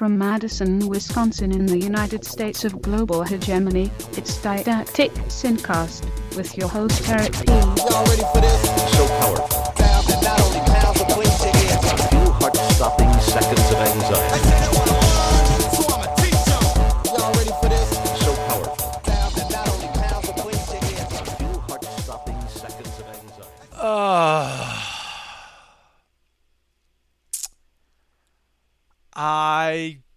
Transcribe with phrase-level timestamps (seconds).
[0.00, 6.68] From Madison, Wisconsin, in the United States of global hegemony, it's Didactic Syncast with your
[6.68, 7.52] host Eric P.
[7.52, 8.62] Y'all ready for this?
[8.96, 9.46] so powerful.
[9.76, 12.08] Sound that not only pounds but cleans your ears.
[12.08, 14.79] Few heart-stopping seconds of anxiety.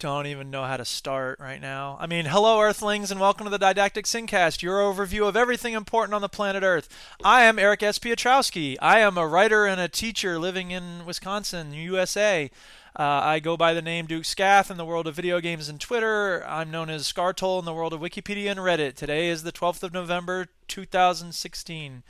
[0.03, 1.95] Don't even know how to start right now.
[1.97, 6.13] I mean, hello, Earthlings, and welcome to the Didactic Syncast, your overview of everything important
[6.13, 6.89] on the planet Earth.
[7.23, 7.99] I am Eric S.
[7.99, 8.75] Piotrowski.
[8.81, 12.51] I am a writer and a teacher living in Wisconsin, USA.
[12.99, 15.79] Uh, I go by the name Duke Scath in the world of video games and
[15.79, 16.45] Twitter.
[16.49, 18.95] I'm known as Scartol in the world of Wikipedia and Reddit.
[18.95, 22.03] Today is the 12th of November, 2016.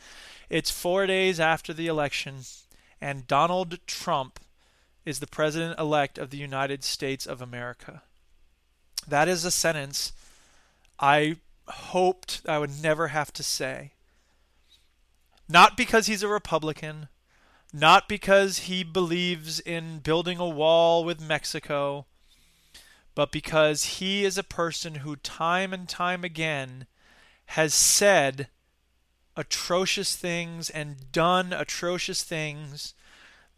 [0.49, 2.39] It's four days after the election,
[2.99, 4.39] and Donald Trump
[5.05, 8.03] is the president elect of the United States of America.
[9.07, 10.13] That is a sentence
[10.99, 13.91] I hoped I would never have to say.
[15.49, 17.09] Not because he's a Republican,
[17.73, 22.05] not because he believes in building a wall with Mexico,
[23.15, 26.87] but because he is a person who time and time again
[27.47, 28.47] has said
[29.35, 32.93] atrocious things and done atrocious things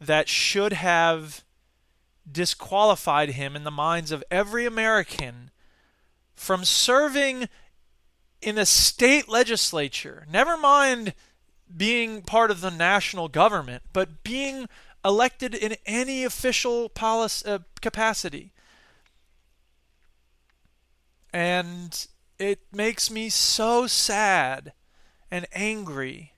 [0.06, 1.44] that should have
[2.30, 5.52] disqualified him in the minds of every American
[6.36, 7.48] from serving
[8.42, 10.26] in the state legislature.
[10.30, 11.14] Never mind
[11.76, 14.68] being part of the national government, but being
[15.04, 18.52] elected in any official policy, uh, capacity.
[21.34, 22.08] And
[22.40, 24.74] it makes me so sad
[25.30, 26.34] and angry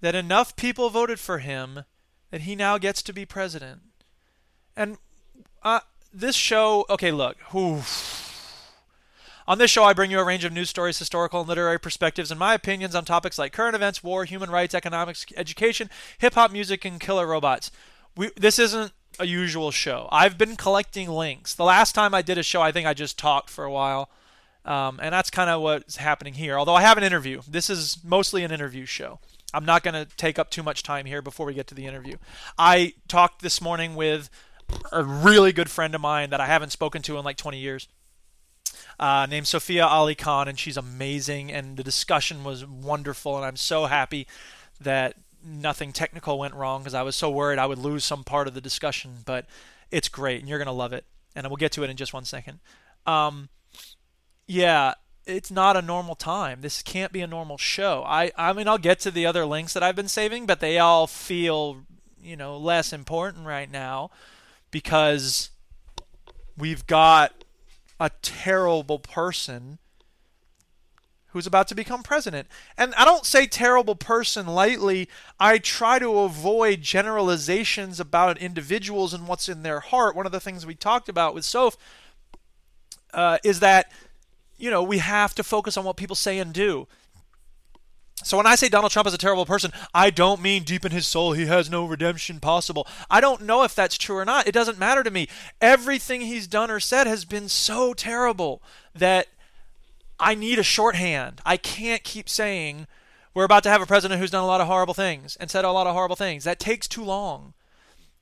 [0.00, 1.84] that enough people voted for him
[2.30, 3.80] that he now gets to be president.
[4.76, 4.98] And
[5.62, 5.80] uh,
[6.12, 8.22] this show, okay, look, oof.
[9.48, 12.32] On this show, I bring you a range of news stories, historical and literary perspectives,
[12.32, 16.50] and my opinions on topics like current events, war, human rights, economics, education, hip hop
[16.50, 17.70] music, and killer robots.
[18.16, 20.08] We, this isn't a usual show.
[20.10, 21.54] I've been collecting links.
[21.54, 24.10] The last time I did a show, I think I just talked for a while.
[24.64, 26.58] Um, and that's kind of what's happening here.
[26.58, 27.40] Although I have an interview.
[27.48, 29.20] This is mostly an interview show.
[29.54, 31.86] I'm not going to take up too much time here before we get to the
[31.86, 32.16] interview.
[32.58, 34.28] I talked this morning with
[34.92, 37.88] a really good friend of mine that I haven't spoken to in like 20 years.
[38.98, 41.52] Uh, named Sofia Ali Khan, and she's amazing.
[41.52, 44.26] And the discussion was wonderful, and I'm so happy
[44.80, 48.48] that nothing technical went wrong because I was so worried I would lose some part
[48.48, 49.18] of the discussion.
[49.24, 49.46] But
[49.90, 51.04] it's great, and you're to love it.
[51.34, 52.60] And we'll get to it in just one second.
[53.04, 53.50] Um,
[54.46, 54.94] yeah,
[55.26, 56.60] it's not a normal time.
[56.60, 58.04] This can't be a normal show.
[58.06, 60.78] I I mean I'll get to the other links that I've been saving, but they
[60.78, 61.82] all feel,
[62.22, 64.10] you know, less important right now
[64.70, 65.50] because
[66.56, 67.44] we've got
[67.98, 69.78] a terrible person
[71.28, 72.48] who's about to become president.
[72.78, 75.08] And I don't say terrible person lightly.
[75.38, 80.16] I try to avoid generalizations about individuals and what's in their heart.
[80.16, 81.76] One of the things we talked about with Soph
[83.12, 83.92] uh, is that
[84.58, 86.86] you know, we have to focus on what people say and do.
[88.24, 90.92] So when I say Donald Trump is a terrible person, I don't mean deep in
[90.92, 92.86] his soul he has no redemption possible.
[93.10, 94.46] I don't know if that's true or not.
[94.46, 95.28] It doesn't matter to me.
[95.60, 98.62] Everything he's done or said has been so terrible
[98.94, 99.28] that
[100.18, 101.42] I need a shorthand.
[101.44, 102.86] I can't keep saying
[103.34, 105.66] we're about to have a president who's done a lot of horrible things and said
[105.66, 106.44] a lot of horrible things.
[106.44, 107.52] That takes too long.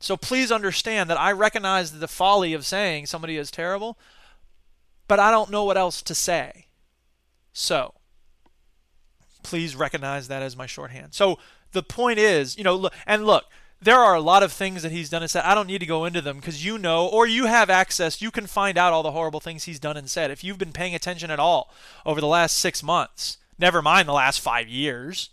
[0.01, 3.97] So please understand that I recognize the folly of saying somebody is terrible,
[5.09, 6.67] but I don't know what else to say.
[7.53, 7.95] So,
[9.43, 11.15] please recognize that as my shorthand.
[11.15, 11.39] So,
[11.73, 13.45] the point is, you know, look, and look,
[13.85, 15.45] there are a lot of things that he's done and said.
[15.45, 18.31] I don't need to go into them because you know, or you have access, you
[18.31, 20.31] can find out all the horrible things he's done and said.
[20.31, 21.71] If you've been paying attention at all
[22.07, 25.31] over the last six months, never mind the last five years,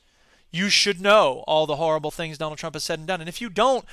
[0.51, 3.21] you should know all the horrible things Donald Trump has said and done.
[3.21, 3.85] And if you don't,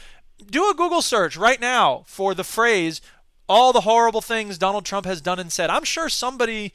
[0.44, 3.00] do a Google search right now for the phrase
[3.48, 5.70] all the horrible things Donald Trump has done and said.
[5.70, 6.72] I'm sure somebody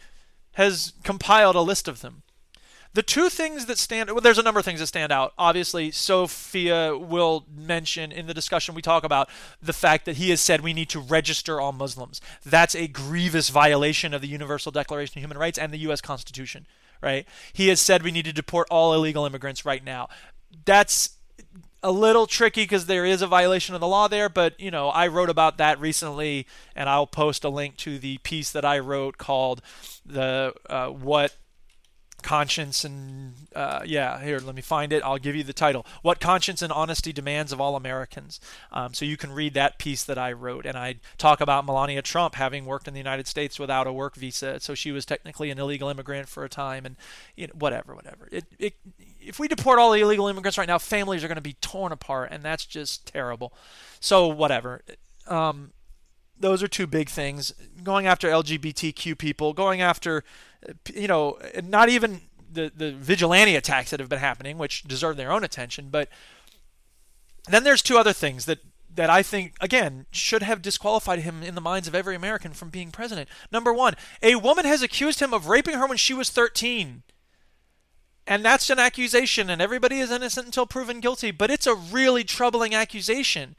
[0.53, 2.23] has compiled a list of them.
[2.93, 5.33] The two things that stand well, there's a number of things that stand out.
[5.35, 9.29] Obviously, Sofia will mention in the discussion we talk about
[9.61, 12.21] the fact that he has said we need to register all Muslims.
[12.45, 16.67] That's a grievous violation of the Universal Declaration of Human Rights and the US Constitution,
[17.01, 17.27] right?
[17.51, 20.07] He has said we need to deport all illegal immigrants right now.
[20.65, 21.17] That's
[21.83, 24.89] a little tricky because there is a violation of the law there, but you know,
[24.89, 28.79] I wrote about that recently, and I'll post a link to the piece that I
[28.79, 29.61] wrote called
[30.05, 31.35] the uh, what
[32.23, 35.03] conscience and uh, yeah here let me find it.
[35.03, 35.85] I'll give you the title.
[36.01, 38.39] What conscience and honesty demands of all americans.
[38.71, 40.65] Um, so you can read that piece that i wrote.
[40.65, 44.15] And i talk about melania trump having worked in the united states without a work
[44.15, 44.59] visa.
[44.59, 46.95] So she was technically an illegal immigrant for a time and
[47.35, 48.27] you know, whatever whatever.
[48.31, 48.73] It, it,
[49.19, 51.91] if we deport all the illegal immigrants right now families are going to be torn
[51.91, 53.53] apart and that's just terrible.
[53.99, 54.81] So whatever.
[55.27, 55.71] Um,
[56.39, 57.53] those are two big things
[57.83, 60.23] going after lgbtq people going after
[60.67, 62.21] uh, you know, not even
[62.51, 66.09] the the vigilante attacks that have been happening, which deserve their own attention, but
[67.47, 68.59] then there's two other things that
[68.93, 72.69] that I think again should have disqualified him in the minds of every American from
[72.69, 73.27] being president.
[73.51, 77.03] Number 1, a woman has accused him of raping her when she was 13.
[78.25, 82.23] And that's an accusation and everybody is innocent until proven guilty, but it's a really
[82.23, 83.55] troubling accusation.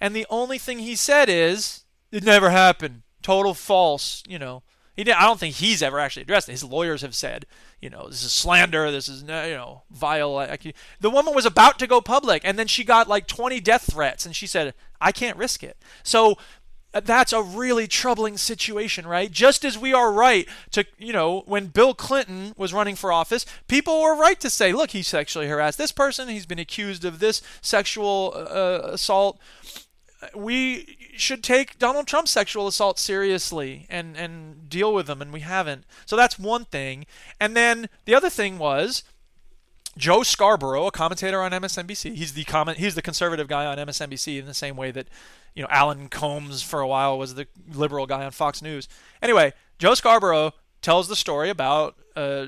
[0.00, 1.82] And the only thing he said is
[2.16, 3.02] it never happened.
[3.20, 4.62] Total false, you know.
[4.94, 6.52] He did, I don't think he's ever actually addressed it.
[6.52, 7.44] His lawyers have said,
[7.82, 8.90] you know, this is slander.
[8.90, 10.38] This is you know vile.
[11.00, 14.24] The woman was about to go public, and then she got like 20 death threats,
[14.24, 16.38] and she said, "I can't risk it." So
[16.94, 19.30] uh, that's a really troubling situation, right?
[19.30, 23.44] Just as we are right to, you know, when Bill Clinton was running for office,
[23.68, 27.18] people were right to say, look, he sexually harassed this person, he's been accused of
[27.18, 29.38] this sexual uh, assault
[30.34, 35.40] we should take Donald Trump's sexual assault seriously and and deal with them, and we
[35.40, 35.84] haven't.
[36.04, 37.06] So that's one thing.
[37.40, 39.04] And then the other thing was
[39.96, 42.14] Joe Scarborough, a commentator on MSNBC.
[42.14, 42.78] He's the comment.
[42.78, 45.08] He's the conservative guy on MSNBC in the same way that
[45.54, 48.88] you know Alan Colmes for a while was the liberal guy on Fox News.
[49.22, 50.52] Anyway, Joe Scarborough
[50.82, 52.46] tells the story about uh,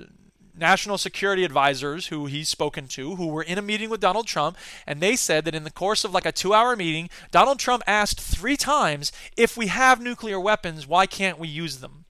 [0.58, 4.56] national security advisors who he's spoken to who were in a meeting with Donald Trump,
[4.86, 7.82] and they said that in the course of like a two hour meeting, Donald Trump
[7.86, 12.04] asked three times if we have nuclear weapons, why can't we use them?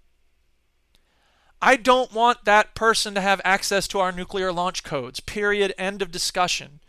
[1.61, 5.21] I don't want that person to have access to our nuclear launch codes.
[5.21, 5.75] Period.
[5.77, 6.81] End of discussion.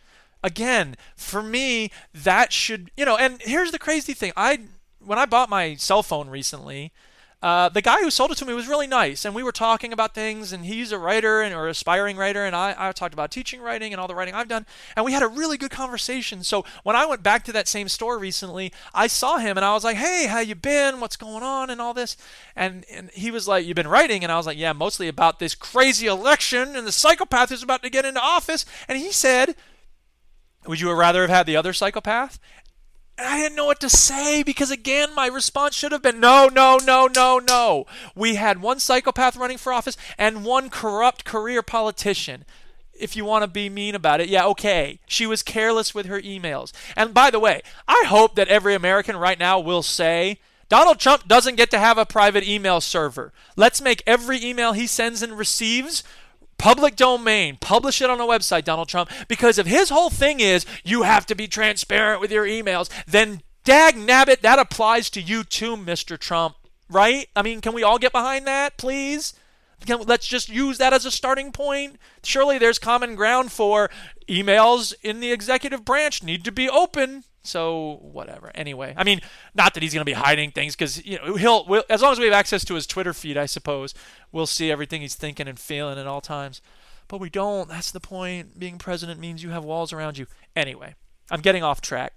[0.44, 4.32] Again, for me, that should, you know, and here's the crazy thing.
[4.38, 4.60] I
[5.04, 6.92] when I bought my cell phone recently,
[7.42, 9.94] uh, the guy who sold it to me was really nice, and we were talking
[9.94, 10.52] about things.
[10.52, 13.94] And he's a writer and or aspiring writer, and I, I talked about teaching writing
[13.94, 14.66] and all the writing I've done,
[14.96, 16.44] and we had a really good conversation.
[16.44, 19.74] So when I went back to that same store recently, I saw him, and I
[19.74, 21.00] was like, "Hey, how you been?
[21.00, 22.18] What's going on?" and all this.
[22.58, 25.40] And and he was like, "You've been writing?" And I was like, "Yeah, mostly about
[25.40, 29.56] this crazy election and the psychopath who's about to get into office." And he said.
[30.68, 32.38] Would you rather have had the other psychopath?
[33.20, 36.48] And I didn't know what to say because, again, my response should have been no,
[36.48, 37.86] no, no, no, no.
[38.16, 42.46] We had one psychopath running for office and one corrupt career politician.
[42.94, 45.00] If you want to be mean about it, yeah, okay.
[45.06, 46.72] She was careless with her emails.
[46.96, 50.40] And by the way, I hope that every American right now will say,
[50.70, 53.34] Donald Trump doesn't get to have a private email server.
[53.58, 56.04] Let's make every email he sends and receives
[56.60, 57.58] public domain.
[57.60, 61.26] Publish it on a website, Donald Trump, because if his whole thing is you have
[61.26, 66.20] to be transparent with your emails, then dag nabbit, that applies to you too, Mr.
[66.20, 66.56] Trump.
[66.92, 67.28] Right?
[67.36, 69.34] I mean, can we all get behind that, please?
[69.86, 71.98] Can, let's just use that as a starting point.
[72.24, 73.90] Surely there's common ground for
[74.28, 77.24] emails in the executive branch need to be open.
[77.42, 78.52] So whatever.
[78.54, 79.22] Anyway, I mean,
[79.56, 82.12] not that he's going to be hiding things because you know he'll we'll, as long
[82.12, 83.94] as we have access to his Twitter feed, I suppose
[84.32, 86.62] we'll see everything he's thinking and feeling at all times.
[87.08, 87.70] But we don't.
[87.70, 88.60] That's the point.
[88.60, 90.28] Being president means you have walls around you.
[90.56, 90.96] Anyway,
[91.32, 92.14] I'm getting off track.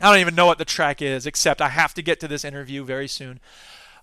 [0.00, 2.44] I don't even know what the track is, except I have to get to this
[2.44, 3.40] interview very soon.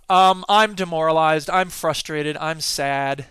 [0.09, 1.49] Um, I'm demoralized.
[1.49, 2.35] I'm frustrated.
[2.37, 3.27] I'm sad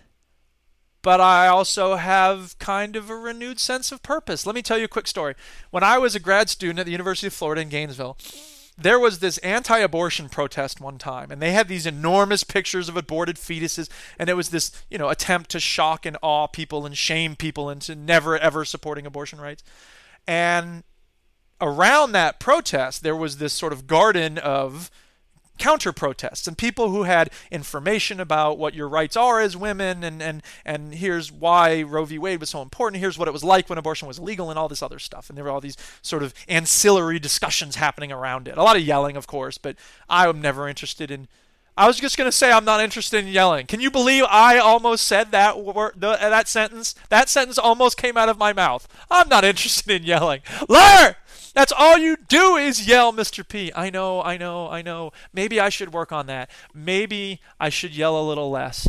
[1.02, 4.46] but I also have kind of a renewed sense of purpose.
[4.46, 5.34] Let me tell you a quick story.
[5.70, 8.16] When I was a grad student at the University of Florida in Gainesville,
[8.78, 12.96] there was this anti abortion protest one time, and they had these enormous pictures of
[12.96, 16.96] aborted fetuses, and it was this, you know, attempt to shock and awe people and
[16.96, 19.62] shame people into never ever supporting abortion rights.
[20.26, 20.84] And
[21.60, 24.90] around that protest, there was this sort of garden of
[25.62, 30.20] counter protests and people who had information about what your rights are as women and,
[30.20, 32.18] and, and here's why Roe v.
[32.18, 32.98] Wade was so important.
[32.98, 35.28] Here's what it was like when abortion was illegal, and all this other stuff.
[35.28, 38.58] And there were all these sort of ancillary discussions happening around it.
[38.58, 39.76] A lot of yelling, of course, but
[40.08, 41.28] I'm never interested in.
[41.76, 43.66] I was just going to say I'm not interested in yelling.
[43.66, 46.96] Can you believe I almost said that word, that sentence?
[47.08, 48.88] That sentence almost came out of my mouth.
[49.08, 50.40] I'm not interested in yelling.
[50.68, 51.16] Liar!
[51.54, 53.46] That's all you do is yell, Mr.
[53.46, 53.70] P.
[53.74, 55.12] I know, I know, I know.
[55.32, 56.50] Maybe I should work on that.
[56.74, 58.88] Maybe I should yell a little less.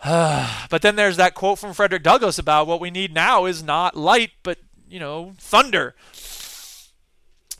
[0.04, 3.96] but then there's that quote from Frederick Douglass about what we need now is not
[3.96, 5.94] light, but, you know, thunder.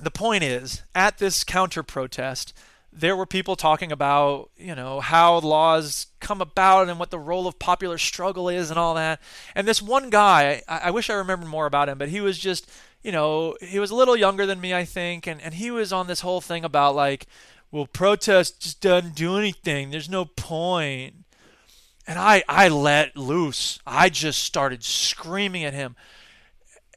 [0.01, 2.55] The point is, at this counter protest,
[2.93, 7.47] there were people talking about, you know, how laws come about and what the role
[7.47, 9.21] of popular struggle is and all that.
[9.55, 12.39] And this one guy, I, I wish I remembered more about him, but he was
[12.39, 12.69] just,
[13.03, 15.93] you know, he was a little younger than me, I think, and, and he was
[15.93, 17.27] on this whole thing about like,
[17.71, 19.91] well, protest just doesn't do anything.
[19.91, 21.25] There's no point.
[22.07, 23.79] And I, I let loose.
[23.87, 25.97] I just started screaming at him.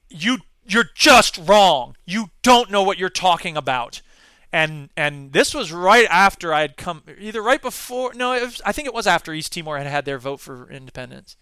[0.10, 1.96] You you're just wrong.
[2.06, 4.02] You don't know what you're talking about.
[4.52, 8.72] And and this was right after I had come either right before no, was, I
[8.72, 11.36] think it was after East Timor had had their vote for independence.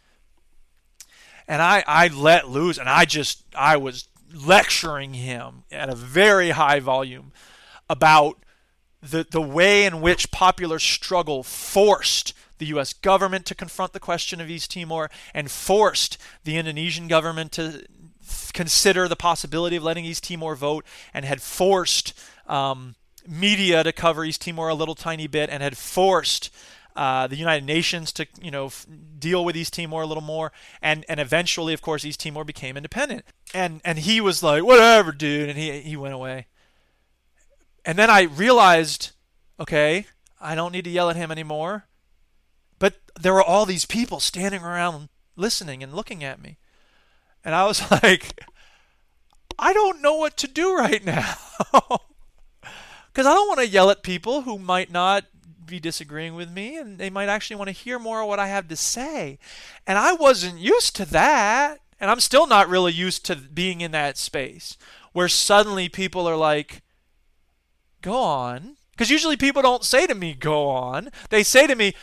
[1.48, 6.52] And I I let loose and I just I was lecturing him at a very
[6.52, 7.32] high volume
[7.90, 8.38] about
[9.02, 12.94] the the way in which popular struggle forced the U.S.
[12.94, 17.86] government to confront the question of East Timor and forced the Indonesian government to
[18.54, 22.14] consider the possibility of letting East Timor vote and had forced
[22.48, 22.96] um,
[23.28, 26.54] media to cover East Timor a little tiny bit and had forced
[26.96, 28.86] uh, the United Nations to you know f-
[29.18, 32.78] deal with East Timor a little more, and and eventually, of course, East Timor became
[32.78, 33.26] independent.
[33.54, 36.48] And and he was like, whatever, dude, and he he went away.
[37.86, 39.12] And then I realized,
[39.60, 40.06] okay,
[40.40, 41.86] I don't need to yell at him anymore.
[42.80, 46.58] But there were all these people standing around listening and looking at me.
[47.44, 48.40] And I was like,
[49.58, 51.36] I don't know what to do right now.
[53.12, 55.26] Because I don't want to yell at people who might not
[55.72, 58.48] be disagreeing with me and they might actually want to hear more of what I
[58.48, 59.40] have to say.
[59.88, 61.80] And I wasn't used to that.
[62.00, 64.78] And I'm still not really used to being in that space
[65.14, 66.82] where suddenly people are like,
[68.02, 68.76] go on.
[68.92, 71.10] Because usually people don't say to me, go on.
[71.30, 71.94] They say to me,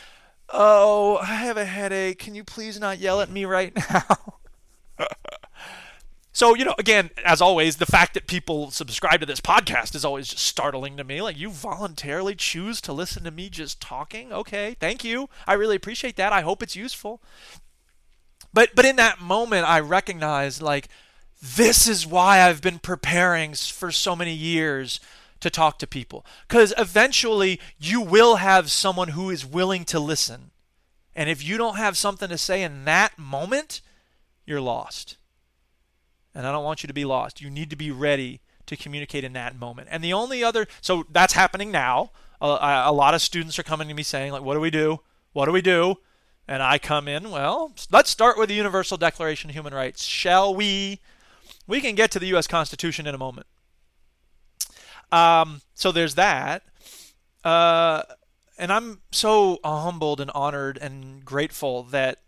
[0.49, 2.19] oh, I have a headache.
[2.19, 4.39] Can you please not yell at me right now?
[6.31, 10.05] so, you know, again, as always, the fact that people subscribe to this podcast is
[10.05, 11.21] always just startling to me.
[11.21, 14.31] Like, you voluntarily choose to listen to me just talking?
[14.31, 15.29] Okay, thank you.
[15.47, 16.31] I really appreciate that.
[16.31, 17.21] I hope it's useful.
[18.53, 20.87] But, but in that moment, I recognized, like,
[21.41, 24.99] this is why I've been preparing for so many years
[25.39, 26.25] to talk to people.
[26.47, 30.51] Because eventually you will have someone who is willing to listen.
[31.15, 33.81] And if you don't have something to say in that moment,
[34.45, 35.17] you're lost.
[36.33, 37.41] And I don't want you to be lost.
[37.41, 39.87] You need to be ready to communicate in that moment.
[39.91, 42.11] And the only other, so that's happening now.
[42.41, 44.99] A, a lot of students are coming to me saying, like, what do we do?
[45.33, 45.97] What do we do?
[46.47, 50.03] And I come in, well, let's start with the Universal Declaration of Human Rights.
[50.03, 50.99] Shall we?
[51.67, 52.47] We can get to the U.S.
[52.47, 53.45] Constitution in a moment.
[55.11, 56.63] Um, so there's that.
[57.43, 58.03] Uh,
[58.57, 62.19] and I'm so humbled and honored and grateful that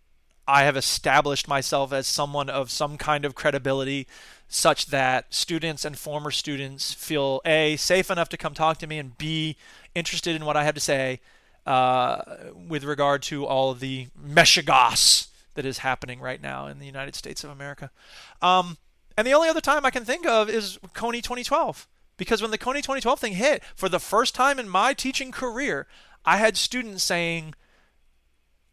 [0.51, 4.05] I have established myself as someone of some kind of credibility
[4.49, 8.97] such that students and former students feel A, safe enough to come talk to me,
[8.97, 9.55] and B,
[9.95, 11.21] interested in what I have to say
[11.65, 12.21] uh,
[12.67, 17.15] with regard to all of the meshigas that is happening right now in the United
[17.15, 17.89] States of America.
[18.41, 18.77] Um,
[19.17, 21.87] and the only other time I can think of is Kony 2012.
[22.17, 25.87] Because when the Kony 2012 thing hit, for the first time in my teaching career,
[26.25, 27.55] I had students saying,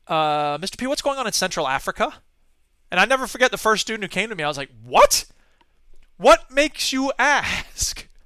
[0.08, 0.78] uh, Mr.
[0.78, 2.14] P, what's going on in Central Africa?
[2.90, 4.44] And I never forget the first student who came to me.
[4.44, 5.26] I was like, What?
[6.16, 8.06] What makes you ask?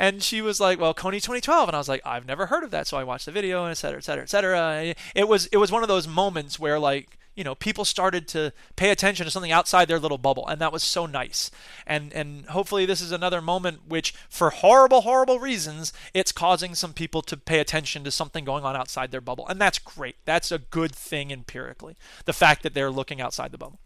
[0.00, 2.70] And she was like, "Well, Kony 2012," and I was like, "I've never heard of
[2.70, 4.94] that." So I watched the video, and et cetera, et cetera, et cetera.
[5.16, 8.52] It was it was one of those moments where like you know people started to
[8.74, 11.52] pay attention to something outside their little bubble and that was so nice.
[11.86, 16.92] And and hopefully this is another moment which for horrible horrible reasons it's causing some
[16.92, 19.46] people to pay attention to something going on outside their bubble.
[19.46, 20.16] And that's great.
[20.24, 23.78] That's a good thing empirically the fact that they're looking outside the bubble.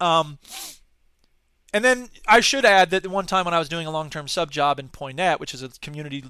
[0.00, 0.38] Um
[1.74, 4.50] and then I should add that one time when I was doing a long-term sub
[4.50, 6.22] job in Poynette, which is a community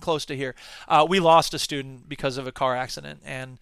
[0.00, 0.56] close to here,
[0.88, 3.58] uh, we lost a student because of a car accident, and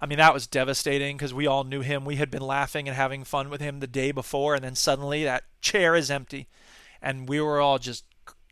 [0.00, 2.04] I mean, that was devastating because we all knew him.
[2.04, 5.24] We had been laughing and having fun with him the day before, and then suddenly
[5.24, 6.46] that chair is empty.
[7.02, 8.04] And we were all just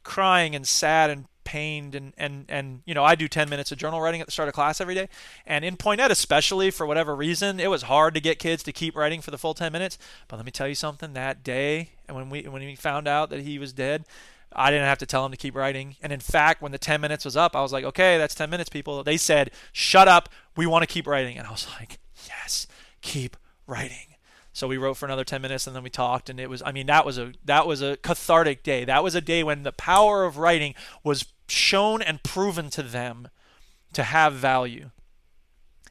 [0.03, 3.79] crying and sad and pained and and and you know I do 10 minutes of
[3.79, 5.09] journal writing at the start of class every day
[5.47, 8.97] and in Poynette especially for whatever reason it was hard to get kids to keep
[8.97, 12.17] writing for the full 10 minutes but let me tell you something that day and
[12.17, 14.05] when we when we found out that he was dead
[14.57, 15.97] I didn't have to tell them to keep writing.
[16.03, 18.51] And in fact, when the 10 minutes was up, I was like, okay, that's 10
[18.51, 19.05] minutes, people.
[19.05, 20.29] They said, shut up.
[20.57, 21.37] We want to keep writing.
[21.37, 22.67] And I was like, yes,
[23.03, 23.37] keep
[23.67, 24.17] writing.
[24.57, 26.73] So we wrote for another 10 minutes and then we talked and it was I
[26.73, 28.87] mean that was a that was a cathartic day.
[28.87, 33.29] That was a day when the power of writing was shown and proven to them
[33.93, 34.93] to have value.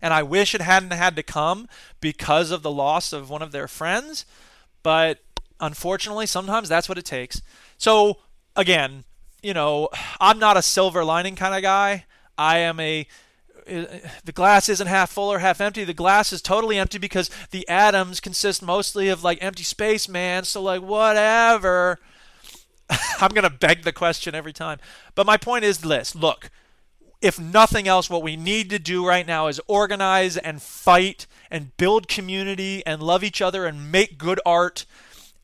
[0.02, 1.68] And I wish it hadn't had to come
[2.02, 4.26] because of the loss of one of their friends,
[4.82, 5.20] but
[5.60, 7.44] unfortunately sometimes that's what it takes.
[7.78, 8.18] So
[8.56, 9.04] again,
[9.42, 12.06] you know, I'm not a silver lining kind of guy.
[12.38, 13.08] I am a
[13.68, 13.86] uh,
[14.24, 15.84] the glass isn't half full or half empty.
[15.84, 20.44] The glass is totally empty because the atoms consist mostly of like empty space, man.
[20.44, 22.00] So like whatever.
[23.20, 24.80] I'm gonna beg the question every time.
[25.16, 26.52] But my point is this: look,
[27.22, 31.76] if nothing else, what we need to do right now is organize and fight and
[31.78, 34.86] build community and love each other and make good art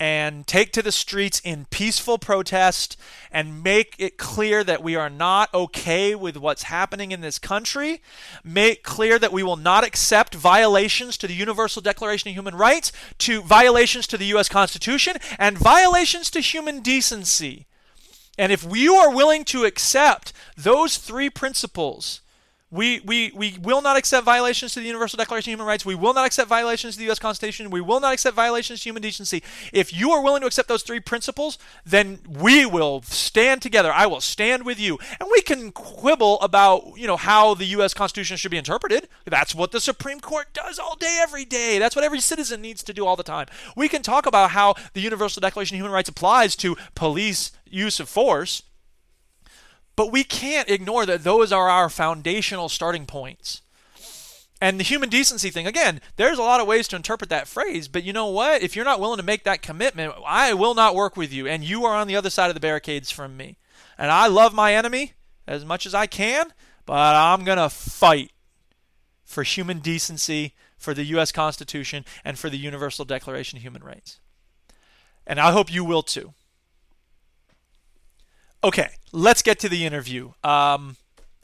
[0.02, 2.98] and take to the streets in peaceful protest
[3.32, 8.02] and make it clear that we are not okay with what's happening in this country.
[8.44, 12.92] Make clear that we will not accept violations to the Universal Declaration of Human Rights,
[13.20, 14.50] to violations to the U.S.
[14.50, 17.68] Constitution, and violations to human decency.
[18.40, 22.22] And if you are willing to accept those three principles,
[22.72, 25.86] we, we, we will not accept violations to the Universal Declaration of Human Rights.
[25.86, 27.20] We will not accept violations to the U.S.
[27.20, 27.70] Constitution.
[27.70, 29.44] We will not accept violations to human decency.
[29.74, 33.92] If you are willing to accept those three principles, then we will stand together.
[33.92, 34.98] I will stand with you.
[35.20, 37.94] And we can quibble about, you know, how the U.S.
[37.94, 39.10] Constitution should be interpreted.
[39.26, 41.78] That's what the Supreme Court does all day, every day.
[41.78, 43.48] That's what every citizen needs to do all the time.
[43.76, 48.00] We can talk about how the Universal Declaration of Human Rights applies to police use
[48.00, 48.64] of force
[49.96, 53.62] but we can't ignore that those are our foundational starting points.
[54.62, 57.88] And the human decency thing, again, there's a lot of ways to interpret that phrase,
[57.88, 58.62] but you know what?
[58.62, 61.64] If you're not willing to make that commitment, I will not work with you, and
[61.64, 63.58] you are on the other side of the barricades from me.
[63.98, 65.14] And I love my enemy
[65.48, 66.54] as much as I can,
[66.86, 68.32] but I'm going to fight
[69.24, 71.32] for human decency, for the U.S.
[71.32, 74.20] Constitution, and for the Universal Declaration of Human Rights.
[75.26, 76.34] And I hope you will too.
[78.64, 80.34] Okay, let's get to the interview.
[80.44, 80.96] Um,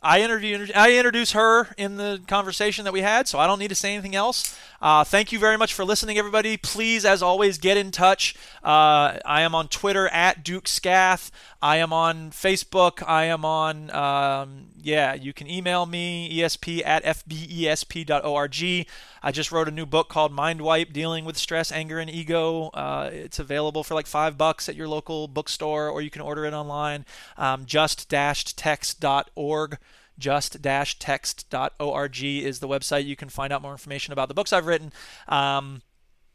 [0.04, 3.70] I interview, I introduce her in the conversation that we had, so I don't need
[3.70, 4.56] to say anything else.
[4.82, 6.58] Uh, thank you very much for listening, everybody.
[6.58, 8.36] Please, as always, get in touch.
[8.64, 11.32] Uh, I am on Twitter at Duke Scath.
[11.62, 13.02] I am on Facebook.
[13.08, 18.88] I am on, um, yeah, you can email me, esp at fbesp.org.
[19.24, 22.68] I just wrote a new book called Mind Wipe Dealing with Stress, Anger, and Ego.
[22.68, 26.46] Uh, it's available for like five bucks at your local bookstore, or you can order
[26.46, 27.06] it online.
[27.38, 29.78] Um, just-text.org
[30.18, 33.06] just-text.org is the website.
[33.06, 34.92] You can find out more information about the books I've written.
[35.28, 35.82] Um,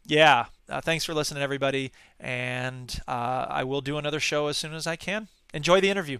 [0.07, 1.93] yeah, uh, thanks for listening, everybody.
[2.19, 5.29] And uh, I will do another show as soon as I can.
[5.55, 6.19] Enjoy the interview.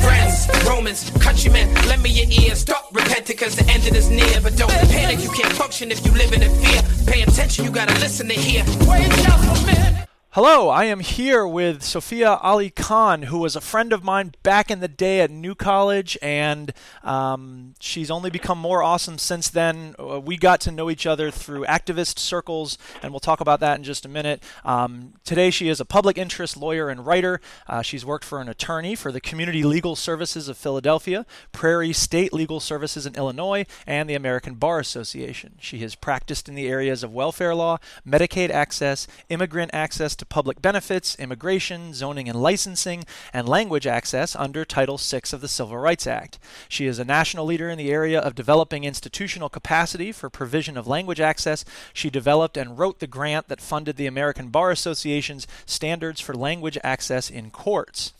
[0.00, 2.60] Friends, Romans, countrymen, lend me your ears.
[2.60, 4.40] Stop repenting cause the end is near.
[4.42, 6.82] But don't panic, you can't function if you live in fear.
[7.06, 8.64] Pay attention, you gotta listen to hear.
[8.88, 10.08] Wait.
[10.34, 14.70] Hello, I am here with Sofia Ali Khan, who was a friend of mine back
[14.70, 16.72] in the day at New College, and
[17.04, 19.94] um, she's only become more awesome since then.
[19.98, 23.76] Uh, we got to know each other through activist circles, and we'll talk about that
[23.76, 24.42] in just a minute.
[24.64, 27.38] Um, today, she is a public interest lawyer and writer.
[27.68, 32.32] Uh, she's worked for an attorney for the Community Legal Services of Philadelphia, Prairie State
[32.32, 35.56] Legal Services in Illinois, and the American Bar Association.
[35.60, 37.76] She has practiced in the areas of welfare law,
[38.08, 44.64] Medicaid access, immigrant access to public benefits, immigration, zoning and licensing, and language access under
[44.64, 46.38] Title VI of the Civil Rights Act.
[46.68, 50.86] She is a national leader in the area of developing institutional capacity for provision of
[50.86, 51.64] language access.
[51.92, 56.78] She developed and wrote the grant that funded the American Bar Association's Standards for Language
[56.84, 58.12] Access in Courts.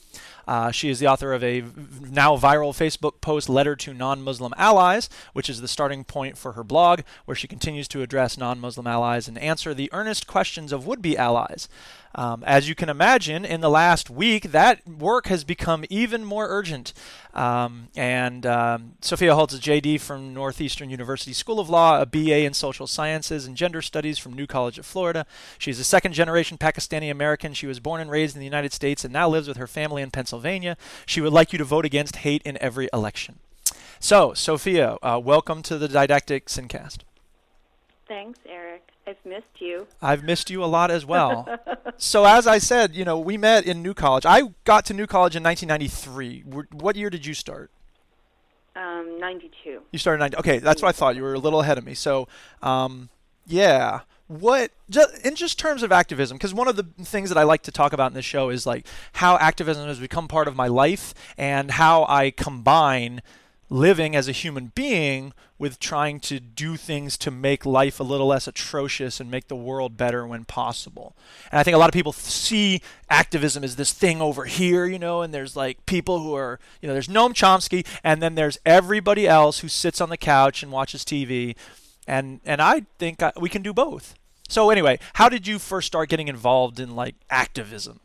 [0.46, 1.62] Uh, she is the author of a
[2.00, 6.52] now viral Facebook post, Letter to Non Muslim Allies, which is the starting point for
[6.52, 10.72] her blog, where she continues to address non Muslim allies and answer the earnest questions
[10.72, 11.68] of would be allies.
[12.14, 16.46] Um, as you can imagine, in the last week, that work has become even more
[16.48, 16.92] urgent.
[17.34, 22.44] Um, and um, Sofia holds a JD from Northeastern University School of Law, a BA
[22.44, 25.26] in Social Sciences and Gender Studies from New College of Florida.
[25.58, 27.54] She's a second generation Pakistani American.
[27.54, 30.02] She was born and raised in the United States and now lives with her family
[30.02, 30.76] in Pennsylvania.
[31.06, 33.38] She would like you to vote against hate in every election.
[33.98, 36.98] So, Sofia, uh, welcome to the Didactic Syncast.
[38.06, 38.91] Thanks, Eric.
[39.06, 39.86] I've missed you.
[40.00, 41.48] I've missed you a lot as well.
[41.96, 44.24] so as I said, you know, we met in New College.
[44.24, 46.42] I got to New College in 1993.
[46.72, 47.70] What year did you start?
[48.76, 49.82] Um, 92.
[49.90, 50.36] You started 90.
[50.38, 51.16] Okay, that's what I thought.
[51.16, 51.94] You were a little ahead of me.
[51.94, 52.28] So,
[52.62, 53.10] um,
[53.46, 54.00] yeah.
[54.28, 56.38] What just, in just terms of activism?
[56.38, 58.64] Because one of the things that I like to talk about in this show is
[58.64, 63.20] like how activism has become part of my life and how I combine
[63.72, 68.26] living as a human being with trying to do things to make life a little
[68.26, 71.16] less atrocious and make the world better when possible.
[71.50, 74.98] And I think a lot of people see activism as this thing over here, you
[74.98, 78.58] know, and there's like people who are, you know, there's Noam Chomsky and then there's
[78.66, 81.56] everybody else who sits on the couch and watches TV.
[82.06, 84.14] And and I think I, we can do both.
[84.48, 88.00] So anyway, how did you first start getting involved in like activism?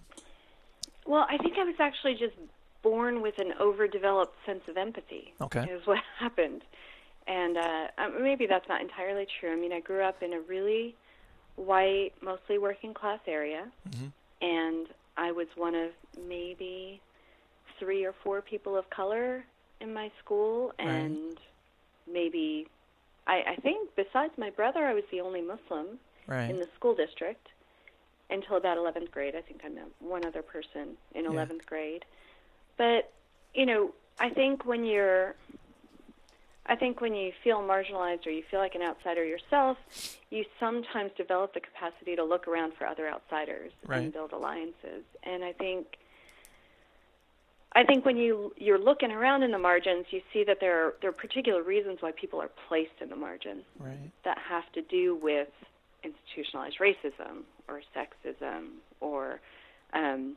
[1.05, 2.35] Well, I think I was actually just
[2.89, 5.33] born with an overdeveloped sense of empathy.
[5.41, 5.63] Okay.
[5.69, 6.61] Is what happened.
[7.27, 9.51] And uh, um, maybe that's not entirely true.
[9.51, 10.95] I mean, I grew up in a really
[11.57, 13.63] white, mostly working class area,
[14.41, 15.89] and I was one of
[16.27, 17.01] maybe
[17.79, 19.43] three or four people of color
[19.81, 21.37] in my school, and
[22.11, 22.67] maybe
[23.25, 26.49] I, I think besides my brother, I was the only Muslim Right.
[26.49, 27.47] in the school district
[28.29, 29.33] until about 11th grade.
[29.35, 31.31] I think I met one other person in Yeah.
[31.31, 32.03] 11th grade.
[32.77, 33.11] But,
[33.53, 35.35] you know, I think when you're
[36.69, 39.77] I think when you feel marginalized or you feel like an outsider yourself,
[40.29, 44.03] you sometimes develop the capacity to look around for other outsiders Right.
[44.03, 45.03] and build alliances.
[45.23, 45.87] And I think
[47.73, 50.93] I think when you you're looking around in the margins, you see that there are
[51.01, 54.11] there are particular reasons why people are placed in the margin Right.
[54.25, 55.49] that have to do with
[56.03, 58.67] institutionalized racism or sexism
[58.99, 59.39] or
[59.93, 60.35] um,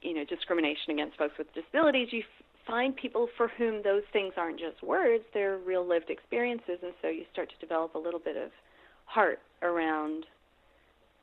[0.00, 2.08] you know discrimination against folks with disabilities.
[2.10, 6.78] You f- find people for whom those things aren't just words; they're real lived experiences,
[6.82, 8.50] and so you start to develop a little bit of
[9.06, 10.24] heart around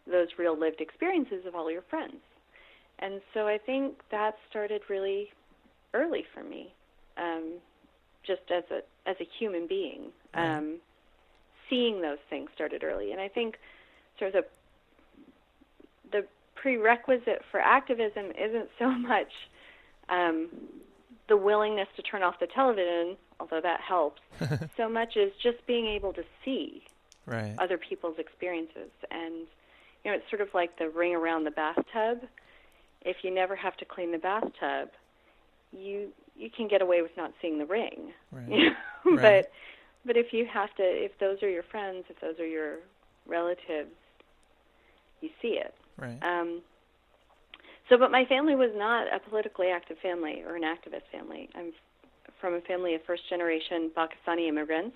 [0.09, 2.17] those real lived experiences of all your friends.
[2.99, 5.29] And so I think that started really
[5.93, 6.73] early for me,
[7.17, 7.59] um,
[8.25, 10.11] just as a as a human being.
[10.33, 10.79] Um,
[11.69, 13.55] seeing those things started early, and I think
[14.17, 14.43] sort of
[16.11, 16.27] the the
[16.61, 19.31] prerequisite for activism isn't so much
[20.09, 20.49] um,
[21.27, 24.21] the willingness to turn off the television, although that helps,
[24.77, 26.83] so much as just being able to see
[27.25, 27.53] Right.
[27.59, 28.89] other people's experiences.
[29.11, 29.45] And
[30.03, 32.27] you know, it's sort of like the ring around the bathtub.
[33.01, 34.89] If you never have to clean the bathtub,
[35.71, 38.13] you you can get away with not seeing the ring.
[38.31, 38.49] Right.
[38.49, 39.21] You know?
[39.21, 39.45] Right.
[39.45, 39.51] But
[40.05, 42.77] but if you have to, if those are your friends, if those are your
[43.27, 43.91] relatives,
[45.21, 45.73] you see it.
[45.99, 46.17] Right.
[46.21, 46.61] Um,
[47.89, 51.49] so, but my family was not a politically active family or an activist family.
[51.55, 51.71] I'm
[52.39, 54.95] from a family of first generation Pakistani immigrants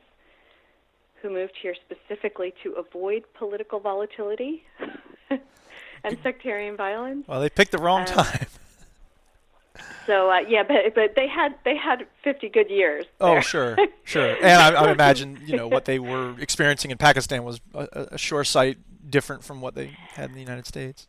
[1.22, 4.64] who moved here specifically to avoid political volatility
[6.04, 7.26] and sectarian violence.
[7.28, 8.48] Well, they picked the wrong um, time.
[10.06, 13.06] So, uh, yeah, but but they had they had 50 good years.
[13.22, 14.36] Oh, sure, sure.
[14.36, 18.18] And I, I imagine you know what they were experiencing in Pakistan was a- a
[18.18, 18.78] sure sight
[19.10, 21.08] different from what they had in the United States.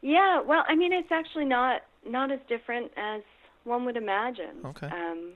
[0.00, 3.22] Yeah, well, I mean, it's actually not not as different as
[3.64, 4.56] one would imagine.
[4.64, 4.88] Okay.
[4.88, 5.30] Um,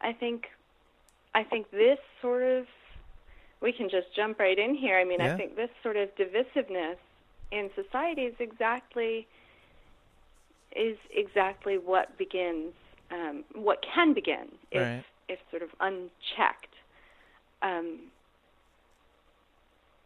[0.00, 0.46] I think,
[1.34, 2.66] I think this sort of,
[3.60, 4.96] we can just jump right in here.
[4.98, 5.34] I mean, Yeah.
[5.34, 6.96] I think this sort of divisiveness
[7.50, 9.26] in society is exactly
[10.74, 12.72] is exactly what begins,
[13.10, 15.04] um, what can begin if Right.
[15.28, 16.74] if sort of unchecked.
[17.60, 18.10] Um,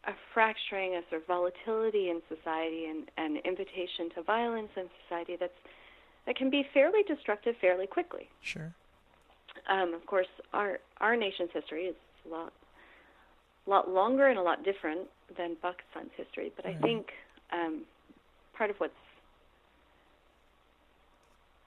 [0.06, 5.36] a fracturing, a sort of volatility in society, and an invitation to violence in society
[5.38, 5.52] that's
[6.26, 8.28] that can be fairly destructive fairly quickly.
[8.42, 8.74] Sure.
[9.68, 12.52] Um, of course, our our nation's history is a lot
[13.66, 16.52] lot longer and a lot different than Pakistan's history.
[16.54, 17.06] But I think
[17.52, 17.82] um,
[18.56, 18.92] part of what's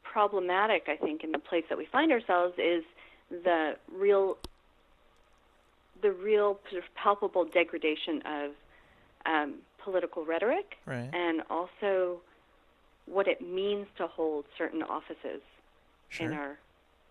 [0.04, 2.84] problematic, I think, in the place that we find ourselves is
[3.30, 4.38] the real
[6.02, 8.52] the real sort of palpable degradation of
[9.26, 11.10] um, political rhetoric Right.
[11.14, 12.22] and also
[13.06, 15.42] what it means to hold certain offices
[16.20, 16.58] in our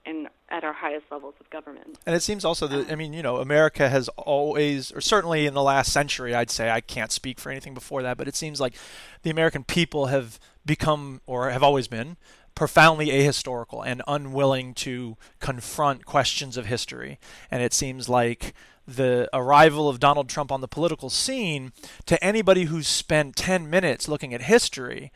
[0.05, 1.99] in at our highest levels of government.
[2.07, 5.55] And it seems also that I mean, you know, America has always, or certainly in
[5.55, 8.61] the last century, I'd say I can't speak for anything before that, but it seems
[8.61, 8.75] like
[9.23, 12.17] the American people have become, or have always been,
[12.55, 17.19] profoundly ahistorical and unwilling to confront questions of history.
[17.51, 18.55] And it seems like
[18.87, 21.73] the arrival of Donald Trump on the political scene,
[22.07, 25.11] to anybody who's spent 10 minutes looking at history,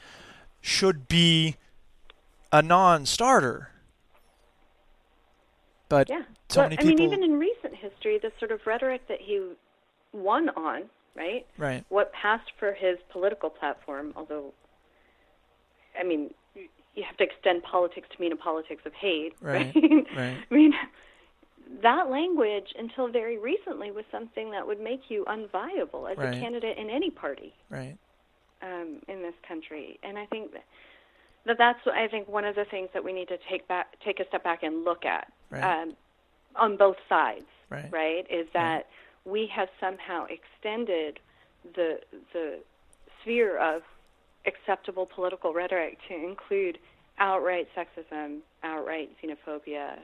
[0.61, 1.57] should be
[2.53, 3.71] a non-starter.
[5.89, 6.23] But Yeah.
[6.49, 9.41] so well, many I mean, even in recent history, the sort of rhetoric that he
[10.13, 11.47] won on, right?
[11.59, 11.85] right.
[11.89, 14.53] What passed for his political platform, although,
[15.99, 19.75] I mean, you- you have to extend politics to mean a politics of hate, Right,
[19.75, 20.07] right?
[20.17, 20.39] right.
[20.51, 20.75] I mean,
[21.83, 26.37] that language until very recently was something that would make you unviable as Right.
[26.37, 27.97] a candidate in any party Right.
[28.63, 30.65] um, in this country, and I think that,
[31.47, 34.21] that that's I think one of the things that we need to take back, take
[34.21, 35.63] a step back and look at Right.
[35.83, 35.97] um,
[36.57, 37.47] on both sides.
[37.71, 38.27] Right.
[38.29, 38.89] Is that
[39.25, 41.21] we have somehow extended
[41.75, 42.01] the
[42.33, 42.61] the
[43.23, 43.83] sphere of
[44.47, 46.79] acceptable political rhetoric to include
[47.19, 49.99] outright sexism, outright xenophobia,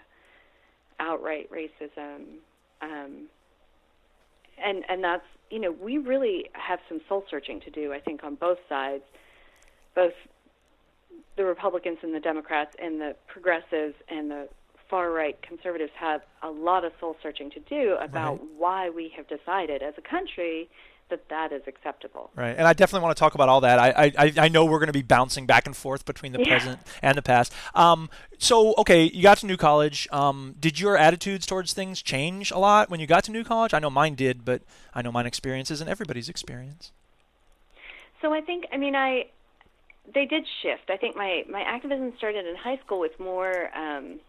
[1.01, 2.39] outright racism,
[2.83, 3.29] um,
[4.63, 7.93] and and that's you know we really have some soul searching to do.
[7.93, 9.05] I think on both sides,
[9.95, 10.13] both
[11.37, 14.49] the Republicans and the Democrats and the progressives and the
[14.89, 18.51] far right conservatives have a lot of soul searching to do about Right.
[18.57, 20.69] why we have decided as a country
[21.09, 22.31] that that is acceptable.
[22.35, 23.79] Right, and I definitely want to talk about all that.
[23.79, 26.49] I I, I know we're going to be bouncing back and forth between the Yeah.
[26.49, 27.53] present and the past.
[27.75, 30.09] Um, so okay, you got to New College.
[30.11, 33.73] Um, did your attitudes towards things change a lot when you got to New College?
[33.75, 34.63] I know mine did, but
[34.95, 36.93] I know mine experience isn't everybody's experience.
[38.23, 39.27] So I think, I mean, I
[40.15, 40.89] they did shift.
[40.89, 44.21] I think my my activism started in high school with more um,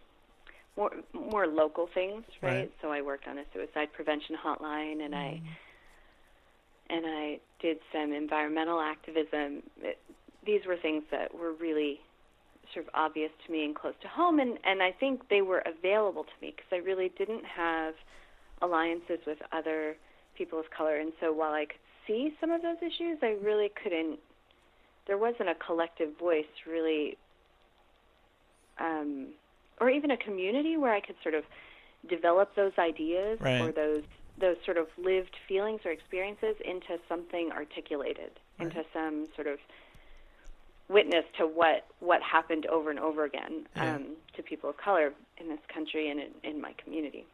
[0.76, 2.54] more more local things, right?
[2.54, 2.72] Right.
[2.82, 5.42] So I worked on a suicide prevention hotline, and I
[6.90, 9.64] and I did some environmental activism.
[9.82, 10.00] It,
[10.46, 12.00] these were things that were really
[12.74, 15.64] sort of obvious to me and close to home, and and I think they were
[15.66, 17.94] available to me because I really didn't have
[18.62, 19.96] alliances with other
[20.38, 23.70] people of color, and so while I could see some of those issues, I really
[23.82, 24.20] couldn't.
[25.08, 27.18] There wasn't a collective voice really,
[28.80, 29.28] um,
[29.80, 31.44] or even a community where I could sort of
[32.10, 33.62] develop those ideas Right.
[33.62, 34.04] or those
[34.40, 39.60] those sort of lived feelings or experiences into something articulated, into some sort of
[40.90, 43.96] witness to what what happened over and over again Yeah.
[43.96, 47.26] um, to people of color in this country and in, in my community.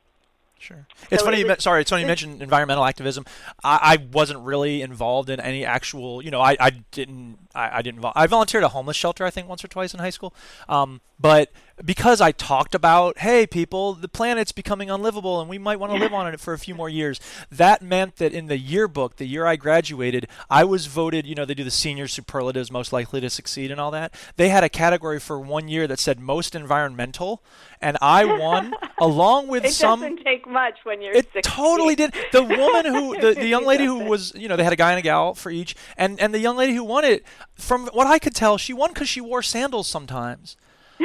[0.64, 0.88] Sure.
[1.12, 1.38] It's So funny.
[1.38, 3.26] it You was- men- sorry, it's funny you mentioned environmental activism.
[3.64, 6.22] I, I wasn't really involved in any actual.
[6.24, 7.38] You know, I, I didn't.
[7.54, 8.00] I, I didn't.
[8.00, 9.26] Vol- I volunteered at a homeless shelter.
[9.26, 10.34] I think once or twice in high school.
[10.70, 11.52] Um, but
[11.84, 15.98] because I talked about, hey, people, the planet's becoming unlivable, and we might want to
[16.00, 17.20] live on it for a few more years.
[17.52, 21.26] That meant that in the yearbook, the year I graduated, I was voted.
[21.28, 24.14] You know, they do the senior superlatives, most likely to succeed, and all that.
[24.38, 27.44] They had a category for one year that said most environmental,
[27.82, 30.00] and I won along with It some.
[30.02, 31.42] doesn't take much when you're It 16.
[31.44, 32.14] totally did.
[32.32, 34.92] The woman who, the, the young lady who was, you know, they had a guy
[34.92, 38.08] and a gal for each, and and the young lady who won it, from what
[38.08, 40.56] I could tell, she won because she wore sandals sometimes.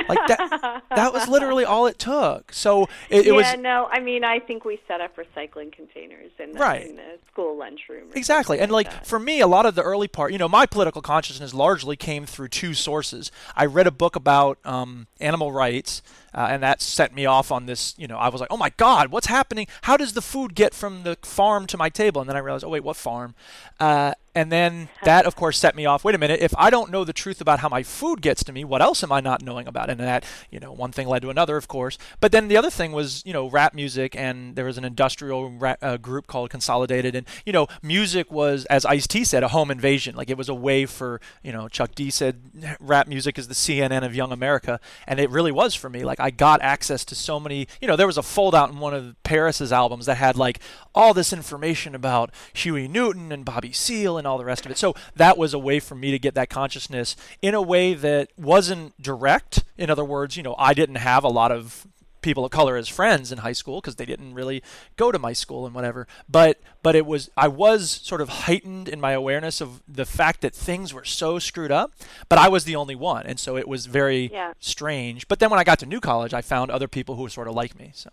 [0.09, 0.83] Like that.
[0.95, 2.53] that was literally all it took.
[2.53, 6.31] So it, it yeah, was no, I mean, I think we set up recycling containers
[6.39, 6.87] in the, Right.
[6.87, 8.09] in the school lunchroom.
[8.15, 8.61] Exactly.
[8.61, 11.53] And like for me, a lot of the early part, you know, my political consciousness
[11.53, 13.33] largely came through two sources.
[13.57, 16.01] I read a book about um, animal rights,
[16.39, 17.97] uh, and that set me off on this.
[17.99, 19.67] You know, I was like, oh my God, what's happening?
[19.83, 22.21] How does the food get from the farm to my table?
[22.21, 23.35] And then I realized, oh wait, what farm?
[23.81, 26.05] Uh, and then that, of course, set me off.
[26.05, 26.39] Wait a minute.
[26.41, 29.03] If I don't know the truth about how my food gets to me, what else
[29.03, 29.91] am I not knowing about?
[29.91, 31.99] And that, you know, one thing led to another, of course.
[32.21, 35.51] But then the other thing was, you know, rap music, and there was an industrial
[35.51, 39.49] rap, uh, group called Consolidated, and you know, music was, as Ice T said, a
[39.49, 40.15] home invasion.
[40.15, 43.55] Like it was a way for, you know, Chuck D said, rap music is the
[43.55, 46.05] CNN of young America, and it really was for me.
[46.05, 48.93] Like I got access to so many, you know, there was a foldout in one
[48.93, 50.61] of Paris's albums that had like
[50.95, 54.77] all this information about Huey Newton and Bobby Seale and all the rest of it.
[54.77, 58.29] So that was a way for me to get that consciousness in a way that
[58.37, 59.65] wasn't direct.
[59.79, 61.87] In other words, you know, I didn't have a lot of
[62.23, 64.63] people of color as friends in high school because they didn't really
[64.97, 66.07] go to my school and whatever.
[66.29, 70.41] But but it was I was sort of heightened in my awareness of the fact
[70.41, 71.93] that things were so screwed up
[72.29, 73.27] but I was the only one.
[73.27, 74.53] And so it was very Yeah.
[74.61, 75.29] strange.
[75.29, 77.49] But then when I got to new college I found other people who were sort
[77.49, 78.11] of like me so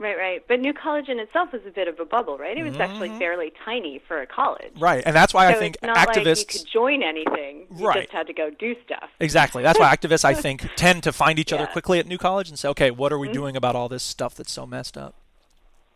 [0.00, 0.42] Right, right.
[0.48, 2.56] But New College in itself was a bit of a bubble, right?
[2.56, 4.72] It was actually fairly tiny for a college.
[4.72, 4.82] Mm-hmm.
[4.82, 7.66] right and that's why so I think not like you activists could join anything.
[7.76, 8.00] You Right.
[8.04, 9.10] just had to go do stuff.
[9.20, 9.62] Exactly.
[9.62, 11.66] That's why activists, I think, tend to find each other Yeah.
[11.66, 11.72] Mm-hmm.
[11.74, 14.34] quickly at New College and say, okay, what are we doing about all this stuff
[14.34, 15.14] that's so messed up?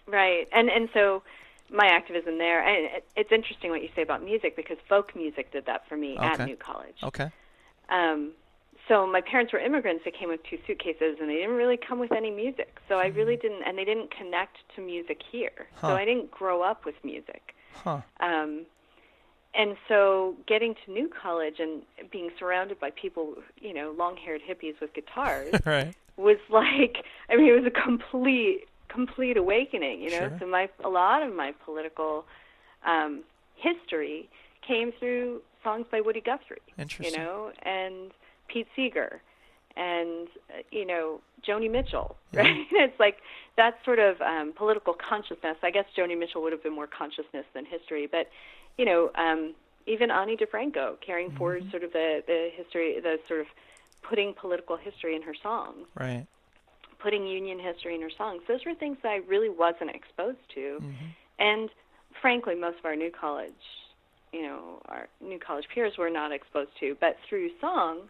[0.07, 1.23] Right, and and so
[1.71, 5.64] my activism there, and it's interesting what you say about music because folk music did
[5.64, 6.97] that for me at New College.
[7.03, 7.31] Okay.
[7.88, 8.33] Um,
[8.88, 10.03] so my parents were immigrants.
[10.05, 12.79] They came with two suitcases, and they didn't really come with any music.
[12.88, 15.68] So I really didn't, and they didn't connect to music here.
[15.77, 15.88] Huh.
[15.88, 17.55] So I didn't grow up with music.
[17.73, 18.01] Huh.
[18.20, 18.66] Um,
[19.55, 24.81] and so getting to New College and being surrounded by people, you know, long-haired hippies
[24.81, 25.94] with guitars right.
[26.16, 30.29] was like I mean it was a complete complete awakening, you know.
[30.29, 30.37] Sure.
[30.40, 32.25] So my a lot of my political
[32.85, 33.23] um
[33.57, 34.29] history
[34.66, 37.12] came through songs by Woody Guthrie, Interesting.
[37.12, 38.11] you know, and
[38.55, 39.21] Pete Seeger
[39.77, 42.43] and uh, you know Joni Mitchell, Yeah.
[42.43, 42.67] right?
[42.71, 43.17] it's like
[43.57, 45.57] that sort of um political consciousness.
[45.62, 48.29] I guess Joni Mitchell would have been more consciousness than history, but
[48.79, 49.55] you know, um
[49.87, 51.37] even Ani DiFranco carrying Mm-hmm.
[51.38, 53.47] forward sort of the the history the sort of
[54.09, 56.27] putting political history in her songs, Right.
[57.03, 58.43] putting union history in her songs.
[58.47, 60.79] Those were things that I really wasn't exposed to.
[60.81, 61.07] Mm-hmm.
[61.38, 61.71] And
[62.23, 63.53] frankly, most of our new college,
[64.33, 66.97] you know, our new college peers were not exposed to.
[67.01, 68.09] But through song,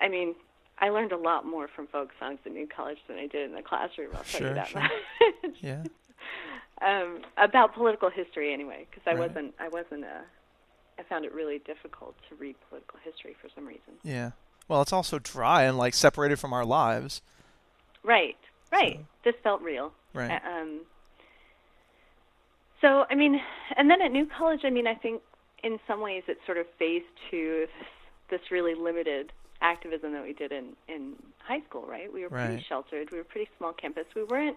[0.00, 0.34] I mean,
[0.78, 3.54] I learned a lot more from folk songs at New College than I did in
[3.54, 4.08] the classroom.
[4.14, 4.80] I'll tell Sure, you that sure.
[4.80, 4.90] much.
[5.60, 5.84] Yeah.
[6.82, 9.28] um, about political history, anyway, because I Right.
[9.28, 10.22] wasn't I wasn't a
[10.98, 13.94] I found it really difficult to read political history for some reason.
[14.02, 14.32] Yeah.
[14.68, 17.22] Well, it's also dry and like separated from our lives.
[18.02, 18.36] Right,
[18.70, 19.00] right.
[19.24, 19.92] This felt real.
[20.14, 20.30] Right.
[20.30, 20.80] Uh, Um,
[22.80, 23.40] so, I mean,
[23.76, 25.20] and then at New College, I mean, I think
[25.62, 27.86] in some ways it's sort of phase two, this,
[28.30, 29.32] this really limited
[29.62, 32.12] activism that we did in, in high school, right?
[32.12, 33.10] We were pretty sheltered.
[33.10, 34.04] We were a pretty small campus.
[34.14, 34.56] We weren't,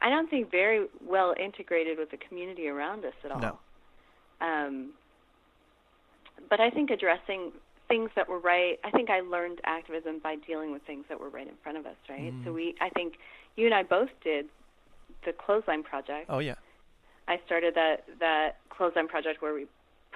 [0.00, 3.40] I don't think, very well integrated with the community around us at all.
[3.40, 3.58] No.
[4.40, 4.90] Um,
[6.48, 7.52] but I think addressing
[7.88, 8.78] things that were right.
[8.82, 11.86] I think I learned activism by dealing with things that were right in front of
[11.86, 12.32] us, right?
[12.44, 13.14] So we, I think,
[13.56, 14.46] you and I both did
[15.24, 16.26] the clothesline project.
[16.28, 16.54] Oh yeah.
[17.28, 19.66] I started that that clothesline project where we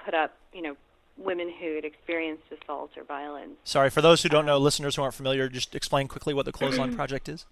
[0.03, 0.75] put up, you know,
[1.19, 3.51] women who had experienced assault or violence.
[3.63, 5.49] Sorry for those who don't know, listeners who aren't familiar.
[5.49, 7.45] Just explain quickly what the Clothesline Project is.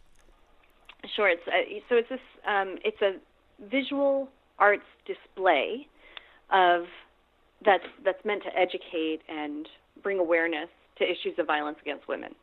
[1.15, 1.30] Sure.
[1.30, 1.51] It's uh,
[1.89, 2.19] so it's this.
[2.47, 3.15] Um, it's a
[3.69, 5.88] visual arts display
[6.51, 6.86] of
[7.65, 9.67] that's that's meant to educate and
[10.01, 12.34] bring awareness to issues of violence against women.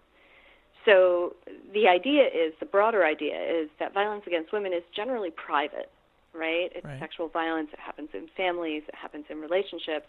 [0.84, 1.34] So
[1.72, 5.90] the idea is the broader idea is that violence against women is generally private,
[6.34, 6.70] right?
[6.74, 7.00] It's Right.
[7.00, 7.70] sexual violence.
[7.72, 8.82] It happens in families.
[8.86, 10.06] It happens in relationships.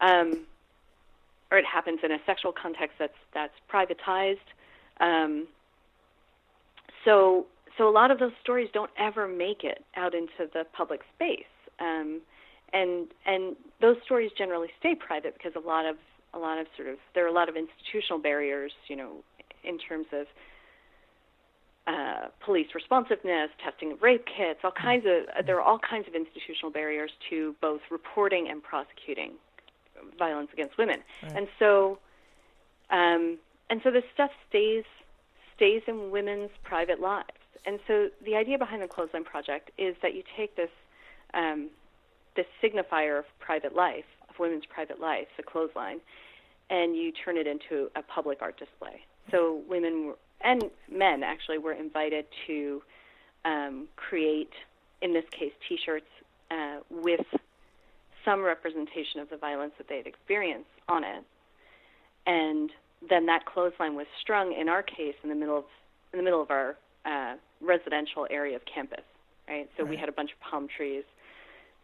[0.00, 0.46] Um,
[1.50, 4.36] or it happens in a sexual context that's that's privatized.
[5.00, 5.46] Um,
[7.04, 11.00] so so a lot of those stories don't ever make it out into the public
[11.14, 11.44] space
[11.80, 12.20] um,
[12.72, 15.96] and and those stories generally stay private because a lot of
[16.34, 19.12] a lot of sort of there are a lot of institutional barriers you know
[19.64, 20.26] in terms of
[21.86, 26.14] uh, police responsiveness, testing of rape kits, all kinds of there are all kinds of
[26.14, 29.32] institutional barriers to both reporting and prosecuting
[30.18, 31.00] violence against women,
[31.36, 31.98] and so
[32.90, 33.38] um,
[33.70, 34.84] and so this stuff stays
[35.56, 37.28] stays in women's private lives.
[37.66, 40.70] And so the idea behind the Clothesline Project is that you take this
[41.34, 41.70] um,
[42.36, 46.00] this signifier of private life, of women's private life, the clothesline,
[46.70, 49.00] and you turn it into a public art display.
[49.30, 52.82] So women were, and men actually were invited to
[53.44, 54.52] um, create,
[55.02, 56.06] in this case, T-shirts
[56.50, 57.26] uh, with
[58.28, 61.24] some representation of the violence that they had experienced on it,
[62.26, 62.70] and
[63.08, 65.64] then that clothesline was strung in our case in the middle of
[66.12, 69.04] in the middle of our uh, residential area of campus,
[69.48, 69.68] right?
[69.76, 71.04] So we had a bunch of palm trees.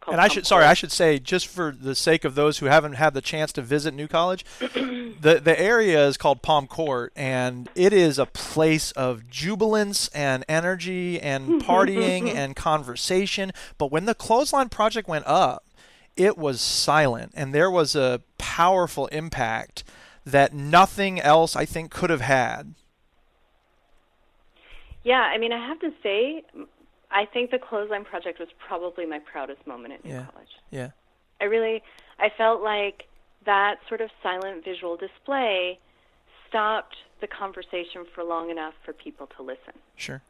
[0.01, 0.65] called And I should sorry.
[0.65, 3.63] I should say just for the sake of those who haven't had the chance to
[3.63, 8.91] visit New College, the the area is called Palm Court and it is a place
[8.91, 13.51] of jubilance and energy and partying and conversation.
[13.79, 15.64] But when the clothesline project went up,
[16.17, 19.83] it was silent and there was a powerful impact
[20.25, 22.73] that nothing else I think could have had.
[25.03, 26.43] Yeah, I mean, I have to say,
[27.11, 30.25] I think the clothesline project was probably my proudest moment at New Yeah.
[30.31, 30.49] College.
[30.71, 30.89] Yeah.
[31.39, 31.83] I really,
[32.17, 33.03] I felt like
[33.45, 35.77] that sort of silent visual display
[36.49, 40.21] stopped the conversation for long enough for people to listen Sure.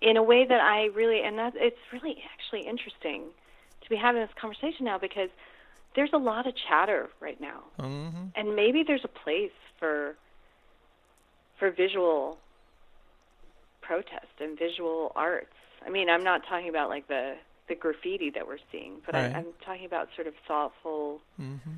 [0.00, 3.24] in a way that I really, and that it's really actually interesting
[3.92, 5.30] be having this conversation now because
[5.94, 10.16] there's a lot of chatter right now, hmm and maybe there's a place for
[11.58, 12.38] for visual
[13.80, 15.54] protest and visual arts.
[15.86, 17.34] I mean, I'm not talking about like the
[17.68, 19.32] the graffiti that we're seeing, but Right.
[19.34, 21.76] I, I'm talking about sort of thoughtful mm-hmm.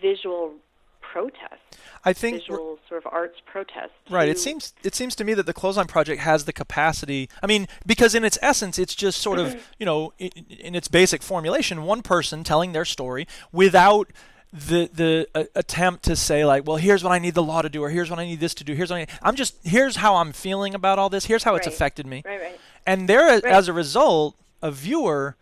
[0.00, 0.54] visual
[1.02, 1.60] protest,
[2.04, 3.92] I think visual sort of arts protest.
[4.08, 4.28] Right.
[4.28, 7.28] It seems it seems to me that the Clothesline Project has the capacity.
[7.42, 10.88] I mean, because in its essence, it's just sort of you know, in, in its
[10.88, 14.08] basic formulation, one person telling their story without
[14.52, 17.68] the the uh, attempt to say like, well, here's what I need the law to
[17.68, 18.74] do, or here's what I need this to do.
[18.74, 19.08] Here's what I need.
[19.22, 21.26] I'm just here's how I'm feeling about all this.
[21.26, 22.22] Here's how it's affected me.
[22.24, 22.60] right, right.
[22.86, 23.44] And there, Right.
[23.44, 25.36] as a result, a viewer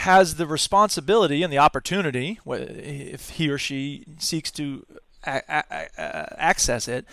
[0.00, 4.86] has the responsibility and the opportunity, if he or she seeks to
[5.24, 7.04] access it,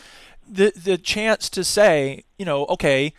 [0.49, 3.13] the the chance to say, you know, okay,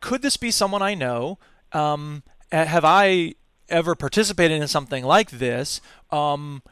[0.00, 1.38] could this be someone I know?
[1.72, 3.34] Um, have I
[3.68, 5.82] ever participated in something like this?
[6.10, 6.62] Um,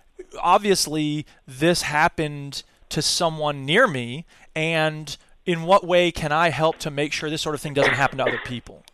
[0.41, 4.25] obviously, this happened to someone near me,
[4.55, 7.95] and in what way can I help to make sure this sort of thing doesn't
[7.95, 8.85] happen to other people?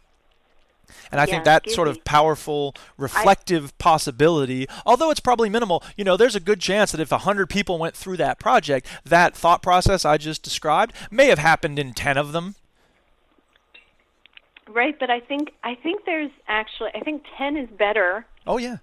[1.13, 6.05] And I think that sort gives of powerful, reflective possibility, although it's probably minimal, you
[6.05, 9.63] know, there's a good chance that if 100 people went through that project, that thought
[9.63, 12.57] process I just described may have happened in 10 of them.
[14.69, 18.79] Right, but I think I think there's actually I think 10 is better Oh, yeah.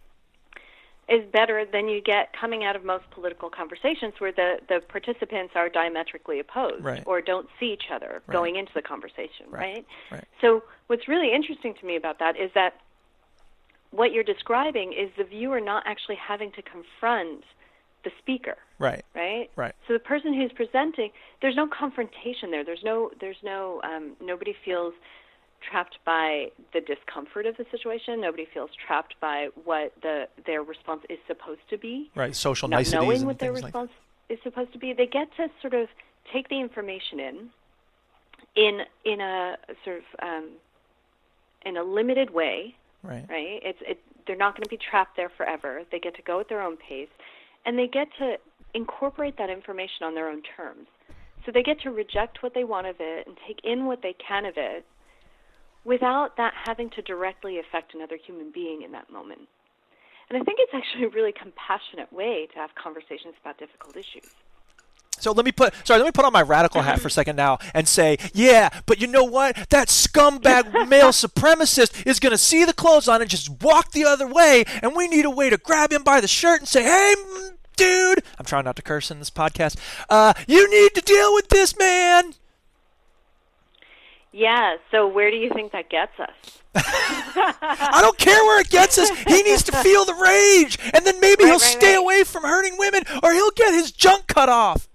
[1.09, 5.53] Is better than you get coming out of most political conversations where the, the participants
[5.55, 7.03] are diametrically opposed Right.
[7.05, 8.33] or don't see each other Right.
[8.33, 9.59] going into the conversation, Right.
[9.59, 9.85] right?
[10.11, 10.25] Right.
[10.41, 12.75] So what's really interesting to me about that is that
[13.91, 17.43] what you're describing is the viewer not actually having to confront
[18.03, 19.03] the speaker, Right.
[19.15, 19.49] right?
[19.55, 19.73] Right.
[19.87, 22.63] So the person who's presenting, there's no confrontation there.
[22.63, 24.93] There's no, there's no, um, nobody feels
[25.61, 28.21] trapped by the discomfort of the situation.
[28.21, 32.09] Nobody feels trapped by what the their response is supposed to be.
[32.15, 32.35] Right.
[32.35, 33.91] Social Not niceties knowing what their things like response
[34.29, 35.87] is supposed to be, they get to sort of
[36.31, 37.49] take the information in,
[38.55, 40.49] in in a sort of um,
[41.65, 43.25] in a limited way, Right.
[43.29, 43.59] right?
[43.63, 45.81] It's it, they're not going to be trapped there forever.
[45.91, 47.09] They get to go at their own pace,
[47.65, 48.35] and they get to
[48.73, 50.87] incorporate that information on their own terms.
[51.45, 54.13] So they get to reject what they want of it and take in what they
[54.25, 54.85] can of it,
[55.83, 59.47] without that having to directly affect another human being in that moment.
[60.29, 64.29] And I think it's actually a really compassionate way to have conversations about difficult issues.
[65.19, 67.35] So let me put sorry, let me put on my radical hat for a second
[67.35, 69.55] now and say, yeah, but you know what?
[69.69, 74.27] That scumbag male supremacist is gonna see the clothes on and just walk the other
[74.27, 77.15] way, and we need a way to grab him by the shirt and say, hey,
[77.75, 79.77] dude, I'm trying not to curse in this podcast.
[80.09, 82.33] Uh, you need to deal with this, man.
[84.31, 86.61] Yeah, so where do you think that gets us?
[86.75, 89.09] I don't care where it gets us.
[89.27, 91.99] He needs to feel the rage, and then maybe Right, he'll right, stay right.
[92.03, 94.87] away from hurting women, or he'll get his junk cut off.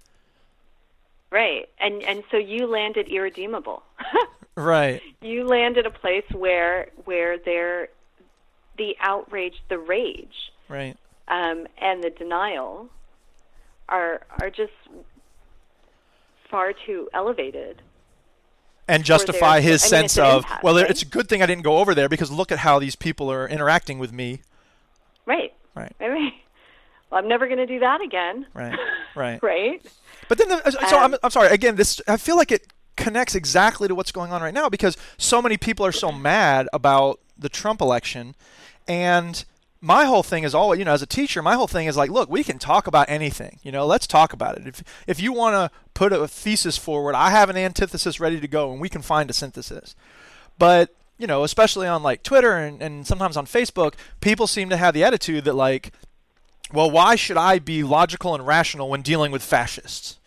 [1.30, 1.68] Right.
[1.80, 3.82] And and so you landed irredeemable.
[4.57, 5.03] Right.
[5.20, 7.89] you land at a place where where there
[8.78, 10.97] the outrage, the rage, Right.
[11.26, 12.89] um, and the denial
[13.89, 14.70] are are just
[16.49, 17.82] far too elevated.
[18.89, 20.91] And justify his I mean, sense of impact, well right?
[20.91, 23.30] it's a good thing i didn't go over there because look at how these people
[23.30, 24.41] are interacting with me
[25.26, 25.53] Right.
[25.74, 26.11] right Right.
[26.11, 26.32] right.
[27.11, 28.47] Well, I'm never going to do that again.
[28.55, 28.78] right
[29.14, 29.82] right Right.
[30.28, 32.66] but then the, so I'm, Um, I'm sorry again this i feel like it
[32.97, 36.68] connects exactly to what's going on right now because so many people are so mad
[36.72, 38.35] about the trump election
[38.87, 39.45] and
[39.85, 42.11] my whole thing is all you know as a teacher my whole thing is like
[42.11, 45.32] look we can talk about anything you know let's talk about it if if you
[45.32, 48.89] want to put a thesis forward i have an antithesis ready to go and we
[48.89, 49.95] can find a synthesis
[50.59, 54.76] but you know especially on like twitter and, and sometimes on facebook people seem to
[54.76, 55.93] have the attitude that like
[56.72, 60.18] well why should i be logical and rational when dealing with fascists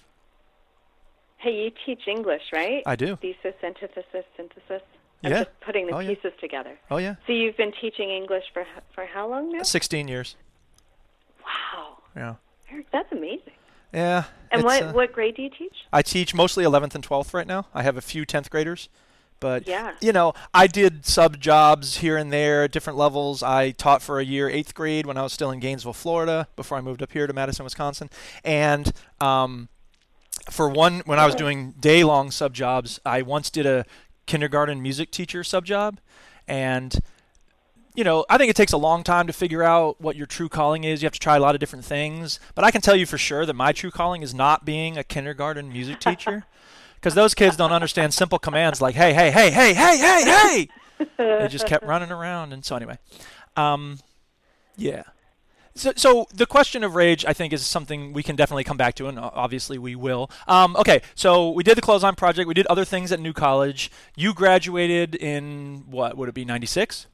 [1.39, 2.81] Hey, you teach English, right?
[2.85, 3.15] I do.
[3.17, 4.81] Thesis, antithesis, synthesis.
[5.23, 5.37] I'm Yeah.
[5.45, 6.09] just putting the Oh, yeah.
[6.13, 6.77] pieces together.
[6.91, 9.63] oh yeah So you've been teaching English for for how long now?
[9.63, 10.35] 16 years
[11.43, 12.35] Wow, yeah
[12.71, 13.53] Eric, that's amazing.
[13.93, 15.75] yeah And what uh, what grade do you teach?
[15.93, 17.67] I teach mostly 11th and 12th right now.
[17.73, 18.89] I have a few 10th graders.
[19.39, 19.93] But, Yeah.
[20.01, 23.43] you know, I did sub jobs here and there at different levels.
[23.43, 26.75] I taught for a year 8th grade when I was still in Gainesville, Florida, before
[26.75, 28.09] I moved up here to Madison, Wisconsin.
[28.43, 28.91] And
[29.21, 29.69] um,
[30.49, 33.85] for one, when I was doing day long sub jobs, I once did a
[34.27, 35.99] kindergarten music teacher sub job.
[36.47, 36.97] And
[37.95, 40.49] you know, I think it takes a long time to figure out what your true
[40.49, 41.01] calling is.
[41.01, 42.39] You have to try a lot of different things.
[42.53, 45.03] But I can tell you for sure that my true calling is not being a
[45.03, 46.45] kindergarten music teacher.
[46.95, 50.67] Because those kids don't understand simple commands like, hey, hey, hey, hey, hey, hey,
[50.97, 51.07] hey.
[51.15, 52.53] they just kept running around.
[52.53, 52.97] And so, anyway,
[53.55, 53.99] um,
[54.75, 55.03] yeah.
[55.77, 58.95] So, so the question of rage, I think, is something we can definitely come back
[58.95, 60.29] to, and obviously we will.
[60.47, 62.47] Um, okay, so we did the Clothesline Project.
[62.47, 63.91] We did other things at New College.
[64.15, 67.07] You graduated in what would it be, '96?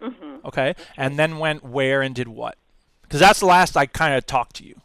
[0.00, 0.46] Mm-hmm.
[0.46, 2.56] Okay, and then went where and did what?
[3.02, 4.80] Because that's the last I kind of talked to you.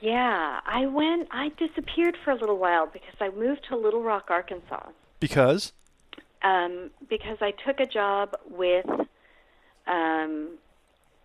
[0.00, 1.28] Yeah, I went.
[1.30, 4.88] I disappeared for a little while because I moved to Little Rock, Arkansas.
[5.20, 5.72] Because
[6.42, 8.86] um, because I took a job with
[9.86, 10.50] um,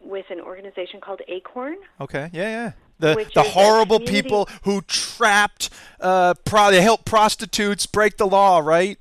[0.04, 1.78] with an organization called Acorn.
[1.99, 2.72] okay, yeah, yeah.
[2.99, 8.99] The the horrible people who trapped, uh, pro- they helped prostitutes break the law, right?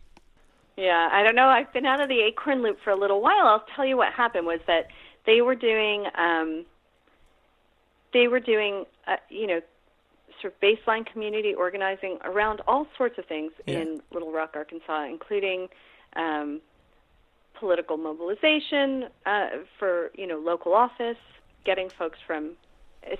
[0.77, 1.49] Yeah, I don't know.
[1.49, 3.47] I've been out of the Acorn loop for a little while.
[3.47, 4.89] I'll tell you what happened was that
[5.27, 6.65] they were doing um,
[8.15, 9.61] they were doing uh, you know
[10.41, 13.81] sort of baseline community organizing around all sorts of things Yeah.
[13.81, 15.69] in Little Rock, Arkansas, including
[16.17, 16.63] um,
[17.61, 19.49] political mobilization uh,
[19.79, 21.19] for you know local office,
[21.65, 22.57] getting folks from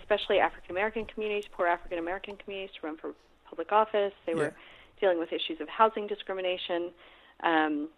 [0.01, 3.13] especially African American communities, poor African American communities to run for
[3.49, 4.13] public office.
[4.27, 4.39] They Yeah.
[4.39, 4.55] were
[5.01, 6.93] dealing with issues of housing discrimination.
[7.43, 7.89] Um,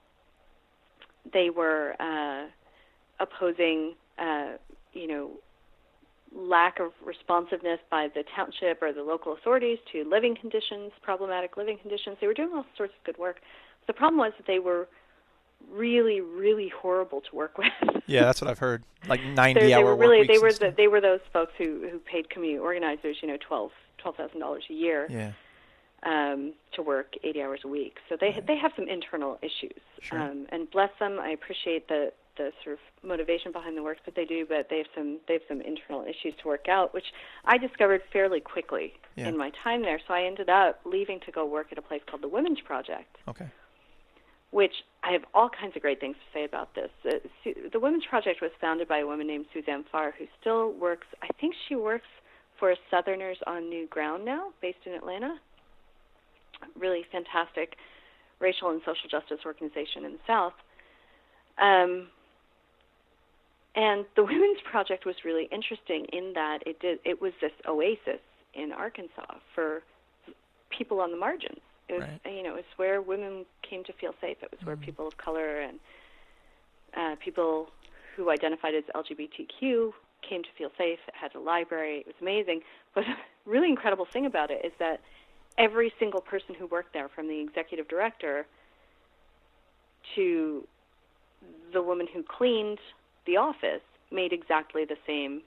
[1.33, 2.47] they were uh,
[3.21, 4.53] opposing, uh,
[4.93, 5.31] you know,
[6.35, 11.79] lack of responsiveness by the township or the local authorities to living conditions, problematic living
[11.79, 12.17] conditions.
[12.21, 13.41] They were doing all sorts of good work.
[13.87, 14.89] The problem was that they were
[15.71, 17.69] really, really horrible to work with.
[18.07, 18.83] Yeah, that's what I've heard.
[19.09, 21.89] Like They're- ninety they hour were really they were the, they were those folks who
[21.91, 25.33] who paid community organizers, you know, twelve twelve thousand dollars a year yeah,
[26.05, 27.99] um, to work 80 hours a week.
[28.09, 29.81] So they they have some internal issues.
[30.01, 30.21] Sure.
[30.21, 34.15] Um, and bless them, I appreciate the the sort of motivation behind the work that
[34.15, 37.13] they do, but they have some they have some internal issues to work out, which
[37.45, 39.29] I discovered fairly quickly Yeah.
[39.29, 40.01] in my time there.
[40.09, 43.17] So I ended up leaving to go work at a place called the Women's Project,
[43.29, 43.49] Okay.
[44.53, 44.73] Which
[45.03, 46.91] I have all kinds of great things to say about this.
[47.05, 51.07] Uh, the Women's Project was founded by a woman named Suzanne Pharr, who still works.
[51.23, 52.07] I think she works
[52.59, 55.35] for Southerners on New Ground now, based in Atlanta.
[56.79, 57.75] Really fantastic
[58.41, 60.53] racial and social justice organization in the South.
[61.59, 62.09] Um,
[63.75, 68.21] and the Women's Project was really interesting in that it did it was this oasis
[68.55, 69.83] in Arkansas for
[70.77, 71.61] people on the margins.
[71.93, 72.35] It was Right.
[72.37, 74.39] you know it was where women came to feel safe.
[74.43, 75.79] It was where people of color and
[76.97, 77.71] uh, people
[78.17, 79.93] who identified as LGBTQ
[80.29, 80.99] came to feel safe.
[81.07, 81.99] It had a library.
[81.99, 82.63] It was amazing.
[82.95, 83.17] But a
[83.47, 85.01] really incredible thing about it is that
[85.59, 88.47] every single person who worked there, from the executive director
[90.15, 90.67] to
[91.73, 92.79] the woman who cleaned
[93.27, 95.43] the office, made exactly the same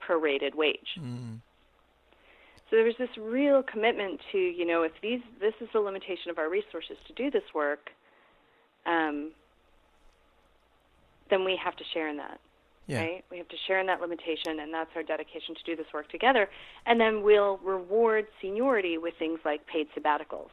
[0.00, 0.98] prorated wage.
[2.70, 6.30] So there was this real commitment to, you know, if these this is the limitation
[6.30, 7.90] of our resources to do this work,
[8.86, 9.32] um,
[11.30, 12.40] then we have to share in that
[12.86, 13.00] Yeah.
[13.00, 13.24] right?
[13.30, 16.08] We have to share in that limitation, and that's our dedication to do this work
[16.10, 16.48] together.
[16.86, 20.50] And then we'll reward seniority with things like paid sabbaticals.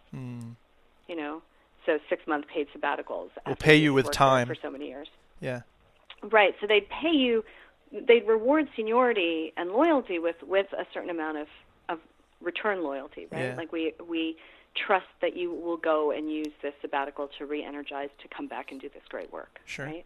[1.07, 1.41] You know,
[1.85, 3.29] so six month paid sabbaticals.
[3.45, 4.47] We'll pay you've with time.
[4.47, 5.07] for so many years.
[5.39, 5.61] Yeah.
[6.23, 6.55] Right.
[6.59, 7.45] So they'd pay you,
[7.91, 11.47] they'd reward seniority and loyalty with with a certain amount of
[12.41, 13.45] return loyalty, right?
[13.45, 13.55] Yeah.
[13.55, 14.37] Like we we
[14.75, 18.79] trust that you will go and use this sabbatical to re-energize to come back and
[18.79, 19.59] do this great work.
[19.65, 19.85] Sure.
[19.87, 20.05] Right.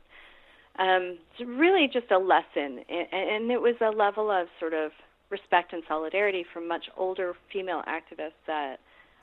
[0.80, 4.92] Um, it's really just a lesson, and, and it was a level of sort of
[5.30, 8.80] respect and solidarity from much older female activists that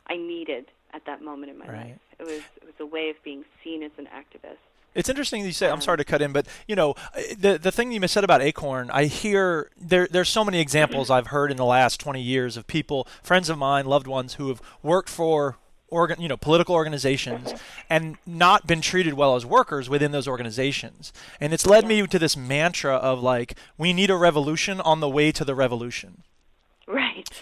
[0.07, 1.87] I needed at that moment in my Right.
[1.87, 1.99] life.
[2.19, 4.59] It was it was a way of being seen as an activist.
[4.95, 5.67] It's interesting that you say.
[5.67, 5.83] I'm uh-huh.
[5.83, 8.91] sorry to cut in, but you know, uh, the the thing you said about Acorn,
[8.91, 10.09] I hear there.
[10.11, 13.59] There's so many examples I've heard in the last 20 years of people, friends of
[13.59, 15.57] mine, loved ones who have worked for
[15.91, 17.59] organ, you know, political organizations uh-huh.
[17.89, 21.13] and not been treated well as workers within those organizations.
[21.41, 25.09] And it's led me to this mantra of like, we need a revolution on the
[25.09, 26.23] way to the revolution.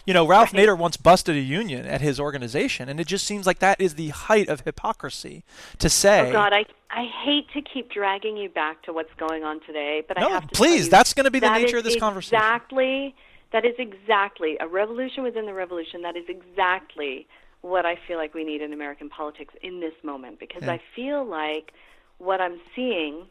[0.05, 0.67] You know, Ralph Right.
[0.67, 3.95] Nader once busted a union at his organization, and it just seems like that is
[3.95, 5.45] the height of hypocrisy
[5.79, 6.29] to say.
[6.29, 10.03] Oh God, I I hate to keep dragging you back to what's going on today,
[10.07, 12.37] but No, I have to please, you, that's gonna be the nature of this conversation.
[12.37, 13.15] Exactly.
[13.53, 16.03] That is exactly a revolution within the revolution.
[16.03, 17.27] That is exactly
[17.63, 20.73] what I feel like we need in American politics in this moment because Yeah.
[20.73, 21.73] I feel like
[22.19, 23.27] what I'm seeing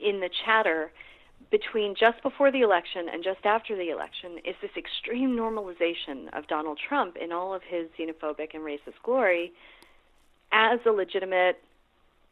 [0.00, 0.90] in the chatter
[1.50, 6.46] between just before the election and just after the election is this extreme normalization of
[6.46, 9.52] Donald Trump in all of his xenophobic and racist glory
[10.52, 11.60] as a legitimate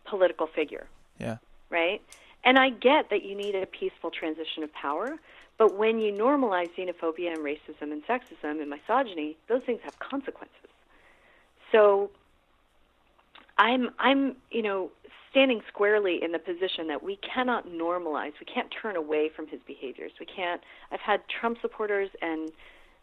[0.05, 0.87] political figure,
[1.19, 1.39] Yeah.
[1.71, 2.01] right?
[2.45, 5.19] And I get that you need a peaceful transition of power,
[5.59, 10.55] but when you normalize xenophobia and racism and sexism and misogyny, those things have consequences.
[11.73, 12.11] So
[13.59, 14.91] I'm I'm you know
[15.31, 18.33] standing squarely in the position that we cannot normalize.
[18.41, 20.12] We can't turn away from his behaviors.
[20.18, 20.61] We can't.
[20.91, 22.51] I've had Trump supporters and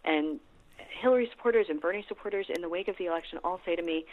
[0.04, 0.40] and
[1.02, 4.06] Hillary supporters and Bernie supporters in the wake of the election all say to me,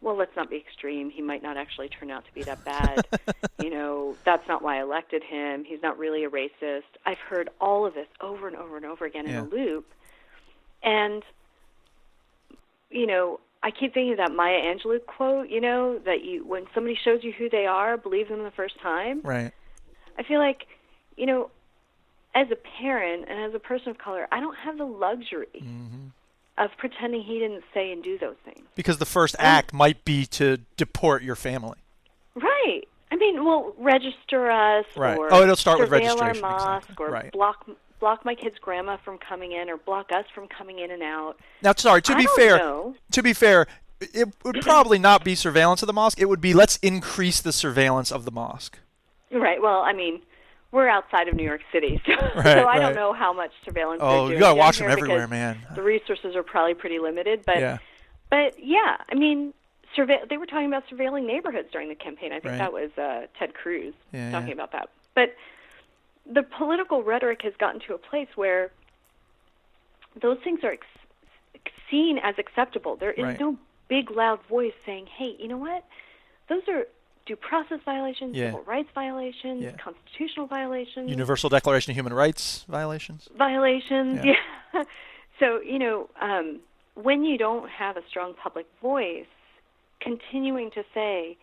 [0.00, 1.10] "Well, let's not be extreme.
[1.10, 3.06] He might not actually turn out to be that bad.
[3.62, 5.64] you know, that's not why I elected him.
[5.64, 9.04] He's not really a racist." I've heard all of this over and over and over
[9.04, 9.40] again Yeah.
[9.40, 9.86] in a loop,
[10.82, 11.22] and
[12.90, 16.66] you know, I keep thinking of that Maya Angelou quote, you know, that you when
[16.72, 19.20] somebody shows you who they are, believe them the first time.
[19.24, 19.50] Right.
[20.16, 20.66] I feel like,
[21.16, 21.50] you know,
[22.34, 26.08] as a parent and as a person of color, I don't have the luxury Mm-hmm.
[26.58, 28.60] of pretending he didn't say and do those things.
[28.76, 31.78] Because the first act might be to deport your family.
[32.36, 32.82] Right.
[33.10, 35.18] I mean, well, register us Right.
[35.18, 37.06] or Oh, it'll start with registration, our mosque exactly.
[37.06, 37.32] or Right.
[37.32, 37.66] block
[38.00, 41.36] block my kid's grandma from coming in or block us from coming in and out.
[41.62, 42.02] Now, sorry.
[42.02, 42.94] To I be fair, know.
[43.12, 43.66] to be fair,
[44.00, 46.20] it would probably not be surveillance of the mosque.
[46.20, 48.78] It would be let's increase the surveillance of the mosque.
[49.32, 49.60] Right.
[49.60, 50.20] Well, I mean,
[50.72, 52.78] we're outside of New York City, so, Right, so I right.
[52.80, 55.58] don't know how much surveillance Oh, you gotta watch them everywhere, man.
[55.74, 57.78] The resources are probably pretty limited, but yeah.
[58.30, 59.54] but yeah, I mean,
[59.94, 62.32] surve- they were talking about surveilling neighborhoods during the campaign.
[62.32, 62.58] I think Right.
[62.58, 64.54] that was uh, Ted Cruz Yeah, talking yeah.
[64.54, 64.90] about that.
[65.14, 65.34] But
[66.30, 68.70] the political rhetoric has gotten to a place where
[70.20, 70.86] those things are ex-
[71.90, 72.96] seen as acceptable.
[72.96, 73.40] There is Right.
[73.40, 73.56] no
[73.88, 75.84] big loud voice saying, "Hey, you know what?
[76.48, 76.86] Those are
[77.26, 78.46] due process violations, Yeah.
[78.46, 79.72] civil rights violations, Yeah.
[79.72, 83.28] constitutional violations, Universal Declaration of Human Rights violations.
[83.36, 84.34] violations." Yeah.
[84.74, 84.84] Yeah.
[85.38, 86.60] so you know, um,
[86.94, 89.26] when you don't have a strong public voice,
[90.00, 91.36] continuing to say,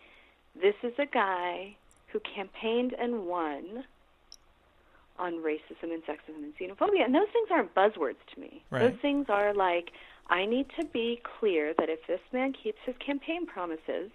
[0.54, 1.76] "This is a guy
[2.08, 3.84] who campaigned and won
[5.18, 7.04] on racism and sexism and xenophobia.
[7.04, 8.62] And those things aren't buzzwords to me.
[8.70, 8.90] Right.
[8.90, 9.90] Those things are like,
[10.28, 14.10] I need to be clear that if this man keeps his campaign promises,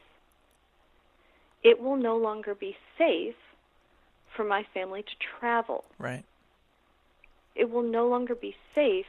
[1.64, 3.36] it will no longer be safe
[4.36, 5.84] for my family to travel.
[5.98, 6.24] Right.
[7.56, 9.06] It will no longer be safe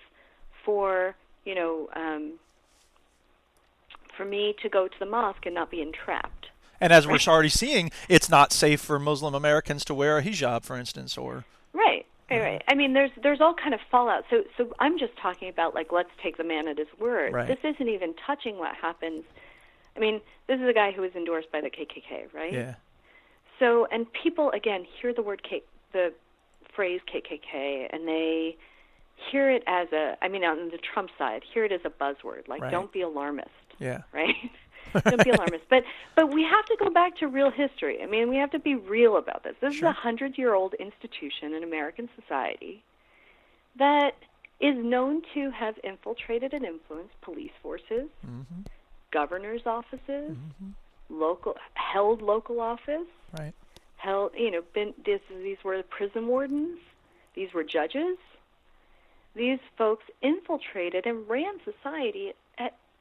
[0.64, 1.14] for,
[1.45, 2.32] you know, um,
[4.16, 6.49] for me to go to the mosque and not be entrapped.
[6.80, 10.64] And as we're already seeing, it's not safe for Muslim Americans to wear a hijab,
[10.64, 12.62] for instance, or Right, right, right.
[12.68, 14.25] I mean, there's there's all kind of fallout.
[14.31, 17.33] So so I'm just talking about like let's take the man at his word.
[17.33, 17.49] Right.
[17.49, 19.25] This isn't even touching what happens.
[19.97, 22.53] I mean, this is a guy who was endorsed by the KKK, right?
[22.53, 22.75] yeah,
[23.59, 25.62] So and people again hear the word K,
[25.93, 26.12] the
[26.75, 28.57] phrase KKK, and they
[29.31, 30.16] hear it as a.
[30.23, 32.49] I mean, on the Trump side, hear it as a buzzword.
[32.49, 32.71] Like, Right.
[32.71, 33.51] don't be alarmist
[33.81, 34.35] yeah, right?
[35.05, 35.64] Don't be alarmist.
[35.68, 35.85] But
[36.16, 38.03] but we have to go back to real history.
[38.03, 39.55] I mean, we have to be real about this.
[39.61, 42.83] This is a hundred year old institution in American society
[43.76, 44.14] that
[44.61, 48.61] is known to have infiltrated and influenced police forces, mm-hmm.
[49.11, 50.70] governors' offices, mm-hmm.
[51.09, 53.07] local held local office,
[53.39, 53.55] right,
[53.97, 56.78] held you know been this these were the prison wardens,
[57.35, 58.16] these were judges.
[59.33, 62.33] These folks infiltrated and ran society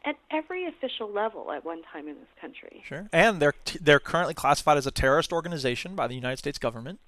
[0.10, 2.82] at every official level at one time in this country.
[2.86, 3.08] sure.
[3.14, 7.00] And they're t- they're currently classified as a terrorist organization by the United States government.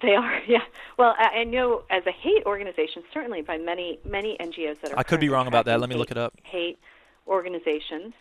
[0.00, 0.62] They are, yeah.
[0.98, 4.98] Well, I, I know as a hate organization, certainly by many many NGOs that are.
[4.98, 5.80] I could be wrong about that.
[5.80, 6.34] Let me hate- look it up.
[6.42, 6.78] Hate
[7.26, 8.14] organizations.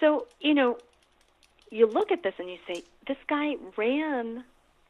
[0.00, 0.78] So you know,
[1.70, 4.44] you look at this and you say, this guy ran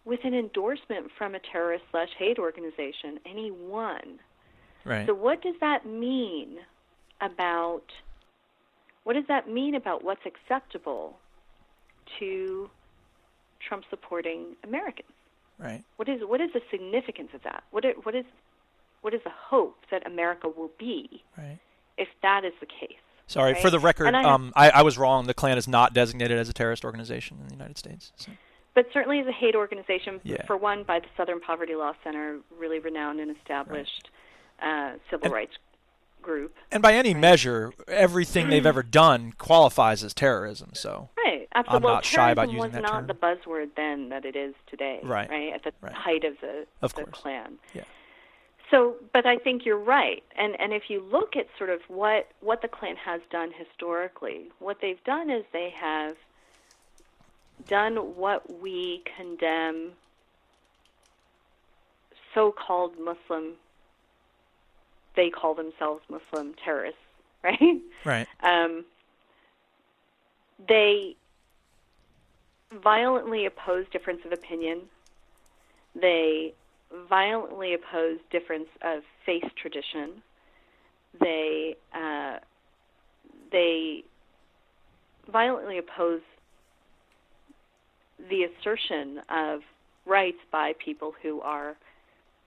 [0.04, 4.20] with an endorsement from a terrorist slash hate organization, and he won.
[4.84, 5.06] Right.
[5.06, 6.58] So what does that mean
[7.20, 7.84] about
[9.04, 11.18] what does that mean about what's acceptable
[12.18, 12.70] to
[13.66, 15.08] Trump supporting Americans?
[15.58, 15.84] right.
[15.96, 17.64] What is what is the significance of that?
[17.70, 18.24] What i- what is
[19.02, 21.58] what is the hope that America will be Right.
[21.98, 22.98] if that is the case?
[23.26, 23.62] Sorry, Right.
[23.62, 25.26] for the record, I um, I, I was wrong.
[25.26, 28.12] The Klan is not designated as a terrorist organization in the United States.
[28.16, 28.32] So.
[28.74, 30.44] But certainly as a hate organization, Yeah.
[30.46, 34.08] for one, by the Southern Poverty Law Center, really renowned and established
[34.62, 35.56] uh, civil And- rights
[36.22, 36.54] group.
[36.70, 40.70] And by any measure, everything they've ever done qualifies as terrorism.
[40.74, 41.08] So.
[41.16, 41.76] Right, absolutely.
[41.76, 43.14] I'm well, not shy about using terrorism using was that not the
[43.50, 45.00] buzzword then that it is today.
[45.02, 45.52] Right, Right.
[45.54, 45.92] At the right.
[45.92, 47.20] height of the Of the course.
[47.20, 47.58] Klan.
[47.74, 47.84] Yeah.
[48.70, 52.28] So, but I think you're right, and and if you look at sort of what
[52.40, 56.14] what the Klan has done historically, what they've done is they have
[57.66, 59.90] done what we condemn
[62.32, 63.54] so-called Muslim.
[65.16, 67.00] They call themselves Muslim terrorists,
[67.44, 67.80] right?
[68.04, 68.28] Right.
[68.42, 68.84] um,
[70.68, 71.16] they
[72.82, 74.82] violently oppose difference of opinion.
[75.94, 76.54] They
[77.08, 80.22] violently oppose difference of faith tradition.
[81.18, 82.38] They uh,
[83.50, 84.04] they
[85.30, 86.20] violently oppose
[88.28, 89.60] the assertion of
[90.06, 91.76] rights by people who are,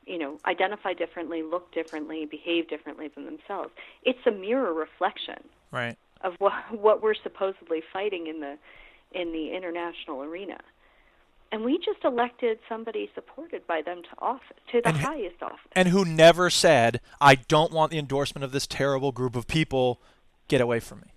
[0.05, 3.71] you know, identify differently, look differently, behave differently than themselves.
[4.03, 5.97] It's a mirror reflection Right.
[6.21, 8.57] of what what we're supposedly fighting in the
[9.11, 10.59] in the international arena.
[11.51, 15.59] And we just elected somebody supported by them to office to the And highest office.
[15.73, 20.01] And who never said, "I don't want the endorsement of this terrible group of people.
[20.47, 21.07] Get away from me."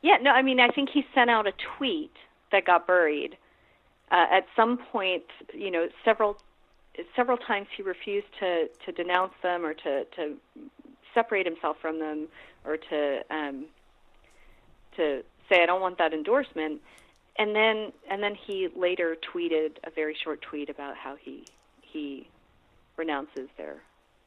[0.00, 2.12] Yeah, no, I mean I think he sent out a tweet
[2.50, 3.36] that got buried.
[4.10, 6.40] Uh, at some point, you know, several
[7.16, 10.34] several times he refused to to denounce them or to to
[11.14, 12.28] separate himself from them
[12.64, 13.66] or to um,
[14.96, 16.80] to say I don't want that endorsement.
[17.36, 21.44] And then and then he later tweeted a very short tweet about how he
[21.80, 22.28] he
[22.96, 23.76] renounces their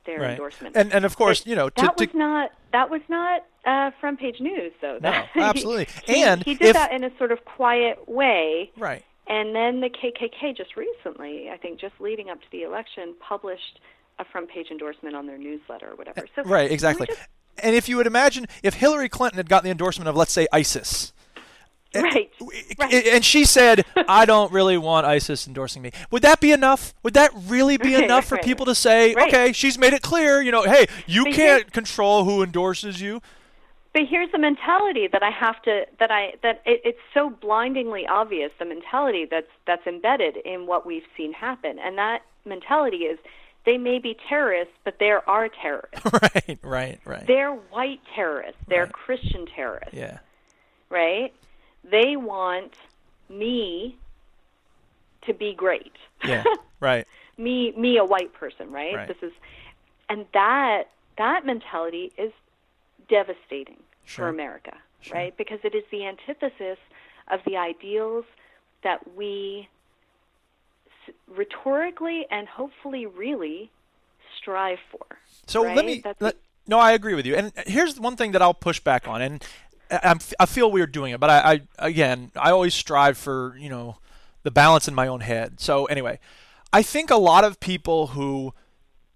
[0.06, 0.32] their Right.
[0.32, 0.76] endorsement.
[0.76, 3.46] And and of course, But you know, to, that to was not that was not
[3.66, 4.98] uh, front page news though.
[5.02, 5.88] No, That- absolutely.
[6.06, 8.72] he, And he did if- that in a sort of quiet way.
[8.78, 9.04] right.
[9.28, 13.80] And then the KKK just recently, I think, just leading up to the election, published
[14.20, 16.26] a front page endorsement on their newsletter or whatever.
[16.36, 17.08] So Right, exactly.
[17.08, 17.20] just-
[17.58, 20.48] And if you would imagine if Hillary Clinton had gotten the endorsement of, let's say,
[20.52, 21.14] ISIS,
[21.94, 22.94] eh, right, eh, right.
[23.08, 26.94] and she said, "I don't really want ISIS endorsing me," would that be enough?
[27.04, 28.44] Would that really be Right, enough for right.
[28.44, 29.14] people to say.
[29.16, 33.22] "Okay, she's made it clear, you know, hey, you can't control who endorses you"?
[33.94, 38.08] But here's the mentality that I have to that I that it, it's so blindingly
[38.08, 43.20] obvious the mentality that's that's embedded in what we've seen happen, and that mentality is
[43.66, 46.06] they may be terrorists, but there are terrorists.
[46.22, 47.28] right, right, right.
[47.28, 48.60] They're white terrorists.
[48.68, 48.94] They're Right.
[48.94, 49.94] Christian terrorists.
[49.94, 50.20] yeah,
[50.90, 51.34] right?
[51.84, 52.74] They want
[53.30, 53.98] me
[55.24, 55.94] to be great.
[56.24, 56.44] Yeah.
[56.80, 57.06] right.
[57.38, 58.96] me me a white person, right?
[58.96, 59.08] Right.
[59.08, 59.34] This is
[60.08, 60.86] and that
[61.18, 62.32] that mentality is
[63.12, 64.26] devastating Sure.
[64.26, 65.16] for America, Sure.
[65.16, 65.38] right?
[65.38, 66.80] Because it is the antithesis
[67.32, 68.26] of the ideals
[68.84, 69.68] that we
[71.08, 73.70] s- rhetorically and hopefully really
[74.38, 75.06] strive for.
[75.46, 75.76] So right?
[75.76, 76.04] let me.
[76.20, 76.36] Let,
[76.68, 77.36] no, I agree with you.
[77.36, 79.44] And uh, here's one thing that I'll push back on, and
[79.92, 83.56] I, I'm, I feel weird doing it, but I, I again, I always strive for
[83.60, 83.98] you know
[84.44, 85.60] the balance in my own head.
[85.60, 86.20] So anyway,
[86.74, 88.54] I think a lot of people who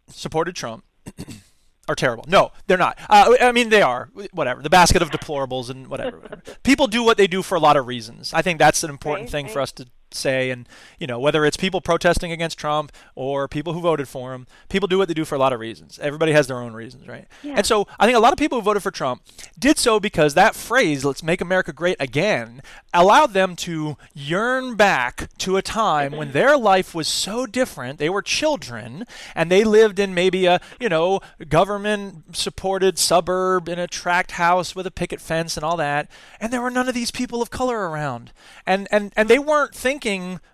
[0.09, 0.83] supported Trump
[1.87, 2.25] are terrible.
[2.27, 2.97] No, they're not.
[3.09, 4.09] Uh, I mean, they are.
[4.31, 4.61] Whatever.
[4.61, 6.19] The basket of deplorables and whatever.
[6.19, 6.41] whatever.
[6.63, 8.33] People do what they do for a lot of reasons.
[8.33, 10.49] I think that's an important Right, thing for us to say.
[10.49, 10.67] And
[10.99, 14.87] you know, whether it's people protesting against Trump or people who voted for him, people
[14.87, 15.99] do what they do for a lot of reasons.
[15.99, 17.27] Everybody has their own reasons, right?
[17.43, 17.55] Yeah.
[17.57, 19.21] And so I think a lot of people who voted for Trump
[19.57, 22.61] did so because that phrase, "Let's make America great again,"
[22.93, 27.99] allowed them to yearn back to a time when their life was so different.
[27.99, 29.05] They were children
[29.35, 34.75] and they lived in maybe a you know government supported suburb in a tract house
[34.75, 36.09] with a picket fence and all that,
[36.39, 38.31] and there were none of these people of color around,
[38.65, 40.04] and and and they weren't thinking,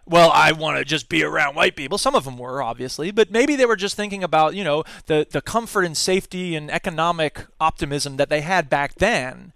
[0.06, 1.98] well, I want to just be around white people.
[1.98, 5.28] Some of them were obviously, but maybe they were just thinking about you know the
[5.30, 9.54] the comfort and safety and economic optimism that they had back then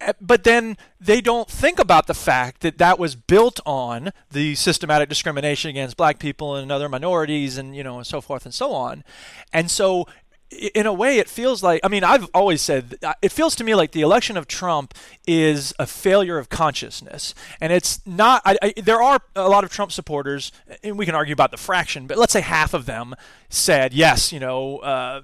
[0.00, 4.54] Uh, but then they don't think about the fact that that was built on the
[4.54, 8.54] systematic discrimination against black people and other minorities and you know and so forth and
[8.54, 9.04] so on
[9.52, 10.06] and so
[10.50, 13.62] in a way it feels like i mean i've always said uh, it feels to
[13.62, 14.94] me like the election of trump
[15.26, 17.34] is a failure of consciousness.
[17.60, 20.50] And it's not I, I, there are a lot of trump supporters
[20.82, 23.14] and we can argue about the fraction but let's say half of them
[23.48, 25.22] said yes you know uh,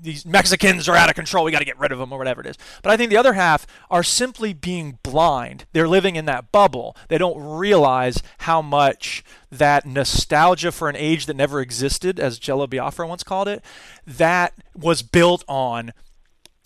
[0.00, 1.44] these Mexicans are out of control.
[1.44, 2.56] We got to get rid of them, or whatever it is.
[2.82, 5.66] But I think the other half are simply being blind.
[5.72, 6.96] They're living in that bubble.
[7.08, 12.66] They don't realize how much that nostalgia for an age that never existed, as Jello
[12.66, 13.64] Biafra once called it,
[14.06, 15.92] that was built on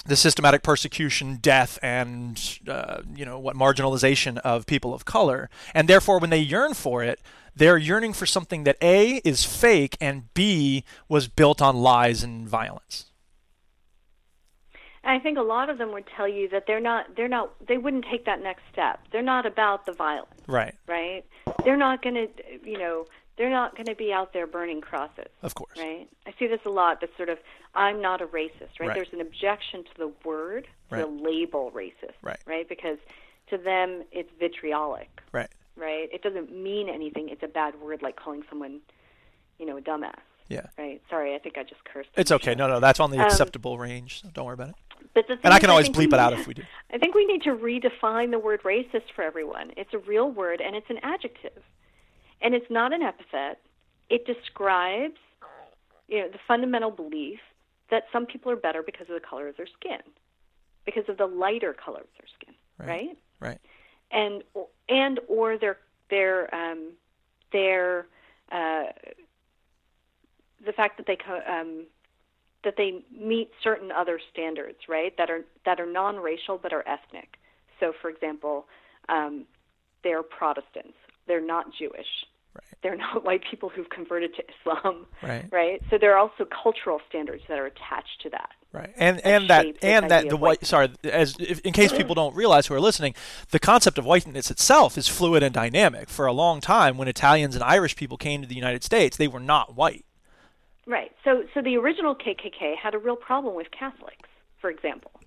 [0.05, 5.89] the systematic persecution, death, and uh, you know what marginalization of people of color, and
[5.89, 7.21] therefore when they yearn for it,
[7.55, 12.49] they're yearning for something that a is fake and b was built on lies and
[12.49, 13.12] violence.
[15.05, 17.55] And I think a lot of them would tell you that they're not they're not
[17.67, 19.01] they wouldn't take that next step.
[19.11, 20.75] They're not about the violence, Right.
[20.87, 21.25] right?
[21.65, 22.29] They're not going to
[22.69, 25.27] you know, they're not going to be out there burning crosses.
[25.43, 25.77] Of course.
[25.79, 26.09] Right?
[26.27, 27.39] I see this a lot, this sort of
[27.75, 28.89] I'm not a racist, right?
[28.89, 28.95] Right.
[28.95, 32.39] There's an objection to the word, to the label racist, Right.
[32.47, 32.69] right?
[32.69, 32.99] Because
[33.51, 35.49] to them it's vitriolic, Right.
[35.77, 36.09] right?
[36.13, 37.29] It doesn't mean anything.
[37.29, 38.81] It's a bad word like calling someone,
[39.59, 40.15] you know, a dumbass.
[40.49, 40.67] Yeah.
[40.79, 41.01] Right.
[41.09, 42.11] Sorry, I think I just cursed.
[42.17, 42.55] It's okay.
[42.55, 44.21] No, no, that's on the Um, acceptable range.
[44.23, 44.75] So don't worry about it.
[45.15, 46.63] But the thing And I can always think bleep it out if we do.
[46.93, 49.73] I think we need to redefine the word racist for everyone.
[49.77, 51.63] It's a real word and it's an adjective.
[52.41, 53.61] And it's not an epithet.
[54.11, 55.19] It describes
[56.09, 57.41] you know, the fundamental belief
[57.91, 60.01] that some people are better because of the color of their skin.
[60.85, 62.89] Because of the lighter color of their skin, Right.
[62.89, 63.19] right?
[63.39, 63.59] Right.
[64.11, 64.43] And
[64.89, 65.79] and or their
[66.11, 66.93] their um
[67.53, 68.07] their
[68.51, 68.87] uh
[70.65, 71.85] the fact that they co- um
[72.65, 75.17] that they meet certain other standards, right?
[75.19, 77.37] That are that are non-racial but are ethnic.
[77.81, 78.67] So, for example,
[79.09, 79.45] um,
[80.05, 80.95] they're Protestants.
[81.27, 82.07] They're not Jewish.
[82.55, 82.65] Right.
[82.83, 85.07] They're not white people who've converted to Islam.
[85.23, 85.47] Right.
[85.51, 85.83] Right.
[85.91, 88.51] So there are also cultural standards that are attached to that.
[88.73, 90.65] Right, and and that and that the white.
[90.65, 93.15] Sorry, as if, in case people don't realize who are listening,
[93.51, 96.09] the concept of whiteness itself is fluid and dynamic.
[96.09, 99.29] For a long time, when Italians and Irish people came to the United States, they
[99.29, 100.07] were not white.
[100.87, 101.13] Right.
[101.25, 104.29] So so the original KKK had a real problem with Catholics,
[104.61, 105.13] for example.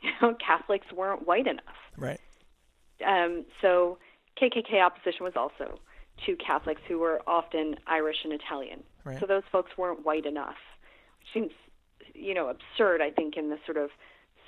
[0.00, 1.74] You know, Catholics weren't white enough.
[1.96, 2.20] Right.
[3.04, 3.98] Um, so
[4.40, 5.80] KKK opposition was also
[6.24, 8.84] to Catholics who were often Irish and Italian.
[9.04, 9.18] Right.
[9.18, 10.54] So those folks weren't white enough.
[11.18, 11.50] Which seems,
[12.14, 13.02] you know, absurd.
[13.02, 13.90] I think in the sort of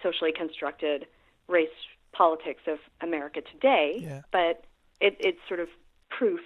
[0.04, 1.06] socially constructed
[1.48, 1.68] race
[2.12, 3.98] politics of America today.
[4.00, 4.22] Yeah.
[4.30, 4.64] But
[5.00, 5.68] it, it's sort of
[6.10, 6.40] proof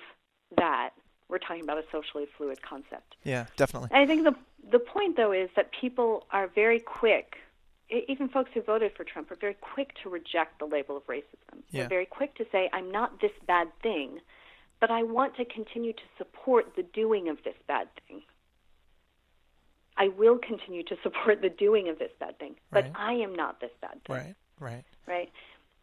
[0.57, 0.91] that
[1.29, 3.17] we're talking about a socially fluid concept.
[3.25, 3.89] Yeah, definitely.
[3.93, 4.35] And I think the
[4.71, 7.37] the point though is that people are very quick,
[7.91, 11.63] even folks who voted for Trump are very quick to reject the label of racism.
[11.71, 11.83] Yeah.
[11.83, 14.21] They're very quick to say, "I'm not this bad thing,
[14.81, 18.23] but I want to continue to support the doing of this bad thing."
[19.97, 22.93] I will continue to support the doing of this bad thing, but Right.
[22.97, 24.35] I am not this bad thing Right.
[24.59, 24.85] Right.
[25.07, 25.31] right?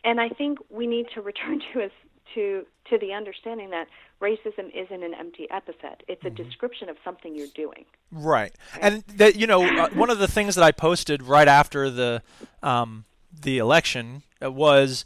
[0.04, 1.92] And I think we need to return to us
[2.34, 3.88] to to the understanding that
[4.22, 7.86] racism isn't an empty epithet; it's a description of something you're doing.
[8.12, 11.90] Right, and that you know uh, one of the things that I posted right after
[11.90, 12.22] the
[12.62, 13.06] um,
[13.42, 15.06] the election uh, was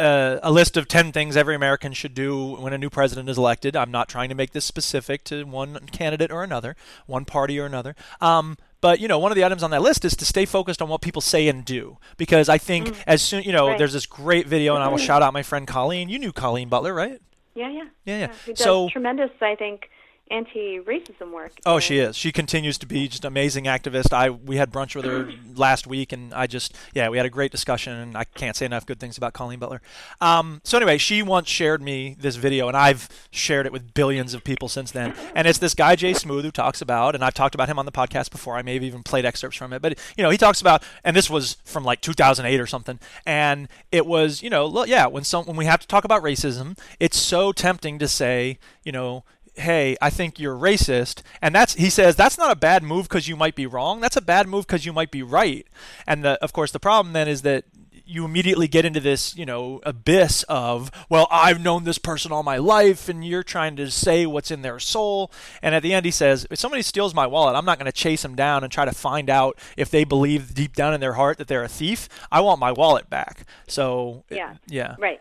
[0.00, 3.36] uh, a list of 10 things every American should do when a new president is
[3.36, 3.76] elected.
[3.76, 6.74] I'm not trying to make this specific to one candidate or another,
[7.06, 7.94] one party or another.
[8.20, 10.80] Um, but you know, one of the items on that list is to stay focused
[10.80, 12.96] on what people say and do, because I think mm.
[13.06, 13.78] as soon you know, Right.
[13.78, 15.06] there's this great video, and I will mm-hmm.
[15.06, 16.08] shout out my friend Colleen.
[16.08, 17.20] You knew Colleen Butler, right?
[17.54, 17.84] Yeah, yeah.
[18.04, 18.32] Yeah, yeah.
[18.46, 19.90] Does So- tremendous, I think,
[20.30, 21.52] anti-racism work.
[21.66, 22.16] Oh, she is.
[22.16, 24.12] She continues to be just amazing activist.
[24.12, 27.30] I we had brunch with her last week, and I just yeah, we had a
[27.30, 29.82] great discussion, and I can't say enough good things about Colleen Butler.
[30.20, 34.34] Um, so anyway, she once shared me this video, and I've shared it with billions
[34.34, 35.14] of people since then.
[35.34, 37.86] And it's this guy Jay Smooth who talks about, and I've talked about him on
[37.86, 38.56] the podcast before.
[38.56, 41.16] I may have even played excerpts from it, but you know he talks about, and
[41.16, 45.24] this was from like 2008 or something, and it was you know look, yeah when
[45.24, 49.24] some when we have to talk about racism, it's so tempting to say you know
[49.54, 51.22] hey, I think you're racist.
[51.42, 54.00] And that's, he says, that's not a bad move because you might be wrong.
[54.00, 55.66] That's a bad move because you might be right.
[56.06, 57.64] And the, of course, the problem then is that
[58.06, 62.42] you immediately get into this, you know, abyss of, well, I've known this person all
[62.42, 65.30] my life, and you're trying to say what's in their soul.
[65.62, 67.92] And at the end, he says, if somebody steals my wallet, I'm not going to
[67.92, 71.12] chase them down and try to find out if they believe deep down in their
[71.12, 72.08] heart that they're a thief.
[72.32, 73.46] I want my wallet back.
[73.68, 74.54] So, Yeah.
[74.66, 74.96] yeah.
[74.98, 75.20] Right.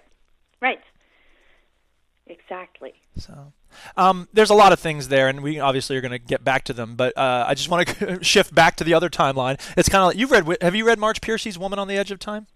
[0.59, 0.81] Right.
[2.25, 2.93] Exactly.
[3.17, 3.53] So,
[3.97, 6.63] um, there's a lot of things there, and we obviously are going to get back
[6.65, 6.95] to them.
[6.95, 9.59] But uh, I just want to shift back to the other timeline.
[9.77, 10.45] It's kind of like you've read.
[10.61, 12.47] Have you read Marge Piercy's Woman on the Edge of Time?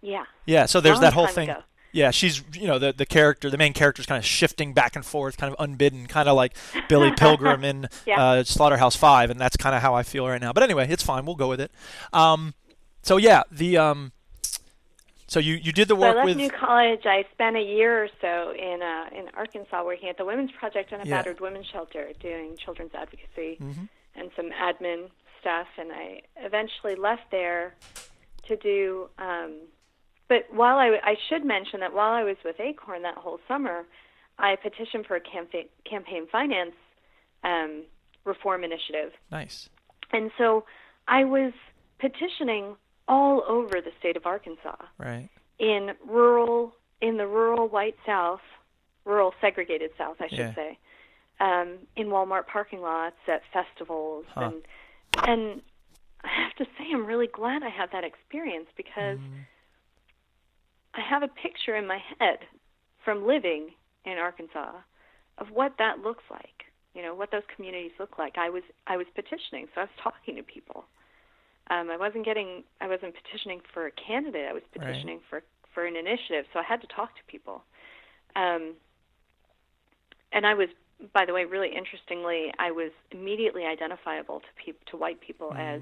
[0.00, 0.24] Yeah.
[0.46, 0.66] Yeah.
[0.66, 1.50] So there's Long that whole thing.
[1.50, 1.62] ago.
[1.94, 4.96] Yeah, she's you know the the character, the main character is kind of shifting back
[4.96, 6.54] and forth, kind of unbidden, kind of like
[6.88, 8.18] Billy Pilgrim in Yeah.
[8.24, 10.54] uh, Slaughterhouse Five, and that's kind of how I feel right now.
[10.54, 11.26] But anyway, it's fine.
[11.26, 11.70] We'll go with it.
[12.14, 12.54] Um,
[13.02, 14.12] so yeah, the um,
[15.32, 17.00] so you you did the So I work left with New College.
[17.06, 20.92] I spent a year or so in uh, in Arkansas working at the Women's Project
[20.92, 21.16] on a Yeah.
[21.16, 23.84] battered women's shelter, doing children's advocacy Mm-hmm.
[24.16, 25.08] and some admin
[25.40, 25.66] stuff.
[25.78, 27.74] And I eventually left there
[28.48, 29.08] to do.
[29.18, 29.52] Um,
[30.28, 33.84] but while I, I should mention that while I was with Acorn that whole summer,
[34.38, 36.76] I petitioned for a campaign campaign finance
[37.44, 37.82] um,
[38.24, 39.12] reform initiative.
[39.30, 39.68] nice.
[40.12, 40.64] And so
[41.08, 41.52] I was
[41.98, 42.76] petitioning
[43.08, 45.28] all over the state of Arkansas Right.
[45.58, 48.40] in rural in the rural white south
[49.04, 50.54] rural segregated south i should Yeah.
[50.54, 50.78] say
[51.40, 54.50] um, in walmart parking lots at festivals Huh.
[54.52, 54.62] and
[55.26, 55.62] and
[56.24, 59.40] i have to say i'm really glad i had that experience because Mm-hmm.
[60.94, 62.38] i have a picture in my head
[63.04, 63.70] from living
[64.04, 64.72] in arkansas
[65.38, 68.96] of what that looks like you know what those communities look like i was i
[68.96, 70.84] was petitioning so i was talking to people
[71.70, 74.46] um, I wasn't getting, I wasn't petitioning for a candidate.
[74.48, 74.86] I was Right.
[74.86, 75.42] petitioning for
[75.74, 76.44] for an initiative.
[76.52, 77.64] So I had to talk to people.
[78.36, 78.74] Um,
[80.32, 80.68] and I was,
[81.14, 85.80] by the way, really interestingly, I was immediately identifiable to peop- to white people as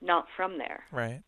[0.00, 0.84] not from there.
[0.92, 1.22] Right.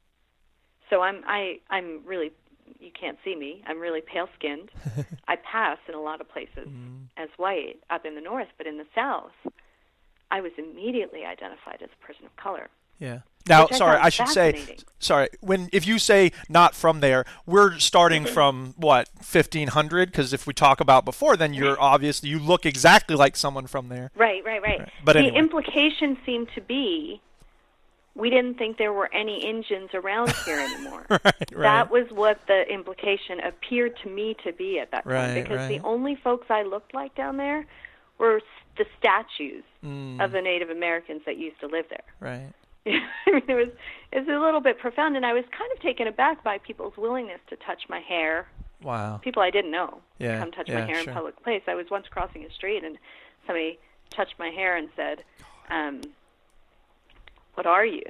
[0.91, 2.33] So I'm I I'm really
[2.79, 3.63] you can't see me.
[3.67, 4.71] I'm really pale skinned.
[5.29, 6.69] I pass in a lot of places
[7.17, 9.33] as white up in the north, but in the south,
[10.31, 12.69] I was immediately identified as a person of color.
[12.99, 13.21] Yeah.
[13.49, 15.29] Now, Which sorry, found I should say, sorry.
[15.41, 20.11] When if you say not from there, we're starting from what 1500?
[20.11, 23.89] Because if we talk about before, then you're obviously you look exactly like someone from
[23.89, 24.11] there.
[24.17, 24.81] Right, right, right.
[24.81, 24.89] Right.
[25.05, 25.39] But the anyway.
[25.39, 27.21] implication seemed to be
[28.15, 31.07] we didn't think there were any engines around here anymore.
[31.11, 31.23] right.
[31.25, 31.47] Right.
[31.63, 35.59] That was what the implication appeared to me to be at that point Right, because
[35.59, 35.69] right.
[35.69, 37.65] the only folks I looked like down there
[38.19, 38.41] were
[38.77, 40.21] the statues Mm.
[40.21, 42.03] of the Native Americans that used to live there.
[42.19, 42.49] right.
[43.27, 43.69] I mean, it was
[44.13, 46.97] it was a little bit profound, and I was kind of taken aback by people's
[46.97, 48.49] willingness to touch my hair.
[48.83, 49.19] Wow.
[49.23, 51.11] People I didn't know Yeah, come touch yeah, my hair sure.
[51.11, 51.63] in public place.
[51.67, 52.97] I was once crossing a street, and
[53.47, 53.79] somebody
[54.11, 55.25] touched my hair and said,
[55.71, 56.01] um,
[57.55, 58.05] "What are you?"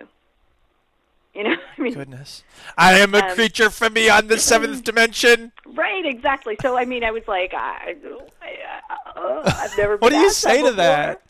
[1.35, 2.43] You know, I mean, Goodness.
[2.77, 5.53] I am a Um, creature from beyond the seventh dimension.
[5.67, 6.05] right?
[6.05, 6.57] Exactly.
[6.61, 7.95] So, I mean, I was like, I,
[8.43, 9.97] I, uh, I've never.
[9.99, 11.23] What do you say to that?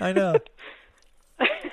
[0.00, 0.36] I know.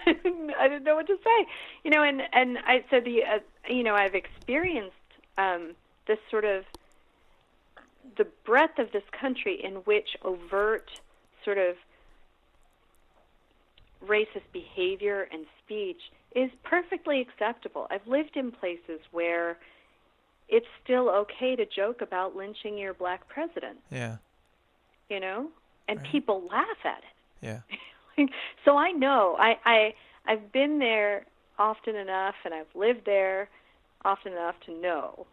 [0.59, 1.47] I didn't know what to say.
[1.83, 3.39] You know, and and I so the uh,
[3.69, 4.95] you know I've experienced
[5.37, 5.71] um,
[6.07, 6.63] this sort of
[8.17, 10.89] the breadth of this country in which overt
[11.43, 11.75] sort of
[14.05, 15.99] racist behavior and speech
[16.35, 17.87] is perfectly acceptable.
[17.89, 19.57] I've lived in places where
[20.49, 24.17] it's still okay to joke about lynching your black president, Yeah.
[25.09, 25.49] you know,
[25.87, 27.45] and people laugh at it.
[27.45, 27.59] Yeah.
[28.65, 29.93] so I know I, I
[30.25, 31.25] I've been there
[31.57, 33.49] often enough and I've lived there
[34.05, 35.25] often enough to know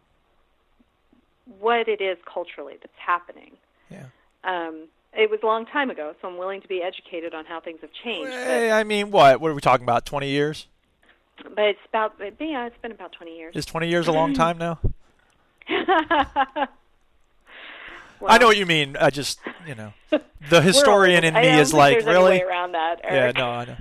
[1.59, 3.51] what it is culturally that's happening.
[3.89, 4.05] Yeah.
[4.43, 7.61] Um, it was a long time ago, so I'm willing to be educated on how
[7.61, 8.31] things have changed.
[8.31, 9.39] Hey, I mean, what?
[9.39, 10.05] What are we talking about?
[10.05, 10.67] 20 years?
[11.43, 13.55] But, it's about but yeah, it's been about 20 years.
[13.55, 14.79] Is 20 years a long time now?
[18.25, 18.97] I know what you mean.
[18.97, 19.93] I just, you know,
[20.49, 22.41] the historian in me is like, really?
[22.41, 23.01] around that.
[23.03, 23.77] Yeah, no, I know.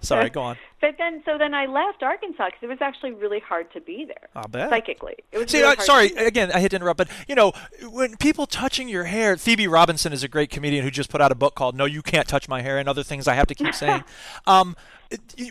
[0.00, 0.56] Sorry, go on.
[0.78, 4.04] But then, so then I left Arkansas because it was actually really hard to be
[4.04, 4.28] there.
[4.36, 4.68] I'll bet.
[4.68, 6.52] Psychically, it was See, really I, sorry again.
[6.52, 7.52] I hate to interrupt, but you know,
[7.90, 11.32] when people touching your hair, Phoebe Robinson is a great comedian who just put out
[11.32, 13.54] a book called "No, You Can't Touch My Hair" and other things I have to
[13.54, 14.04] keep saying.
[14.46, 14.76] um,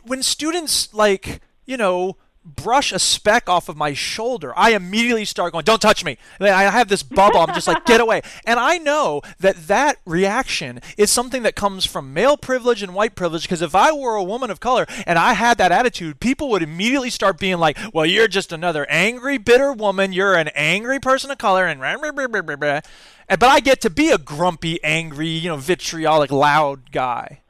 [0.06, 5.52] when students like, you know, brush a speck off of my shoulder, I immediately start
[5.52, 7.40] going, "Don't touch me!" And I have this bubble.
[7.40, 11.86] I'm just like, "Get away!" And I know that that reaction is something that comes
[11.86, 13.44] from male privilege and white privilege.
[13.44, 16.62] Because if I were a woman of color and I had that attitude, people would
[16.62, 20.14] immediately start being like, "Well, you're just another angry, bitter woman.
[20.14, 22.82] You're an angry person of color," and rah, rah, rah,
[23.30, 27.42] but I get to be a grumpy, angry, you know, vitriolic, loud guy.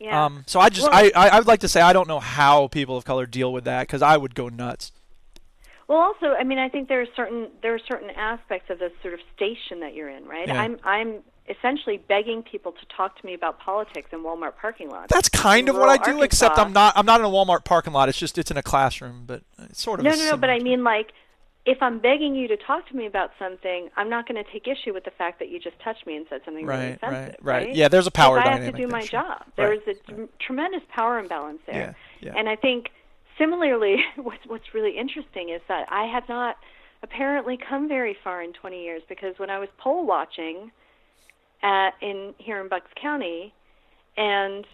[0.00, 0.24] Yeah.
[0.24, 2.68] Um, so I just Well- I, I would like to say I don't know how
[2.68, 4.92] people of color deal with that because I would go nuts.
[5.88, 8.92] Well, also, I mean, I think there are certain there are certain aspects of this
[9.02, 10.46] sort of station that you're in, right?
[10.48, 10.60] Yeah.
[10.62, 15.12] I'm I'm essentially begging people to talk to me about politics in Walmart parking lots.
[15.12, 17.92] That's kind of what I do, except I'm not I'm not in a Walmart parking
[17.92, 18.08] lot.
[18.08, 20.36] It's just it's in a classroom, but it's sort of No, no, no.
[20.36, 21.12] But I mean, like,
[21.66, 24.66] if I'm begging you to talk to me about something, I'm not going to take
[24.66, 27.02] issue with the fact that you just touched me and said something really offensive.
[27.02, 27.74] Right, right, right.
[27.74, 29.20] Yeah, there's a power Because I have to do there, my sure.
[29.20, 29.44] job.
[29.56, 31.94] There Right, is a tr- tremendous power imbalance there.
[32.20, 32.38] Yeah, yeah.
[32.38, 32.90] And I think
[33.38, 36.56] similarly, what's what's really interesting is that I have not
[37.02, 40.70] apparently come very far in 20 years because when I was poll watching
[41.62, 43.52] at in here in Bucks County,
[44.16, 44.66] and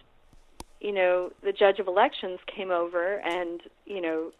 [0.79, 4.31] you know the judge of elections came over and you know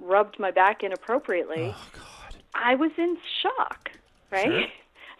[0.00, 1.74] rubbed my back inappropriately.
[1.74, 2.42] Oh God.
[2.54, 3.90] I was in shock,
[4.30, 4.46] right?
[4.46, 4.62] Sure.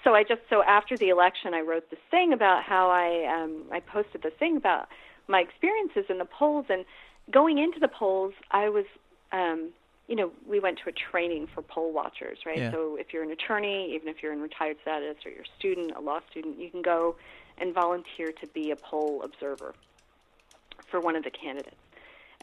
[0.04, 3.62] So I just so after the election, I wrote this thing about how I um,
[3.70, 4.88] I posted this thing about
[5.28, 6.84] my experiences in the polls and
[7.30, 8.34] going into the polls.
[8.50, 8.84] I was,
[9.30, 9.70] um,
[10.08, 12.58] you know, we went to a training for poll watchers, right?
[12.58, 12.72] Yeah.
[12.72, 15.92] So if you're an attorney, even if you're in retired status or you're a student,
[15.96, 17.14] a law student, you can go
[17.58, 19.74] and volunteer to be a poll observer
[20.90, 21.76] for one of the candidates.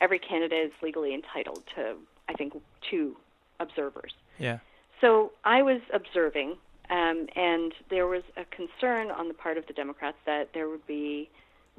[0.02, 1.96] Every candidate is legally entitled to,
[2.28, 2.54] I think,
[2.90, 3.18] two
[3.60, 4.14] observers.
[4.38, 4.60] Yeah.
[5.02, 6.56] So I was observing,
[6.90, 10.86] um, and there was a concern on the part of the Democrats that there would
[10.88, 11.30] be,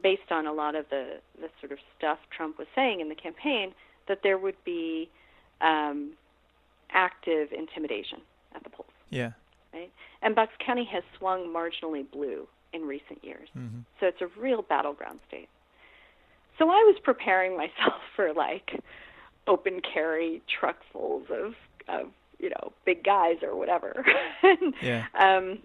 [0.03, 3.15] based on a lot of the, the sort of stuff Trump was saying in the
[3.15, 3.73] campaign,
[4.09, 5.09] that there would be
[5.61, 6.13] um,
[6.93, 8.21] active intimidation
[8.55, 9.33] at the polls, Yeah.
[9.73, 9.91] right?
[10.23, 13.85] And Bucks County has swung marginally blue in recent years, Mhm.
[13.99, 15.49] so it's a real battleground state.
[16.61, 18.81] So I was preparing myself for like
[19.47, 21.55] open carry truckfuls of,
[21.89, 24.05] of you know big guys or whatever.
[24.83, 25.05] Yeah.
[25.19, 25.59] Um,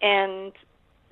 [0.00, 0.52] and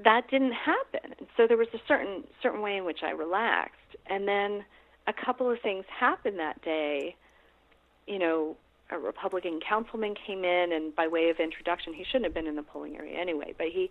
[0.04, 1.14] that didn't happen.
[1.18, 4.64] And so there was a certain certain way in which I relaxed, and then
[5.06, 7.16] a couple of things happened that day.
[8.06, 8.56] You know,
[8.90, 12.56] a Republican councilman came in, and by way of introduction, he shouldn't have been in
[12.56, 13.54] the polling area anyway.
[13.56, 13.90] But he,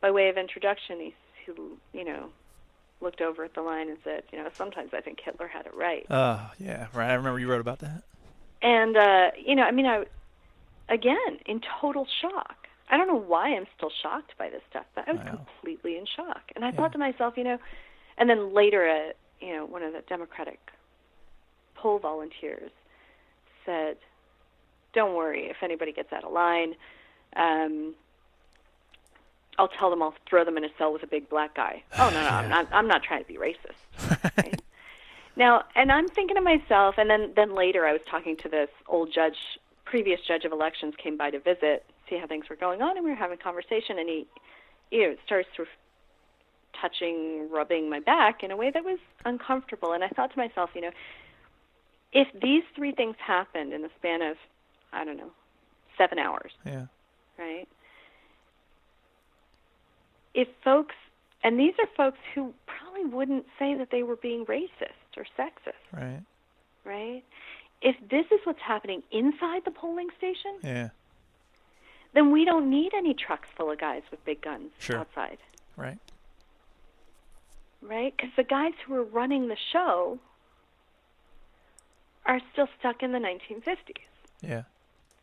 [0.00, 1.14] by way of introduction, he,
[1.46, 1.52] he
[1.98, 2.28] you know,
[3.00, 5.74] looked over at the line and said, you know, sometimes I think Hitler had it
[5.74, 6.06] right.
[6.10, 6.88] Oh yeah.
[6.94, 7.10] Right.
[7.10, 8.02] I remember you wrote about that.
[8.62, 10.04] And uh, you know, I mean, I
[10.88, 12.56] again in total shock.
[12.90, 15.44] I don't know why I'm still shocked by this stuff, but I was Wow.
[15.60, 16.42] completely in shock.
[16.56, 16.76] And I Yeah.
[16.76, 17.58] thought to myself, you know,
[18.16, 19.12] and then later, uh,
[19.44, 20.58] you know, one of the Democratic
[21.76, 22.72] poll volunteers
[23.64, 23.98] said,
[24.94, 26.74] "Don't worry, if anybody gets out of line,
[27.36, 27.94] um,
[29.58, 32.08] I'll tell them I'll throw them in a cell with a big black guy." Oh
[32.10, 32.68] no, no, I'm not.
[32.72, 33.76] I'm not trying to be racist.
[34.36, 34.60] Right?
[35.36, 38.70] Now, and I'm thinking to myself, and then then later I was talking to this
[38.88, 39.36] old judge,
[39.84, 43.04] previous judge of elections, came by to visit, see how things were going on, and
[43.04, 44.26] we were having a conversation, and he,
[44.90, 45.74] you know, starts sort of
[46.80, 50.70] touching, rubbing my back in a way that was uncomfortable, and I thought to myself,
[50.74, 50.90] you know,
[52.12, 54.36] if these three things happened in the span of,
[54.92, 55.30] I don't know,
[55.96, 56.86] seven hours, Yeah.
[57.38, 57.68] right?
[60.38, 60.94] If folks,
[61.42, 65.72] and these are folks who probably wouldn't say that they were being racist or sexist,
[65.92, 66.22] Right.
[66.84, 67.24] right?
[67.82, 70.90] If this is what's happening inside the polling station, Yeah.
[72.12, 74.98] then we don't need any trucks full of guys with big guns Sure.
[74.98, 75.38] outside,
[75.76, 75.98] Right.
[77.82, 78.16] right?
[78.16, 80.20] Because the guys who are running the show
[82.26, 84.06] are still stuck in the 1950s.
[84.40, 84.62] Yeah.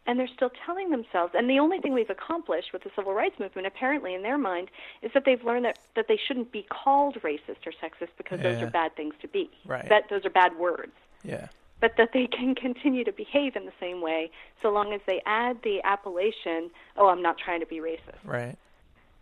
[0.07, 3.39] And they're still telling themselves and the only thing we've accomplished with the civil rights
[3.39, 4.69] movement apparently in their mind
[5.01, 8.61] is that they've learned that, that they shouldn't be called racist or sexist because those
[8.61, 9.87] are bad things to be Right.
[9.89, 10.93] that those are bad words
[11.23, 11.47] Yeah.
[11.81, 14.29] but that they can continue to behave in the same way
[14.61, 18.57] so long as they add the appellation oh i'm not trying to be racist Right.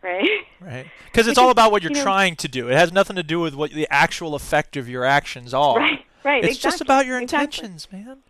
[0.02, 0.30] right
[0.60, 0.86] Right.
[1.06, 2.70] Because it's all about what you're you know- trying to do.
[2.70, 5.78] It has nothing to do with what the actual effect of your actions are.
[5.78, 7.66] right right It's just about your exactly.
[7.66, 8.23] intentions, man.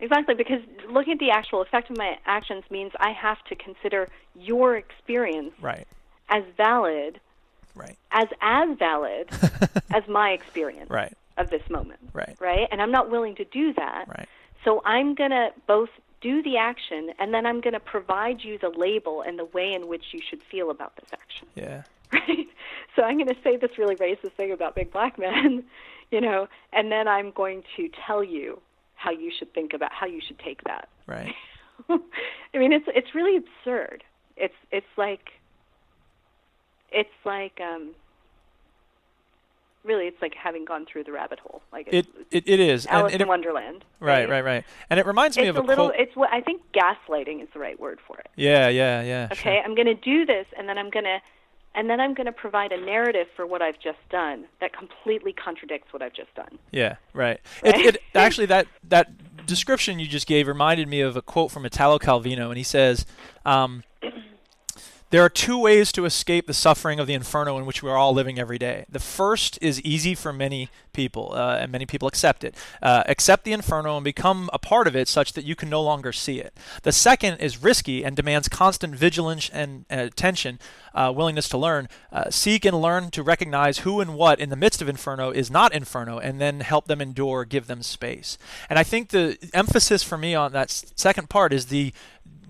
[0.00, 4.08] Exactly, because looking at the actual effect of my actions means I have to consider
[4.34, 5.86] your experience Right.
[6.28, 7.20] as valid,
[7.74, 7.96] Right.
[8.12, 9.28] as as valid
[9.94, 11.12] as my experience Right.
[11.38, 12.00] of this moment.
[12.12, 12.36] Right.
[12.40, 12.68] Right?
[12.70, 14.08] And I'm not willing to do that.
[14.08, 14.28] Right.
[14.64, 15.90] So I'm going to both
[16.20, 19.72] do the action and then I'm going to provide you the label and the way
[19.72, 21.48] in which you should feel about this action.
[21.54, 21.82] Yeah.
[22.12, 22.46] Right?
[22.94, 25.64] So I'm going to say this really racist thing about big black men,
[26.10, 28.60] you know, and then I'm going to tell you
[28.96, 30.88] how you should think about how you should take that.
[31.06, 31.34] Right.
[31.88, 31.98] I
[32.58, 34.02] mean, it's it's really absurd.
[34.36, 35.30] It's it's like
[36.90, 37.90] it's like um
[39.84, 41.62] really it's like having gone through the rabbit hole.
[41.72, 42.86] Like It it's, it, it is.
[42.86, 43.84] Alice and, and in it, Wonderland.
[44.00, 44.64] right, right, right.
[44.90, 45.88] And it reminds me It's of a a little.
[45.90, 46.00] quote.
[46.00, 48.28] It's what I think gaslighting is the right word for it.
[48.36, 49.28] Yeah, yeah, yeah.
[49.30, 49.62] Okay, sure.
[49.62, 51.18] I'm going to do this, and then I'm going to,
[51.76, 55.32] and then I'm going to provide a narrative for what I've just done that completely
[55.32, 56.58] contradicts what I've just done.
[56.72, 57.38] Yeah, right.
[57.62, 57.78] Right?
[57.78, 61.66] It, it actually that that description you just gave reminded me of a quote from
[61.66, 63.04] Italo Calvino, and he says,
[63.44, 63.84] um,
[65.16, 67.96] "There are two ways to escape the suffering of the inferno in which we are
[67.96, 68.84] all living every day.
[68.90, 72.54] The first is easy for many people, uh, and many people accept it.
[72.82, 75.82] Uh, accept the inferno and become a part of it, such that you can no
[75.82, 76.52] longer see it.
[76.82, 80.58] The second is risky and demands constant vigilance and, attention,
[80.94, 81.88] uh, willingness to learn.
[82.12, 85.50] Uh, seek and learn to recognize who and what in the midst of inferno is
[85.50, 88.36] not inferno, and then help them endure, give them space.
[88.68, 91.94] And I think the emphasis for me on that second part is the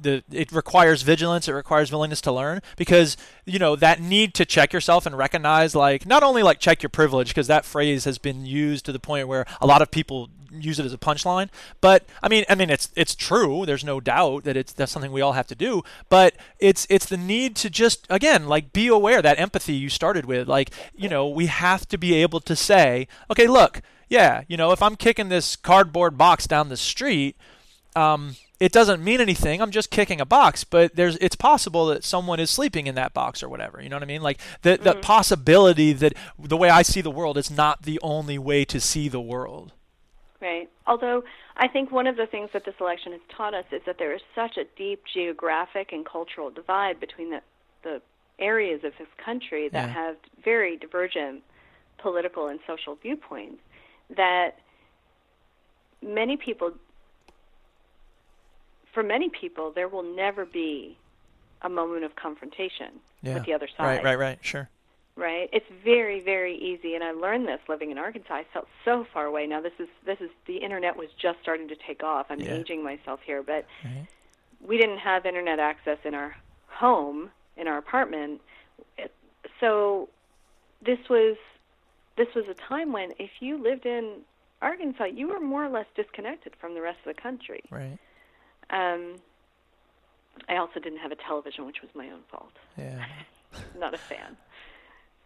[0.01, 4.44] the it requires vigilance it requires willingness to learn because you know that need to
[4.44, 8.18] check yourself and recognize like not only like check your privilege because that phrase has
[8.18, 11.49] been used to the point where a lot of people use it as a punchline
[11.80, 15.12] but i mean i mean it's it's true there's no doubt that it's that's something
[15.12, 18.86] we all have to do but it's it's the need to just again like be
[18.86, 22.55] aware that empathy you started with like you know we have to be able to
[22.55, 27.36] say okay look yeah you know if i'm kicking this cardboard box down the street
[27.97, 29.61] um, it doesn't mean anything.
[29.61, 33.13] I'm just kicking a box, but there's it's possible that someone is sleeping in that
[33.13, 33.83] box or whatever.
[33.83, 34.23] You know what I mean?
[34.23, 35.01] Like the the mm-hmm.
[35.01, 39.09] possibility that the way I see the world is not the only way to see
[39.09, 39.73] the world.
[40.41, 40.69] Right.
[40.87, 41.25] Although
[41.57, 44.15] I think one of the things that this election has taught us is that there
[44.15, 47.43] is such a deep geographic and cultural divide between the
[47.83, 48.01] the
[48.39, 49.95] areas of this country that Yeah.
[49.95, 51.43] have very divergent
[51.99, 53.63] political and social viewpoints
[54.11, 54.59] that
[56.03, 56.73] many people
[58.97, 60.97] for many people there will never be
[61.61, 62.92] a moment of confrontation
[63.22, 63.34] Yeah.
[63.34, 64.38] with the other side Right, right, right.
[64.40, 64.70] Sure.
[65.16, 65.51] right?
[65.53, 68.32] It's very, very easy, and I learned this living in Arkansas.
[68.34, 69.47] I felt so far away.
[69.47, 72.26] Now this is this is the internet was just starting to take off.
[72.30, 72.55] I'm Yeah.
[72.55, 74.07] aging myself here, but Right.
[74.62, 76.34] we didn't have internet access in our
[76.68, 78.40] home, in our apartment.
[78.97, 79.12] It-
[79.61, 80.09] So
[80.80, 81.36] this was
[82.16, 84.24] this was a time when if you lived in
[84.62, 87.62] Arkansas, you were more or less disconnected from the rest of the country.
[87.70, 87.99] Right.
[88.71, 89.17] Um,
[90.49, 93.05] I also didn't have a television, which was my own fault Yeah.
[93.79, 94.37] not a fan.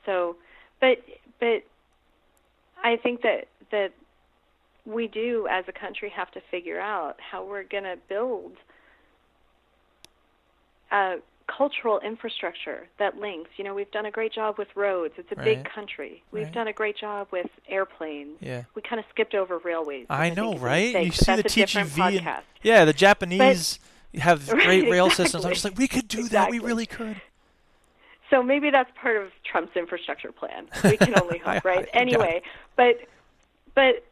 [0.06, 0.36] So,
[0.80, 0.98] but
[1.38, 1.64] but
[2.82, 3.92] I think that that
[4.86, 8.52] we do as a country have to figure out how we're going to build
[10.90, 11.16] a
[11.56, 13.50] cultural infrastructure that links.
[13.56, 15.14] You know, we've done a great job with roads.
[15.16, 16.22] It's a big country.
[16.32, 16.52] We've Right.
[16.54, 18.38] done a great job with airplanes.
[18.40, 18.64] Yeah.
[18.74, 20.06] We kind of skipped over railways.
[20.08, 20.84] I know, right?
[20.94, 23.78] mistake, you see the that's a different TGV and yeah, the Japanese
[24.14, 25.44] have Right, great rail systems.
[25.44, 26.50] I'm just like, we could do that.
[26.50, 27.20] We really could.
[28.30, 30.68] So maybe that's part of Trump's infrastructure plan.
[30.84, 31.88] We can only hope, right?
[31.92, 32.42] Anyway,
[32.76, 33.00] but
[33.74, 34.04] but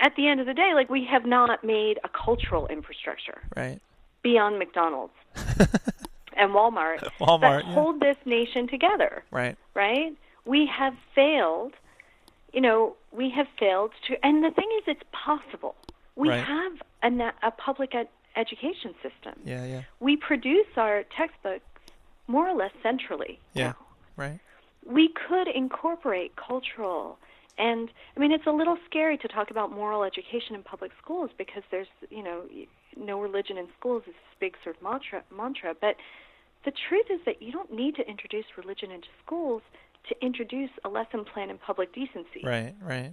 [0.00, 3.78] at the end of the day, like we have not made a cultural infrastructure Right.
[4.22, 5.12] beyond McDonald's
[6.40, 7.74] and Walmart, Walmart, that yeah.
[7.74, 9.56] hold this nation together, Right.
[9.74, 10.16] right?
[10.44, 11.74] We have failed.
[12.52, 14.12] You know, we have failed to.
[14.26, 15.74] And the thing is, it's possible.
[16.16, 16.42] We Right.
[16.42, 19.34] have a, a public ed- education system.
[19.44, 19.64] Yeah.
[19.64, 19.82] Yeah.
[20.00, 21.64] We produce our textbooks
[22.26, 23.38] more or less centrally.
[23.54, 23.68] Yeah.
[23.68, 23.76] now
[24.16, 24.38] Right.
[24.84, 27.18] we could incorporate cultural
[27.58, 31.30] and i mean it's a little scary to talk about moral education in public schools
[31.42, 32.38] because there's you know
[32.96, 35.96] no religion in schools is this big sort of mantra mantra but
[36.64, 39.62] the truth is that you don't need to introduce religion into schools
[40.08, 42.74] to introduce a lesson plan in public decency Right.
[42.82, 43.12] Right.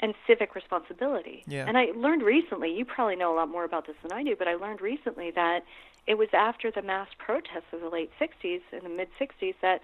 [0.00, 1.44] and civic responsibility.
[1.46, 1.66] Yeah.
[1.66, 4.34] And I learned recently, you probably know a lot more about this than I do,
[4.36, 5.60] but I learned recently that
[6.06, 9.80] it was after the mass protests of the late 60s and the mid 60s that,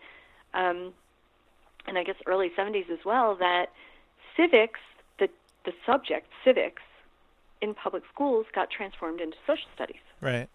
[0.52, 0.92] um,
[1.86, 3.66] and I guess early 70s as well, that
[4.36, 4.80] civics,
[5.18, 5.28] the,
[5.64, 6.82] the subject, civics,
[7.62, 10.48] in public schools got transformed into social studies, Right.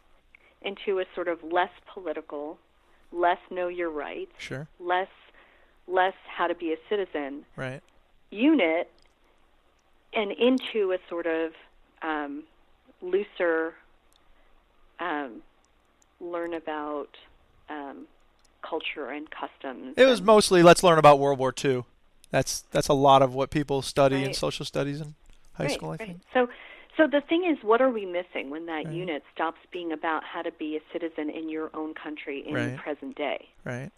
[0.66, 2.58] Into a sort of less political,
[3.12, 4.68] less know your rights, Sure.
[4.80, 5.08] less
[5.88, 7.82] less how to be a citizen Right.
[8.32, 8.92] unit
[10.14, 11.52] and into a sort of
[12.02, 12.44] um,
[13.02, 13.76] looser
[15.00, 15.42] um,
[16.20, 17.10] learn about
[17.70, 18.08] um,
[18.68, 19.94] culture and customs.
[19.98, 21.84] It was mostly let's learn about World War II.
[22.32, 25.16] That's that's a lot of what people study in social studies in
[25.54, 25.90] high right, school.
[25.90, 26.00] I right.
[26.08, 26.22] think.
[26.34, 26.48] So,
[26.98, 28.94] so the thing is, what are we missing when that Right.
[28.94, 32.72] unit stops being about how to be a citizen in your own country in Right.
[32.72, 33.50] the present day?
[33.64, 33.92] Right.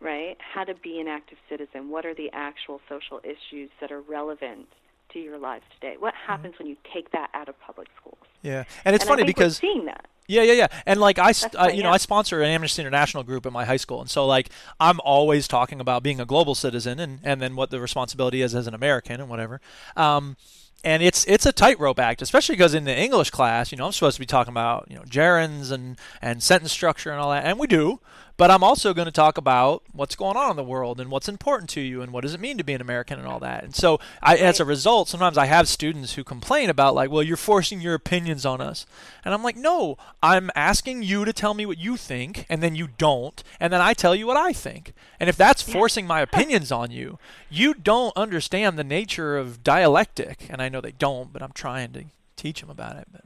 [0.00, 0.36] Right?
[0.40, 1.90] How to be an active citizen?
[1.90, 4.68] What are the actual social issues that are relevant
[5.12, 5.96] to your lives today?
[5.98, 8.18] What happens when you take that out of public schools?
[8.42, 8.64] Yeah.
[8.84, 10.06] And it's and funny because we're seeing that.
[10.28, 10.66] Yeah, yeah, yeah.
[10.84, 11.90] And like I, uh, you know.
[11.90, 15.48] I sponsor an Amnesty International group at my high school, and so like I'm always
[15.48, 18.74] talking about being a global citizen and and then what the responsibility is as an
[18.74, 19.62] American and whatever.
[19.96, 20.36] Um,
[20.84, 23.92] and it's it's a tightrope act, especially because in the English class, you know, I'm
[23.92, 27.44] supposed to be talking about you know gerunds and and sentence structure and all that,
[27.44, 28.00] and we do.
[28.38, 31.28] But I'm also going to talk about what's going on in the world and what's
[31.28, 33.64] important to you and what does it mean to be an American and all that.
[33.64, 37.22] And so, I, as a result, sometimes I have students who complain about like, well,
[37.22, 38.86] you're forcing your opinions on us,
[39.24, 42.76] and I'm like, no, I'm asking you to tell me what you think, and then
[42.76, 44.94] you don't, and then I tell you what I think.
[45.18, 47.18] And if that's forcing my opinions on you,
[47.50, 50.46] you don't understand the nature of dialectic.
[50.48, 52.04] And I know they don't, but I'm trying to
[52.36, 53.08] teach them about it.
[53.10, 53.24] But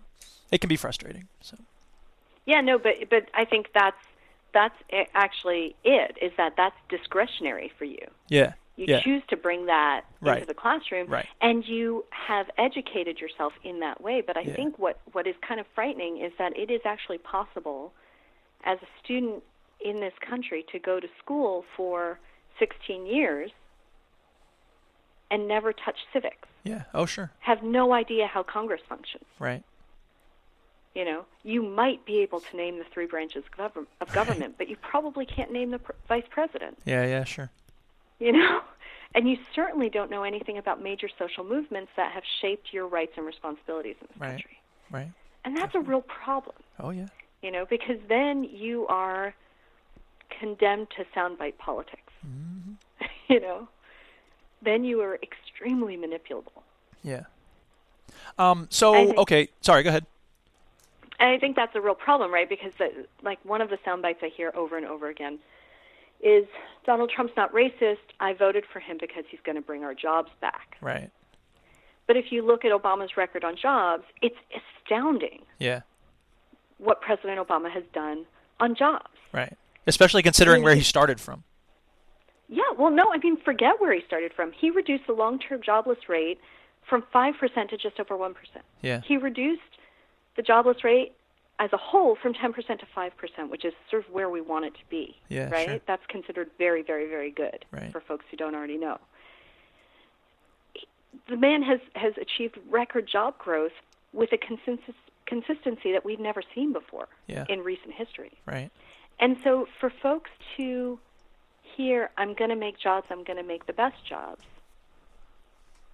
[0.50, 1.28] it can be frustrating.
[1.42, 1.58] So
[2.46, 3.96] Yeah, no, but but I think that's
[4.54, 4.74] that's
[5.14, 6.16] actually it.
[6.20, 8.06] Is that that's discretionary for you.
[8.28, 10.36] yeah, You yeah, choose to bring that Right.
[10.38, 11.26] into the classroom, Right.
[11.40, 14.20] and you have educated yourself in that way.
[14.20, 14.54] But I Yeah.
[14.54, 17.92] think what what is kind of frightening is that it is actually possible,
[18.64, 19.42] as a student
[19.80, 22.18] in this country, to go to school for
[22.58, 23.50] 16 years
[25.30, 26.84] and never touch civics, yeah.
[26.92, 29.24] Oh, sure, have no idea how Congress functions.
[29.38, 29.62] right.
[30.94, 34.68] You know, you might be able to name the three branches of of government, but
[34.68, 36.78] you probably can't name the pr- vice president.
[36.84, 37.50] Yeah, yeah, sure.
[38.18, 38.60] you know
[39.14, 43.12] and you certainly don't know anything about major social movements that have shaped your rights
[43.16, 44.28] and responsibilities in this Right.
[44.30, 44.58] country
[44.90, 45.10] Right.
[45.44, 47.08] and that's a real problem Oh, yeah.
[47.42, 49.34] you know because then you are
[50.38, 52.72] condemned to soundbite politics Mm-hmm.
[53.32, 53.66] you know
[54.62, 56.62] then you are extremely manipulable
[57.02, 57.24] Yeah.
[58.38, 58.68] Um.
[58.70, 59.48] So okay.
[59.62, 59.82] Sorry.
[59.82, 60.06] Go ahead.
[61.22, 64.02] And i think that's a real problem right because the, like one of the sound
[64.02, 65.38] bites i hear over and over again
[66.20, 66.44] is
[66.84, 70.30] donald trump's not racist i voted for him because he's going to bring our jobs
[70.40, 71.10] back Right.
[72.08, 74.36] But if you look at Obama's record on jobs, it's
[74.84, 75.82] astounding Yeah.
[76.78, 78.26] what President Obama has done
[78.58, 79.06] on jobs.
[79.32, 79.56] Right.
[79.86, 81.44] Especially considering where he started from.
[82.48, 84.50] Yeah, well, no, I mean, forget where he started from.
[84.50, 86.40] He reduced the long term jobless rate
[86.88, 88.34] from 5% to just over 1%.
[88.82, 89.00] Yeah.
[89.06, 89.62] He reduced
[90.36, 91.12] the jobless rate
[91.58, 94.74] as a whole from 10% to 5%, which is sort of where we want it
[94.74, 95.16] to be.
[95.28, 95.68] Yeah, right?
[95.68, 95.80] sure.
[95.86, 97.92] That's considered very, very, very good Right.
[97.92, 98.98] for folks who don't already know.
[101.28, 103.72] The man has, has achieved record job growth
[104.12, 104.94] with a consensus,
[105.26, 107.44] consistency that we've never seen before Yeah.
[107.48, 108.32] in recent history.
[108.46, 108.70] Right.
[109.20, 110.98] And so for folks to
[111.62, 114.42] hear, I'm going to make jobs, I'm going to make the best jobs,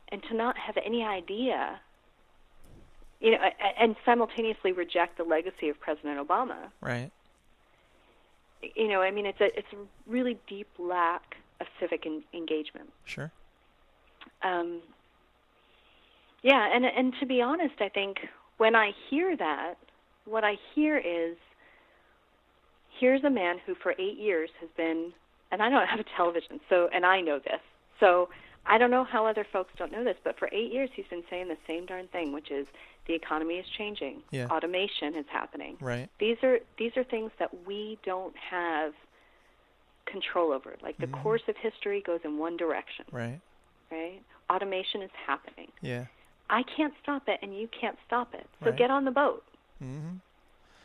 [0.08, 1.80] and to not have any idea,
[3.20, 3.38] you know,
[3.78, 7.10] and simultaneously reject the legacy of President Obama, Right.
[8.76, 9.76] you know, I mean, it's a it's a
[10.06, 12.92] really deep lack of civic en- engagement.
[13.04, 13.32] Sure.
[14.42, 14.80] Um,
[16.42, 18.18] yeah, and and to be honest, I think
[18.58, 19.74] when I hear that,
[20.24, 21.36] what I hear is,
[23.00, 25.12] here's a man who for eight years has been,
[25.50, 27.60] and I don't have a television, so and I know this,
[27.98, 28.28] so
[28.66, 31.24] I don't know how other folks don't know this, but for eight years he's been
[31.30, 32.66] saying the same darn thing, which is
[33.08, 34.46] the economy is changing, Yeah.
[34.48, 35.76] automation is happening.
[35.80, 36.08] Right.
[36.20, 38.92] These are these are things that we don't have
[40.06, 40.76] control over.
[40.82, 41.22] Like the Mm-hmm.
[41.22, 43.40] course of history goes in one direction Right.
[43.90, 44.22] right?
[44.50, 45.68] Automation is happening.
[45.82, 46.06] Yeah.
[46.50, 48.46] I can't stop it, and you can't stop it.
[48.60, 48.78] So Right.
[48.78, 49.44] get on the boat.
[49.82, 50.16] Mm-hmm.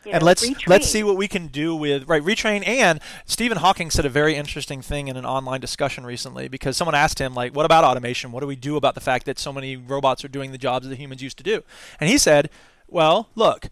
[0.06, 2.68] You and know, let's let's see what we can do with right retrain.
[2.68, 6.96] And Stephen Hawking said a very interesting thing in an online discussion recently because someone
[6.96, 8.32] asked him like what about automation?
[8.32, 10.88] What do we do about the fact that so many robots are doing the jobs
[10.88, 11.64] that humans used to do?
[12.00, 12.50] And he said
[12.88, 13.70] well look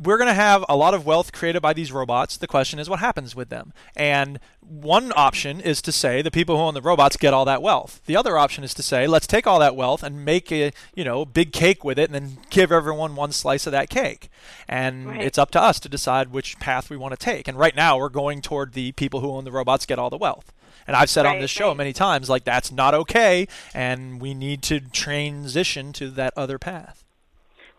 [0.00, 2.36] we're going to have a lot of wealth created by these robots.
[2.36, 3.72] The question is what happens with them.
[3.94, 7.62] And one option is to say the people who own the robots get all that
[7.62, 8.00] wealth.
[8.06, 11.04] The other option is to say let's take all that wealth and make a you
[11.04, 14.30] know big cake with it and then give everyone one slice of that cake.
[14.68, 15.20] And Right.
[15.22, 17.46] it's up to us to decide which path we want to take.
[17.48, 20.16] And right now we're going toward the people who own the robots get all the
[20.16, 20.52] wealth.
[20.86, 21.76] And I've said on this show right.
[21.76, 27.01] many times like that's not okay and we need to transition to that other path.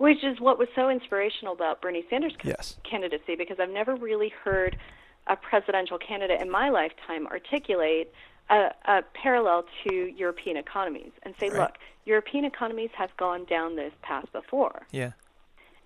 [0.04, 2.76] Which is what was so inspirational about Bernie Sanders' Yes.
[2.84, 4.76] candidacy, because I've never really heard
[5.28, 8.14] a presidential candidate in my lifetime articulate
[8.50, 11.60] a, a parallel to European economies and say, Right.
[11.60, 14.86] look, European economies have gone down this path before.
[14.92, 15.12] Yeah.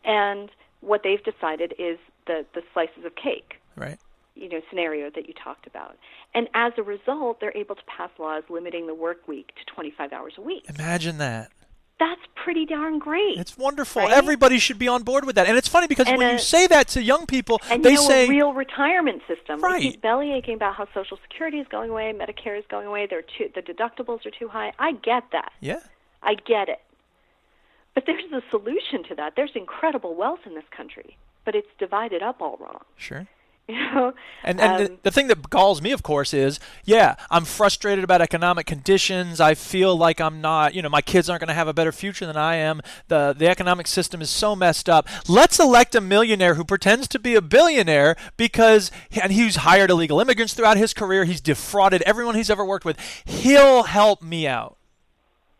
[0.03, 0.49] And
[0.81, 3.99] what they've decided is the, the slices of cake Right.
[4.33, 5.95] you know scenario that you talked about.
[6.33, 10.11] And as a result, they're able to pass laws limiting the work week to 25
[10.11, 10.65] hours a week.
[10.67, 11.51] Imagine that.
[11.99, 13.37] That's pretty darn great.
[13.39, 14.03] It's wonderful.
[14.03, 14.11] Right?
[14.11, 15.47] Everybody should be on board with that.
[15.47, 17.91] And it's funny because And when a- you say that to young people, and they
[17.91, 19.57] you know, say, a real retirement system.
[19.57, 19.81] We Right.
[19.81, 23.07] keep belly aching about how Social Security is going away, Medicare is going away.
[23.07, 24.73] They're too, the deductibles are too high.
[24.77, 25.51] I get that.
[25.59, 25.79] yeah,
[26.21, 26.81] I get it.
[27.95, 29.33] But there's a solution to that.
[29.35, 32.83] There's incredible wealth in this country, but it's divided up all wrong.
[32.95, 33.25] sure.
[33.69, 34.13] You know.
[34.45, 38.01] And and Um, the, the thing that galls me, of course, is yeah, I'm frustrated
[38.01, 39.41] about economic conditions.
[39.41, 41.91] I feel like I'm not, you know, my kids aren't going to have a better
[41.91, 42.79] future than I am.
[43.09, 45.05] The the economic system is so messed up.
[45.27, 48.89] Let's elect a millionaire who pretends to be a billionaire because
[49.21, 51.25] and he's hired illegal immigrants throughout his career.
[51.25, 52.97] He's defrauded everyone he's ever worked with.
[53.25, 54.77] He'll help me out.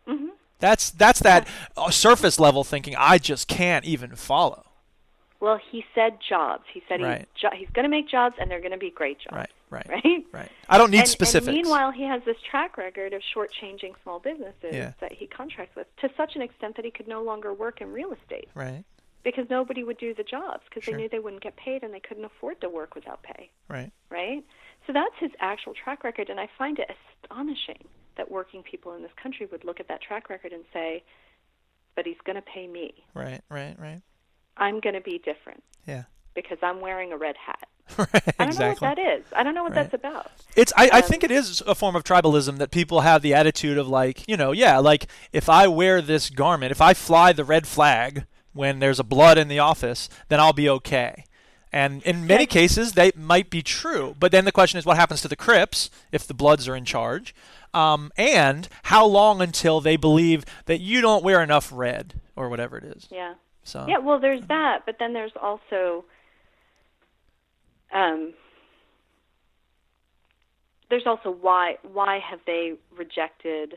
[0.06, 0.28] Mm-hmm.
[0.60, 4.64] That's that's that uh, surface level thinking I just can't even follow.
[5.40, 6.64] Well, he said jobs.
[6.72, 7.18] He said Right.
[7.32, 9.36] he's, jo- he's going to make jobs, and they're going to be great jobs.
[9.36, 10.24] Right, right, Right.
[10.32, 10.50] right.
[10.68, 11.46] I don't need and, specifics.
[11.46, 14.92] And meanwhile, he has this track record of shortchanging small businesses Yeah.
[15.00, 17.92] that he contracts with to such an extent that he could no longer work in
[17.92, 18.82] real estate right,
[19.22, 20.94] because nobody would do the jobs because Sure.
[20.94, 23.48] they knew they wouldn't get paid and they couldn't afford to work without pay.
[23.68, 23.92] right.
[24.10, 24.42] Right.
[24.88, 26.90] So that's his actual track record, and I find it
[27.22, 27.86] astonishing
[28.16, 31.04] that working people in this country would look at that track record and say,
[31.94, 32.94] "But he's going to pay me.
[33.14, 34.00] Right, right, right.
[34.58, 36.04] I'm going to be different." Yeah.
[36.34, 37.68] Because I'm wearing a red hat.
[37.98, 38.86] right, I don't exactly.
[38.86, 39.24] know what that is.
[39.34, 39.90] I don't know what Right.
[39.90, 40.30] that's about.
[40.54, 43.32] It's I, I Um, think it is a form of tribalism that people have the
[43.34, 47.32] attitude of like, you know, yeah, like if I wear this garment, if I fly
[47.32, 51.24] the red flag when there's a blood in the office, then I'll be okay.
[51.72, 54.14] And in many cases, that might be true.
[54.18, 56.84] But then the question is, what happens to the Crips if the Bloods are in
[56.84, 57.34] charge?
[57.74, 62.78] Um, and how long until they believe that you don't wear enough red or whatever
[62.78, 63.08] it is?
[63.10, 63.34] Yeah.
[63.68, 66.06] So Yeah, well, there's that, but then there's also
[67.92, 68.32] um,
[70.88, 73.74] there's also why why have they rejected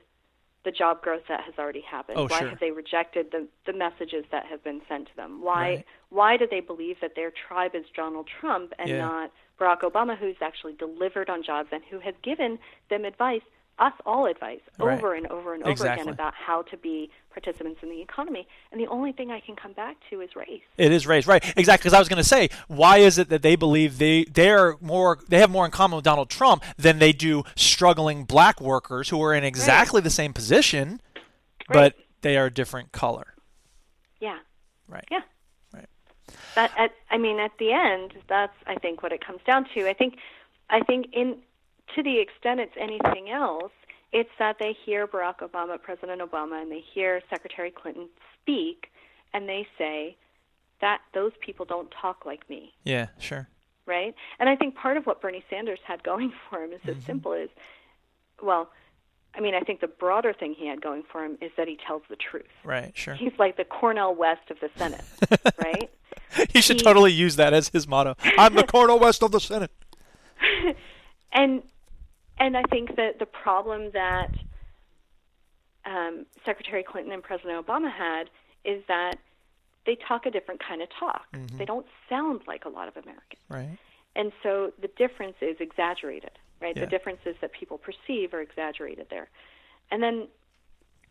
[0.64, 2.20] the job growth that has already happened?
[2.20, 2.50] Oh, why sure.
[2.50, 5.42] have they rejected the the messages that have been sent to them?
[5.44, 5.86] Why Right.
[6.10, 8.98] why do they believe that their tribe is Donald Trump and Yeah.
[8.98, 12.60] not Barack Obama, who's actually delivered on jobs and who has given
[12.90, 13.44] them advice,
[13.82, 14.98] us all advice, Right.
[14.98, 16.04] over and over and over Exactly.
[16.04, 18.48] again about how to be participants in the economy?
[18.72, 20.62] And the only thing I can come back to is race.
[20.78, 21.44] It is race, right?
[21.58, 21.84] Exactly.
[21.84, 25.20] Because I was going to say, why is it that they believe they they're more
[25.28, 29.22] they have more in common with Donald Trump than they do struggling black workers who
[29.24, 31.02] are in exactly the same position,
[31.68, 33.34] but they are a different color,
[34.20, 34.38] Yeah.
[34.88, 35.06] right?
[35.10, 35.22] Yeah.
[35.74, 35.88] Right.
[36.54, 39.90] But at, I mean, at the end, that's I think what it comes down to.
[39.90, 40.18] I think,
[40.70, 41.42] I think in
[41.96, 43.72] to the extent it's anything else,
[44.12, 48.08] it's that they hear Barack Obama, President Obama, and they hear Secretary Clinton
[48.42, 48.88] speak,
[49.34, 50.16] and they say
[50.82, 53.48] that those people don't talk like me, Yeah, sure.
[53.86, 54.14] right?
[54.40, 56.98] And I think part of what Bernie Sanders had going for him is Mm-hmm.
[57.00, 57.50] as simple as,
[58.42, 58.70] well,
[59.34, 61.78] I mean, I think the broader thing he had going for him is that he
[61.88, 62.44] tells the truth.
[62.66, 63.14] Right, sure.
[63.14, 65.06] He's like the Cornel West of the Senate,
[65.64, 65.90] right?
[66.50, 68.16] he should he- totally use that as his motto.
[68.38, 69.72] I'm the Cornel West of the Senate.
[71.32, 71.64] and
[72.42, 74.32] and I think that the problem that
[75.86, 78.30] um, Secretary Clinton and President Obama had
[78.66, 79.16] is that
[79.86, 81.26] they talk a different kind of talk.
[81.58, 83.78] They don't sound like a lot of Americans, Right.
[84.16, 86.32] and so the difference is exaggerated.
[86.60, 86.86] Right, Yeah.
[86.86, 89.30] the differences that people perceive are exaggerated there,
[89.92, 90.28] and then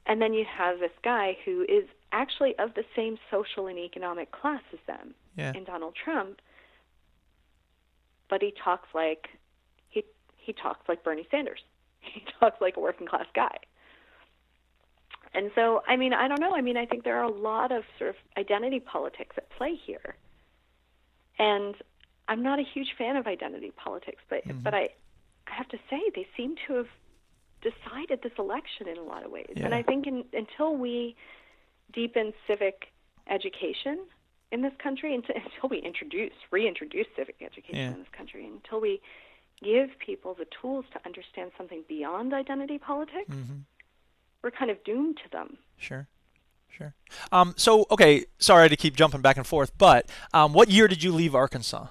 [0.07, 4.31] and then you have this guy who is actually of the same social and economic
[4.32, 5.52] class as them Yeah.
[5.55, 6.40] in Donald Trump,
[8.28, 9.28] but he talks like
[10.41, 11.61] he talks like Bernie Sanders.
[12.03, 13.59] He talks like a working class guy.
[15.35, 16.57] And so, I mean, I don't know.
[16.57, 19.75] I mean, I think there are a lot of sort of identity politics at play
[19.75, 20.17] here.
[21.39, 21.75] And
[22.27, 24.61] I'm not a huge fan of identity politics, but mm-hmm.
[24.61, 24.89] but I
[25.47, 26.89] I have to say they seem to have
[27.61, 29.53] decided this election in a lot of ways.
[29.57, 31.17] And I think in, until we
[31.93, 32.87] deepen civic
[33.29, 34.01] education
[34.53, 37.93] in this country, until, until we introduce, reintroduce civic education Yeah.
[37.93, 39.01] in this country, until we
[39.62, 43.59] give people the tools to understand something beyond identity politics, Mm-hmm.
[44.43, 45.57] we're kind of doomed to them.
[45.77, 46.09] Sure.
[46.69, 46.95] Sure.
[47.32, 51.03] Um, so, okay, sorry to keep jumping back and forth, but um, what year did
[51.03, 51.89] you leave Arkansas?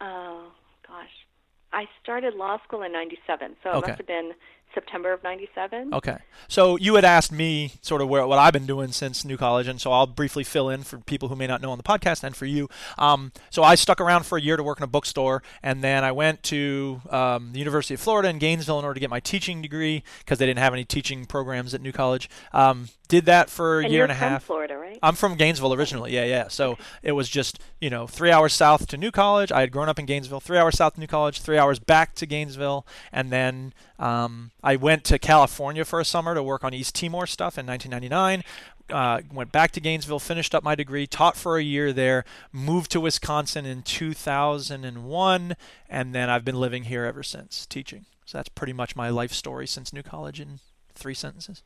[0.00, 0.50] Oh
[0.86, 1.26] gosh,
[1.72, 3.86] I started law school in '97, so it Okay.
[3.92, 4.32] must have been
[4.74, 5.94] September of '97.
[5.94, 6.18] Okay.
[6.48, 9.68] So you had asked me sort of where, what I've been doing since New College,
[9.68, 12.24] and so I'll briefly fill in for people who may not know on the podcast
[12.24, 12.68] and for you.
[12.98, 16.04] Um, so I stuck around for a year to work in a bookstore, and then
[16.04, 19.20] I went to um, the University of Florida in Gainesville in order to get my
[19.20, 22.28] teaching degree because they didn't have any teaching programs at New College.
[22.52, 24.44] Um, did that for a and year and a from half.
[24.44, 24.98] Florida, right?
[25.02, 26.14] I'm from Gainesville originally.
[26.14, 26.48] Yeah, yeah.
[26.48, 29.52] So it was just you know three hours south to New College.
[29.52, 30.40] I had grown up in Gainesville.
[30.40, 31.42] Three hours south to New College.
[31.42, 36.34] Three hours back to Gainesville, and then um, I went to California for a summer
[36.34, 38.44] to work on East Timor stuff in 1999.
[38.88, 42.90] Uh, went back to Gainesville, finished up my degree, taught for a year there, moved
[42.90, 45.56] to Wisconsin in 2001,
[45.88, 48.06] and then I've been living here ever since, teaching.
[48.24, 50.58] So that's pretty much my life story since New College in
[50.94, 51.62] three sentences.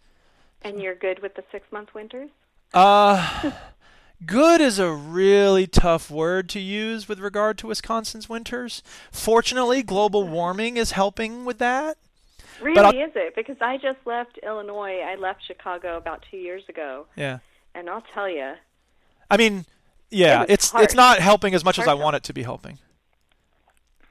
[0.65, 2.31] And you're good with the six-month winters?
[2.73, 3.53] Uh,
[4.27, 8.83] good is a really tough word to use with regard to Wisconsin's winters.
[9.13, 11.97] Fortunately, global warming is helping with that.
[12.61, 13.35] Really, is it?
[13.35, 15.01] Because I just left Illinois.
[15.01, 17.39] I left Chicago about two years ago, Yeah.
[17.75, 18.55] and I'll tell you,
[19.31, 19.67] I mean,
[20.11, 22.79] yeah, It it's it's not helping as much as I want it to be helping.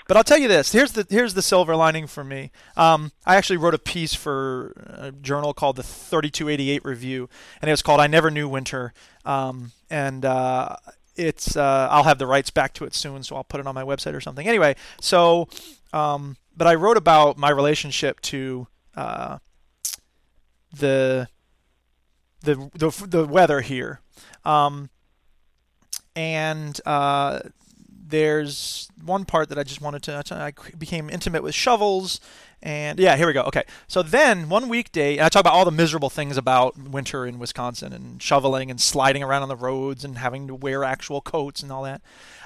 [0.07, 2.51] But I'll tell you this: here's the here's the silver lining for me.
[2.75, 7.29] Um, I actually wrote a piece for a journal called the 3288 Review,
[7.61, 8.93] and it was called "I Never Knew Winter."
[9.25, 10.75] Um, and uh,
[11.15, 13.75] it's uh, I'll have the rights back to it soon, so I'll put it on
[13.75, 14.47] my website or something.
[14.47, 15.47] Anyway, so
[15.93, 19.37] um, but I wrote about my relationship to uh,
[20.77, 21.27] the
[22.41, 24.01] the the the weather here.
[24.43, 24.89] Um,
[26.15, 27.39] and uh,
[28.05, 30.23] there's one part that I just wanted to.
[30.31, 32.19] I became intimate with shovels,
[32.61, 33.43] and yeah, here we go.
[33.43, 37.39] Okay, so then one weekday, I talk about all the miserable things about winter in
[37.39, 41.61] Wisconsin and shoveling and sliding around on the roads and having to wear actual coats
[41.61, 42.01] and all that.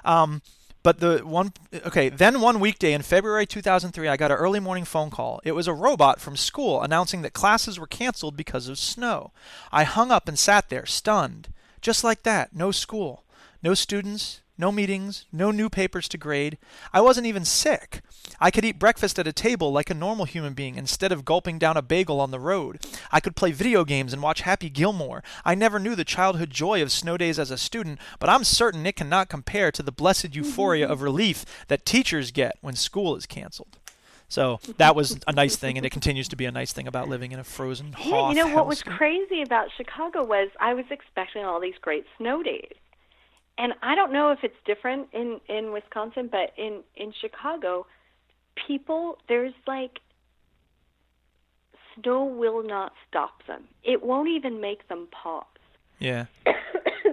[0.05, 0.41] Um,
[0.83, 1.51] but the one,
[1.85, 5.41] okay, then one weekday in February 2003, I got an early morning phone call.
[5.43, 9.31] It was a robot from school announcing that classes were canceled because of snow.
[9.71, 11.49] I hung up and sat there, stunned.
[11.81, 13.25] Just like that, no school,
[13.61, 16.57] no students, no meetings, no new papers to grade.
[16.91, 18.01] I wasn't even sick.
[18.39, 21.59] I could eat breakfast at a table like a normal human being instead of gulping
[21.59, 22.79] down a bagel on the road.
[23.11, 25.23] I could play video games and watch Happy Gilmore.
[25.45, 28.85] I never knew the childhood joy of snow days as a student, but I'm certain
[28.85, 33.25] it cannot compare to the blessed euphoria of relief that teachers get when school is
[33.25, 33.77] canceled.
[34.29, 37.07] So that was a nice thing, and it continues to be a nice thing about
[37.07, 40.85] living in a frozen Yeah, you know what was crazy about Chicago was I was
[40.89, 42.73] expecting all these great snow days.
[43.57, 47.87] And I don't know if it's different in in Wisconsin, but in in Chicago,
[48.67, 49.99] people there's like
[51.95, 53.63] snow will not stop them.
[53.83, 55.45] It won't even make them pause.
[55.99, 56.25] Yeah.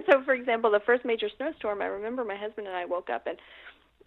[0.09, 3.25] so for example, the first major snowstorm, I remember my husband and I woke up
[3.27, 3.37] and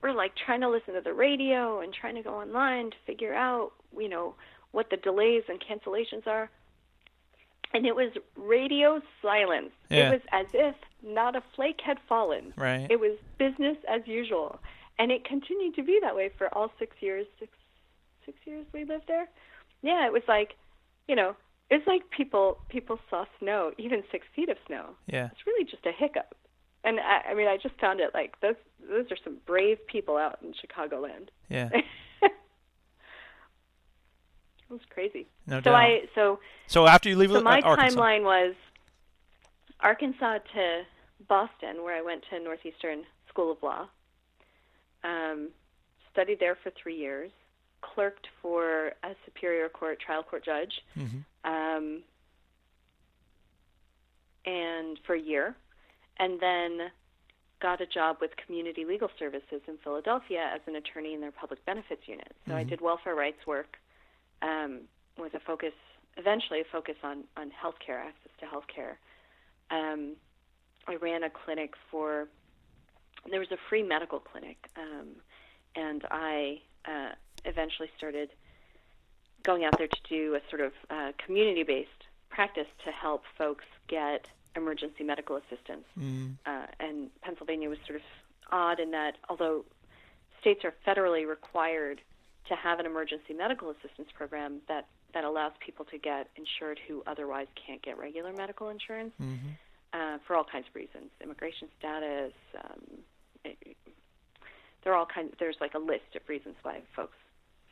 [0.02, 3.34] we're like trying to listen to the radio and trying to go online to figure
[3.34, 4.34] out, you know,
[4.70, 6.50] what the delays and cancellations are.
[7.74, 9.70] And it was radio silence.
[9.90, 10.08] Yeah.
[10.08, 12.52] It was as if not a flake had fallen.
[12.56, 12.86] Right.
[12.90, 14.58] It was business as usual.
[14.98, 17.52] And it continued to be that way for all six years, six
[18.24, 19.28] six years we lived there.
[19.82, 20.54] Yeah, it was like,
[21.06, 21.36] you know,
[21.70, 25.28] it's like people people saw snow, even six feet of snow Yeah.
[25.32, 26.34] it's really just a hiccup.
[26.84, 28.56] And I, I mean, I just found it like those
[28.88, 31.28] those are some brave people out in Chicagoland.
[31.50, 31.68] Yeah.
[34.70, 35.26] it was crazy.
[35.46, 35.74] No so doubt.
[35.74, 38.54] I so So after you leave so my Arkansas, timeline was
[39.80, 40.82] Arkansas to
[41.28, 43.88] Boston, where I went to Northeastern School of Law.
[45.04, 45.48] Um,
[46.12, 47.30] studied there for three years.
[47.80, 50.72] Clerked for a Superior Court trial court judge.
[50.96, 51.24] Mhm.
[51.44, 52.02] Um,
[54.44, 55.54] and for a year,
[56.18, 56.90] and then
[57.60, 61.64] got a job with Community Legal Services in Philadelphia as an attorney in their public
[61.64, 62.34] benefits unit.
[62.46, 63.78] So I did welfare rights work
[64.42, 64.80] um,
[65.18, 65.72] with a focus,
[66.16, 68.96] eventually a focus on on healthcare, access to healthcare.
[69.70, 70.16] Um,
[70.86, 72.28] I ran a clinic for.
[73.28, 75.08] There was a free medical clinic, um,
[75.74, 77.10] and I uh,
[77.44, 78.30] eventually started
[79.42, 84.28] going out there to do a sort of uh, community-based practice to help folks get
[84.56, 85.84] emergency medical assistance.
[85.98, 86.36] Mm.
[86.46, 88.02] Uh, and Pennsylvania was sort of
[88.50, 89.64] odd in that although
[90.40, 92.00] states are federally required
[92.48, 97.02] to have an emergency medical assistance program that, that allows people to get insured who
[97.06, 99.48] otherwise can't get regular medical insurance Mm-hmm.
[99.92, 102.32] uh, for all kinds of reasons, immigration status.
[102.62, 102.82] Um,
[103.44, 103.76] it,
[104.84, 105.34] there are all kinds.
[105.38, 107.16] There's like a list of reasons why folks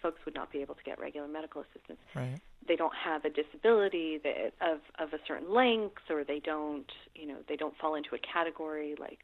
[0.03, 1.99] folks would not be able to get regular medical assistance.
[2.15, 2.39] Right.
[2.69, 7.27] They don't have a disability that, of of a certain length, or they don't, you
[7.27, 9.21] know, they don't fall into a category like,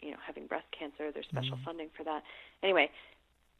[0.00, 1.10] you know, having breast cancer.
[1.12, 2.22] There's special funding for that.
[2.62, 2.90] Anyway,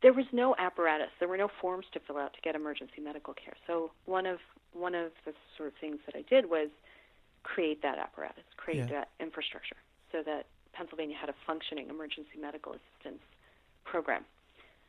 [0.03, 1.09] there was no apparatus.
[1.19, 3.55] There were no forms to fill out to get emergency medical care.
[3.67, 4.39] So one of
[4.73, 6.69] one of the sort of things that I did was
[7.43, 8.87] create that apparatus, create Yeah.
[8.87, 9.77] that infrastructure,
[10.11, 13.23] so that Pennsylvania had a functioning emergency medical assistance
[13.85, 14.25] program.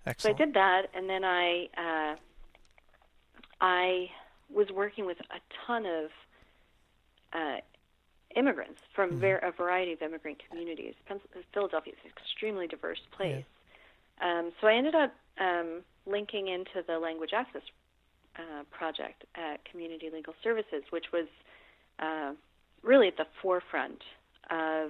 [0.06, 0.38] Excellent.
[0.38, 2.16] So I did that, and then I uh,
[3.62, 4.10] I
[4.50, 6.10] was working with a ton of
[7.34, 7.58] uh,
[8.36, 10.94] immigrants from ver- a variety of immigrant communities.
[11.08, 11.22] Pens-
[11.54, 13.46] Philadelphia is an extremely diverse place.
[14.22, 17.62] Um, so I ended up um, linking into the Language Access
[18.38, 21.28] uh, Project at Community Legal Services, which was
[22.00, 22.34] uh,
[22.82, 24.02] really at the forefront
[24.50, 24.90] of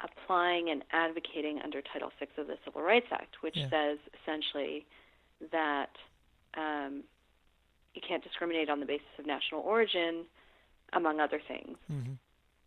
[0.00, 3.70] applying and advocating under Title VI of the Civil Rights Act, which Yeah.
[3.70, 4.84] says essentially
[5.52, 5.90] that
[6.54, 7.02] um,
[7.94, 10.26] you can't discriminate on the basis of national origin,
[10.92, 11.78] among other things.
[11.90, 12.16] Mhm.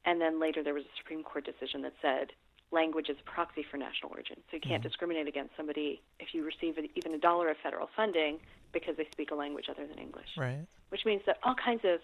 [0.06, 2.34] And then later there was a Supreme Court decision that said
[2.72, 4.38] language is a proxy for national origin.
[4.49, 8.39] So you can't discriminate against somebody if you receive even a dollar of federal funding
[8.73, 10.65] because they speak a language other than English Right.
[10.89, 11.99] which means that all kinds of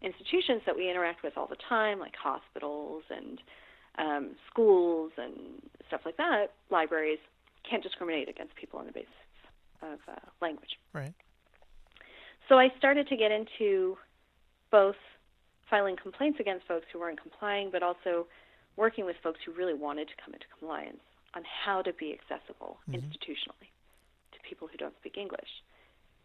[0.00, 3.40] institutions that we interact with all the time, like hospitals and
[3.98, 7.18] um, schools and stuff like that, libraries,
[7.68, 9.10] can't discriminate against people on the basis
[9.82, 10.78] of uh, language.
[10.94, 11.12] Right.
[12.48, 13.98] So I started to get into
[14.70, 14.96] both
[15.68, 18.26] filing complaints against folks who weren't complying, but also
[18.76, 21.00] working with folks who really wanted to come into compliance
[21.34, 23.70] on how to be accessible institutionally
[24.32, 25.48] to people who don't speak English.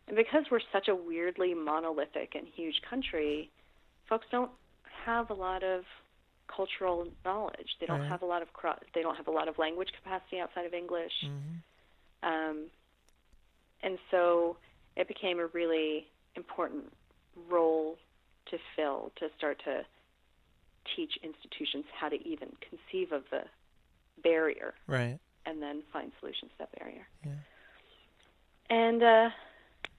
[0.08, 3.50] And because we're such a weirdly monolithic and huge country,
[4.08, 4.52] folks don't
[5.06, 5.84] have a lot of
[6.48, 7.76] cultural knowledge.
[7.80, 8.10] They don't Right.
[8.10, 10.74] have a lot of cro- they don't have a lot of language capacity outside of
[10.74, 11.14] English.
[11.24, 11.62] Mhm.
[12.22, 12.72] Um,
[13.82, 14.58] and so
[14.96, 16.96] it became a really important
[17.48, 17.98] role
[18.48, 19.86] to fill to start to
[20.96, 23.44] teach institutions how to even conceive of the
[24.24, 25.20] barrier Right.
[25.46, 27.08] and then find solutions to that barrier.
[27.26, 27.32] Yeah.
[28.70, 29.30] And uh,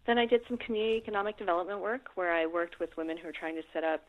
[0.07, 3.33] then I did some community economic development work where I worked with women who were
[3.33, 4.05] trying to set up,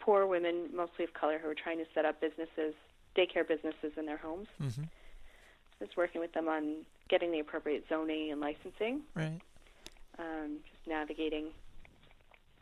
[0.00, 2.74] poor women, mostly of color, who were trying to set up businesses,
[3.16, 4.48] daycare businesses in their homes.
[4.60, 4.82] Mm-hmm.
[4.84, 6.76] I was working with them on
[7.08, 9.40] getting the appropriate zoning and licensing, Right.
[10.18, 11.48] um, just navigating,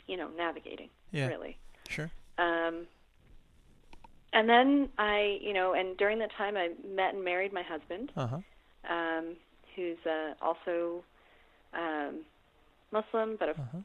[0.08, 1.28] you know, navigating, Yeah.
[1.28, 1.56] really.
[1.88, 2.10] Sure.
[2.38, 2.86] Um,
[4.32, 8.12] and then I, you know, and during that time I met and married my husband,
[8.16, 8.92] Uh huh.
[8.94, 9.36] um,
[9.76, 11.02] who's uh, also
[11.74, 12.20] um,
[12.92, 13.78] Muslim, but of Uh-huh.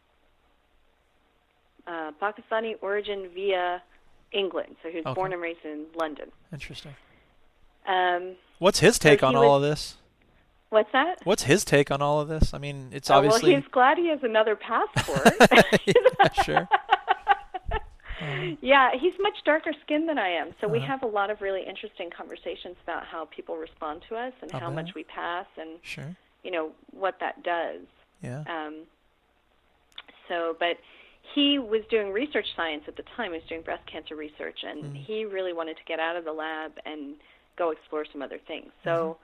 [1.87, 3.81] uh, Pakistani origin via
[4.31, 4.75] England.
[4.83, 5.13] So he was Okay.
[5.15, 6.31] born and raised in London.
[6.51, 6.95] Interesting.
[7.87, 9.97] Um, What's his take he on all was- of this?
[10.69, 11.19] what's that?
[11.23, 12.53] What's his take on all of this?
[12.53, 15.33] I mean, it's Oh, obviously well, he's glad he has another passport.
[15.85, 16.67] yeah, sure.
[18.61, 20.53] yeah, he's much darker skinned than I am.
[20.61, 20.87] So we Uh-huh.
[20.87, 24.59] have a lot of really interesting conversations about how people respond to us and I
[24.59, 24.85] how bet.
[24.85, 26.15] much we pass and, Sure.
[26.43, 27.81] you know, what that does.
[28.21, 28.43] Yeah.
[28.47, 28.87] Um,
[30.27, 30.77] so, but
[31.35, 33.31] he was doing research science at the time.
[33.31, 34.95] He was doing breast cancer research, and Mm.
[35.05, 37.15] he really wanted to get out of the lab and
[37.57, 38.71] go explore some other things.
[38.83, 39.23] So, Mm-hmm.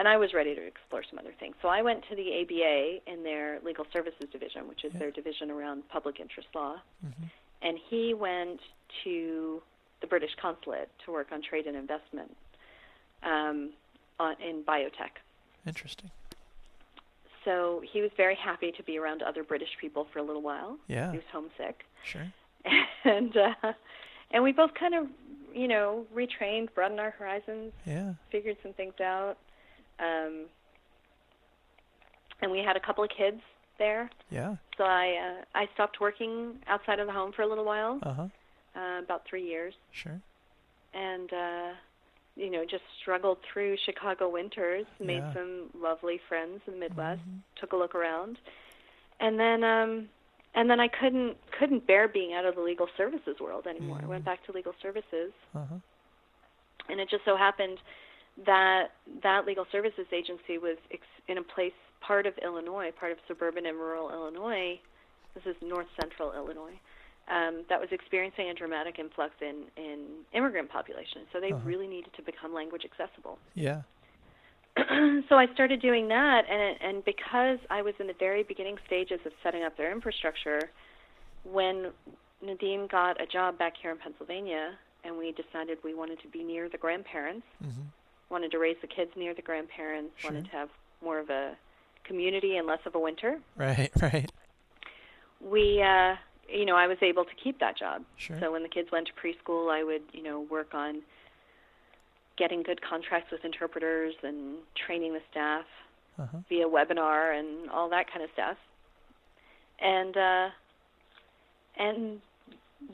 [0.00, 1.56] and I was ready to explore some other things.
[1.62, 5.00] So I went to the ABA in their legal services division, which is Yeah.
[5.00, 7.30] their division around public interest law, Mhm.
[7.62, 8.60] And he went
[9.04, 9.62] to
[10.00, 12.36] the British consulate to work on trade and investment
[13.22, 13.70] um,
[14.20, 15.18] on, in biotech.
[15.66, 16.10] Interesting.
[17.44, 20.76] So he was very happy to be around other British people for a little while.
[20.86, 21.10] Yeah.
[21.10, 22.26] He was homesick, Sure.
[23.04, 23.72] and uh,
[24.30, 25.06] and we both kind of,
[25.54, 28.12] you know, retrained, broadened our horizons, Yeah.
[28.30, 29.36] figured some things out,
[29.98, 30.44] um,
[32.42, 33.40] and we had a couple of kids
[33.78, 34.10] there.
[34.30, 34.56] Yeah.
[34.76, 38.14] So I uh, I stopped working outside of the home for a little while, Uh
[38.14, 38.28] huh.
[38.76, 40.20] uh, about three years, Sure.
[40.94, 41.70] and uh,
[42.36, 45.32] you know just struggled through Chicago winters, made Yeah.
[45.32, 47.40] some lovely friends in the Midwest, Mhm.
[47.56, 48.38] took a look around,
[49.20, 50.08] and then um,
[50.54, 54.00] and then I couldn't couldn't bear being out of the legal services world anymore.
[54.02, 54.26] I went Mhm.
[54.26, 55.78] back to legal services, Uh huh.
[56.88, 57.78] and it just so happened
[58.46, 58.92] that
[59.24, 63.66] that legal services agency was ex- in a place part of Illinois, part of suburban
[63.66, 64.78] and rural Illinois.
[65.34, 66.78] This is north central Illinois.
[67.28, 71.22] Um, that was experiencing a dramatic influx in, in immigrant population.
[71.32, 71.60] So they Uh-huh.
[71.64, 73.38] really needed to become language accessible.
[73.54, 73.82] Yeah.
[75.28, 79.18] so I started doing that, and and because I was in the very beginning stages
[79.26, 80.70] of setting up their infrastructure,
[81.42, 81.90] when
[82.44, 86.44] Nadim got a job back here in Pennsylvania, and we decided we wanted to be
[86.44, 87.86] near the grandparents, Mhm.
[88.30, 90.30] wanted to raise the kids near the grandparents, Sure.
[90.30, 90.70] wanted to have
[91.02, 91.56] more of a
[92.08, 93.38] community and less of a winter.
[93.56, 93.90] Right.
[94.02, 94.30] Right.
[95.40, 96.16] We, uh,
[96.52, 98.02] you know, I was able to keep that job.
[98.16, 98.36] Sure.
[98.40, 101.02] So when the kids went to preschool, I would, you know, work on
[102.36, 104.56] getting good contracts with interpreters and
[104.86, 105.64] training the staff
[106.18, 106.38] Uh-huh.
[106.48, 108.56] via webinar and all that kind of stuff.
[109.80, 110.48] And uh,
[111.78, 112.20] and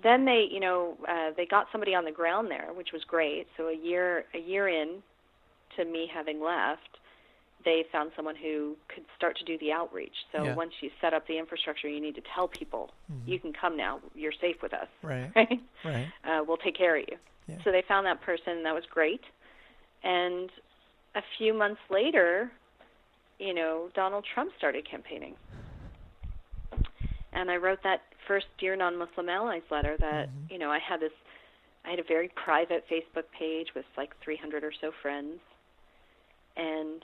[0.03, 3.47] then they, you know, uh, they got somebody on the ground there, which was great.
[3.57, 5.03] So a year a year in
[5.77, 6.99] to me having left,
[7.65, 10.15] they found someone who could start to do the outreach.
[10.33, 10.55] So Yeah.
[10.55, 12.91] once you set up the infrastructure, you need to tell people
[13.27, 14.01] you can come now.
[14.15, 15.31] You're safe with us, Right.
[15.37, 15.61] right?
[15.85, 16.07] Right.
[16.25, 17.17] uh, we'll take care of you.
[17.47, 17.63] Yeah.
[17.65, 19.23] So they found that person, that was great.
[20.03, 20.51] And
[21.15, 22.51] a few months later,
[23.39, 25.35] you know, Donald Trump started campaigning.
[27.33, 31.13] And I wrote that first Dear Non-Muslim Allies letter that, you know, I had this,
[31.85, 35.41] I had a very private Facebook page with like 300 or so friends.
[36.57, 37.03] And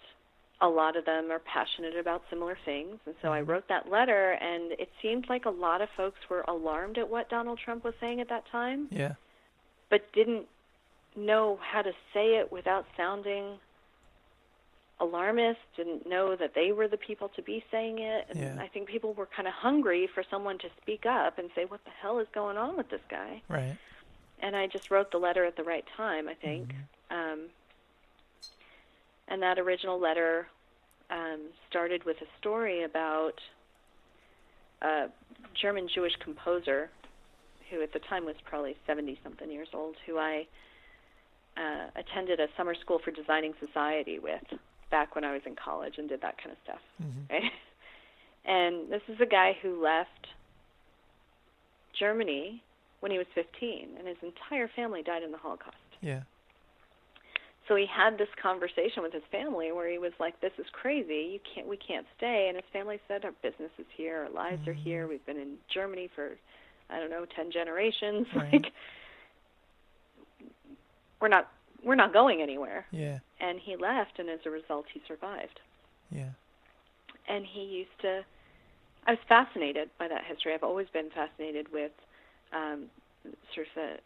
[0.63, 2.99] a lot of them are passionate about similar things.
[3.07, 6.43] And so I wrote that letter, and it seemed like a lot of folks were
[6.47, 9.15] alarmed at what Donald Trump was saying at that time Yeah.
[9.89, 10.47] but didn't
[11.17, 13.59] know how to say it without sounding
[15.01, 18.27] alarmist, didn't know that they were the people to be saying it.
[18.29, 18.57] And Yeah.
[18.63, 21.83] I think people were kind of hungry for someone to speak up and say, what
[21.85, 23.41] the hell is going on with this guy?
[23.49, 23.77] Right.
[24.41, 26.75] And I just wrote the letter at the right time, I think.
[27.11, 27.49] Um,
[29.31, 30.47] and that original letter
[31.11, 33.35] um, started with a story about
[34.83, 35.07] a
[35.61, 36.91] German Jewish composer
[37.71, 40.47] who at the time was probably 70 something years old, who I
[41.57, 44.43] uh, attended a summer school for designing society with
[44.91, 46.81] back when I was in college and did that kind of stuff.
[47.31, 47.43] Right?
[48.43, 50.27] And this is a guy who left
[51.99, 52.63] Germany
[53.01, 55.77] when he was 15, and his entire family died in the Holocaust.
[56.01, 56.23] Yeah.
[57.71, 61.31] So he had this conversation with his family where he was like, "This is crazy.
[61.33, 61.69] You can't.
[61.69, 64.25] We can't stay." And his family said, "Our business is here.
[64.25, 65.07] Our lives are here.
[65.07, 66.37] We've been in Germany for,
[66.91, 68.27] I don't know, ten generations.
[68.35, 68.53] Right.
[68.55, 68.73] Like,
[71.21, 71.49] we're not.
[71.85, 73.21] We're not going anywhere." Yeah.
[73.41, 75.61] And he left, and as a result, he survived.
[76.11, 76.31] Yeah.
[77.29, 78.25] And he used to.
[79.07, 80.55] I was fascinated by that history.
[80.55, 81.93] I've always been fascinated with
[82.53, 82.87] um,
[83.55, 83.97] sort of the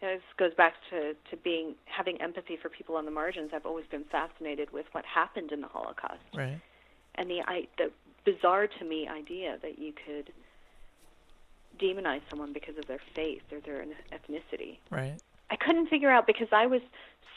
[0.00, 3.50] you know, this goes back to, to being having empathy for people on the margins.
[3.54, 6.60] I've always been fascinated with what happened in the Holocaust Right.
[7.16, 7.90] and the I, the
[8.24, 10.32] bizarre to me idea that you could
[11.80, 14.78] demonize someone because of their faith or their ethnicity.
[14.90, 15.16] Right.
[15.50, 16.80] I couldn't figure out because I was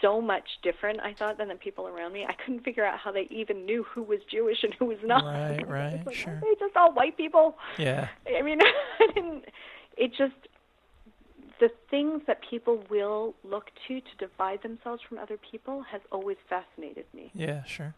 [0.02, 0.99] so much different.
[0.99, 2.26] I thought than the people around me.
[2.27, 5.23] I couldn't figure out how they even knew who was Jewish and who was not.
[5.26, 6.40] Right, right, like, sure.
[6.41, 7.57] They just all white people?
[7.77, 8.10] Yeah.
[8.38, 8.60] I mean,
[8.99, 9.45] I didn't.
[9.98, 10.34] It just
[11.59, 16.38] the things that people will look to to divide themselves from other people has always
[16.49, 17.31] fascinated me.
[17.34, 17.63] Yeah.
[17.63, 17.93] Sure.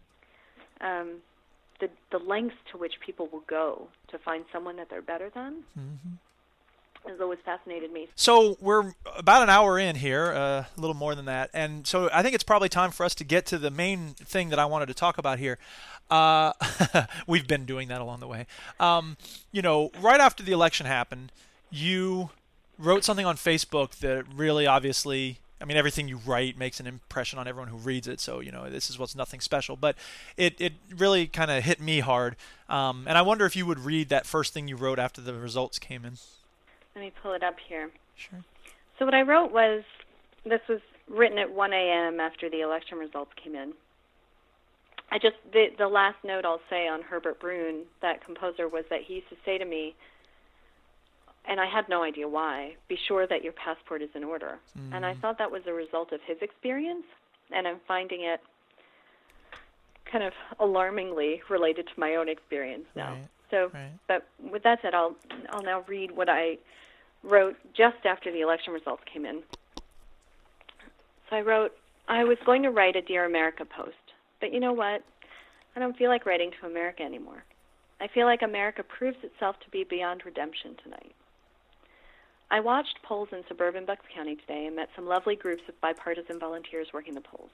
[0.81, 1.17] Um,
[1.79, 5.63] the the lengths to which people will go to find someone that they're better than
[7.07, 8.07] has always fascinated me.
[8.15, 12.09] So we're about an hour in here, uh, a little more than that, and so
[12.11, 14.65] I think it's probably time for us to get to the main thing that I
[14.65, 15.57] wanted to talk about here.
[16.09, 16.53] Uh,
[17.27, 18.47] we've been doing that along the way.
[18.79, 19.17] Um,
[19.51, 21.31] you know, right after the election happened,
[21.69, 22.29] you
[22.77, 27.39] wrote something on Facebook that really, obviously, I mean, everything you write makes an impression
[27.39, 28.19] on everyone who reads it.
[28.19, 29.95] So you know, this is what's nothing special, but
[30.37, 32.35] it it really kind of hit me hard.
[32.69, 35.33] Um, and I wonder if you would read that first thing you wrote after the
[35.33, 36.13] results came in.
[36.95, 37.91] Let me pull it up here.
[38.15, 38.43] Sure.
[38.97, 39.83] So what I wrote was
[40.45, 40.79] this was
[41.09, 42.19] written at 1 a.m.
[42.19, 43.73] after the election results came in.
[45.11, 49.01] I just the the last note I'll say on Herbert Brün, that composer, was that
[49.01, 49.95] he used to say to me,
[51.47, 54.59] and I had no idea why, be sure that your passport is in order.
[54.93, 55.21] And I hmm.
[55.21, 57.05] thought that was a result of his experience,
[57.51, 58.41] and I'm finding it
[60.11, 63.13] kind of alarmingly related to my own experience now.
[63.13, 63.91] Right, So, right.
[64.07, 65.15] but with that said, I'll
[65.49, 66.57] I'll now read what I
[67.23, 69.41] wrote just after the election results came in.
[71.29, 71.71] So I wrote,
[72.07, 73.95] I was going to write a Dear America post,
[74.39, 75.03] but you know what?
[75.75, 77.43] I don't feel like writing to America anymore.
[77.99, 81.15] I feel like America proves itself to be beyond redemption tonight.
[82.51, 86.39] I watched polls in suburban Bucks County today and met some lovely groups of bipartisan
[86.39, 87.49] volunteers working the polls.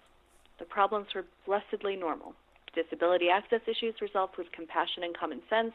[0.60, 2.36] The problems were blessedly normal.
[2.76, 5.74] Disability access issues resolved with compassion and common sense.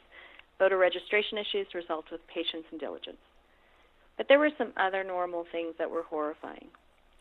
[0.58, 3.18] Voter registration issues resolved with patience and diligence.
[4.16, 6.68] But there were some other normal things that were horrifying.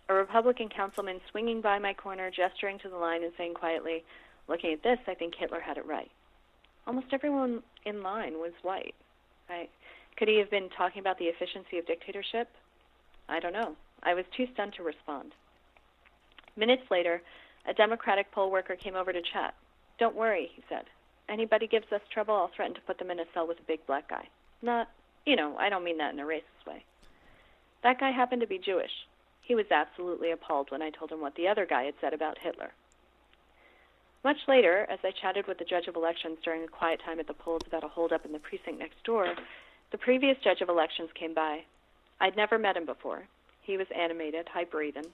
[0.07, 4.03] A Republican councilman swinging by my corner, gesturing to the line and saying quietly,
[4.47, 6.11] Looking at this, I think Hitler had it right.
[6.85, 8.93] Almost everyone in line was white.
[9.49, 9.69] Right?
[10.17, 12.49] Could he have been talking about the efficiency of dictatorship?
[13.27, 13.75] I don't know.
[14.03, 15.33] I was too stunned to respond.
[16.55, 17.21] Minutes later,
[17.67, 19.55] a Democratic poll worker came over to chat.
[19.99, 20.85] Don't worry, he said.
[21.27, 23.85] Anybody gives us trouble, I'll threaten to put them in a cell with a big
[23.87, 24.27] black guy.
[24.61, 24.89] Not,
[25.25, 26.83] you know, I don't mean that in a racist way.
[27.83, 28.91] That guy happened to be Jewish.
[29.41, 32.37] He was absolutely appalled when I told him what the other guy had said about
[32.37, 32.71] Hitler.
[34.23, 37.27] Much later, as I chatted with the judge of elections during a quiet time at
[37.27, 39.35] the polls about a holdup in the precinct next door,
[39.95, 41.63] the previous judge of elections came by.
[42.19, 43.23] I'd never met him before.
[43.61, 45.05] He was animated, high breathing.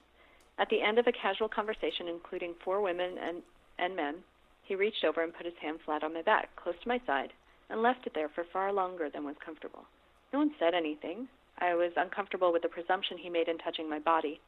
[0.58, 3.42] At the end of a casual conversation, including four women and,
[3.78, 4.16] and men,
[4.64, 7.32] he reached over and put his hand flat on my back, close to my side,
[7.70, 9.84] and left it there for far longer than was comfortable.
[10.32, 11.28] No one said anything.
[11.60, 14.40] I was uncomfortable with the presumption he made in touching my body.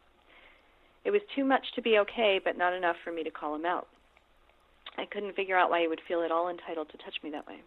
[1.04, 3.66] It was too much to be okay, but not enough for me to call him
[3.66, 3.86] out.
[4.98, 7.46] I couldn't figure out why he would feel at all entitled to touch me that
[7.46, 7.60] way.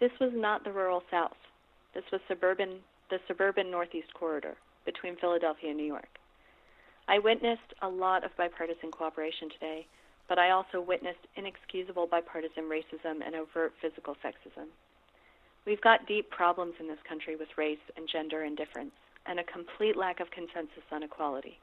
[0.00, 1.36] This was not the rural South.
[1.94, 2.80] This was suburban,
[3.10, 4.54] the suburban Northeast corridor
[4.84, 6.18] between Philadelphia and New York.
[7.06, 9.86] I witnessed a lot of bipartisan cooperation today,
[10.28, 14.66] but I also witnessed inexcusable bipartisan racism and overt physical sexism.
[15.64, 18.92] We've got deep problems in this country with race and gender indifference,
[19.26, 21.58] and a complete lack of consensus on equality.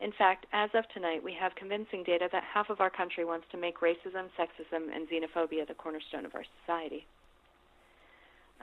[0.00, 3.46] In fact, as of tonight, we have convincing data that half of our country wants
[3.50, 7.04] to make racism, sexism, and xenophobia the cornerstone of our society.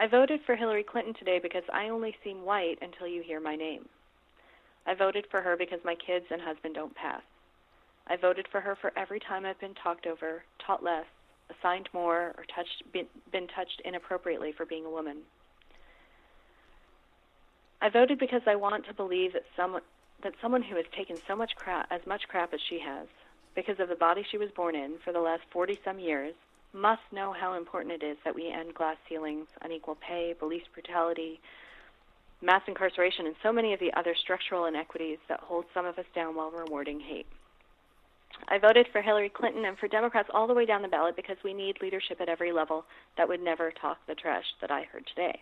[0.01, 3.57] I voted for Hillary Clinton today because I only seem white until you hear my
[3.57, 3.85] name.
[4.87, 7.21] I voted for her because my kids and husband don't pass.
[8.07, 11.05] I voted for her for every time I've been talked over, taught less,
[11.49, 15.17] assigned more, or touched, been, been touched inappropriately for being a woman.
[17.81, 19.81] I voted because I want to believe that someone
[20.21, 23.07] that someone who has taken so much crap, as much crap as she has,
[23.55, 26.33] because of the body she was born in for the last 40 some years,
[26.73, 31.39] must know how important it is that we end glass ceilings, unequal pay, police brutality,
[32.41, 36.05] mass incarceration, and so many of the other structural inequities that hold some of us
[36.13, 37.27] down while rewarding hate.
[38.47, 41.37] I voted for Hillary Clinton and for Democrats all the way down the ballot because
[41.43, 42.85] we need leadership at every level
[43.17, 45.41] that would never talk the trash that I heard today.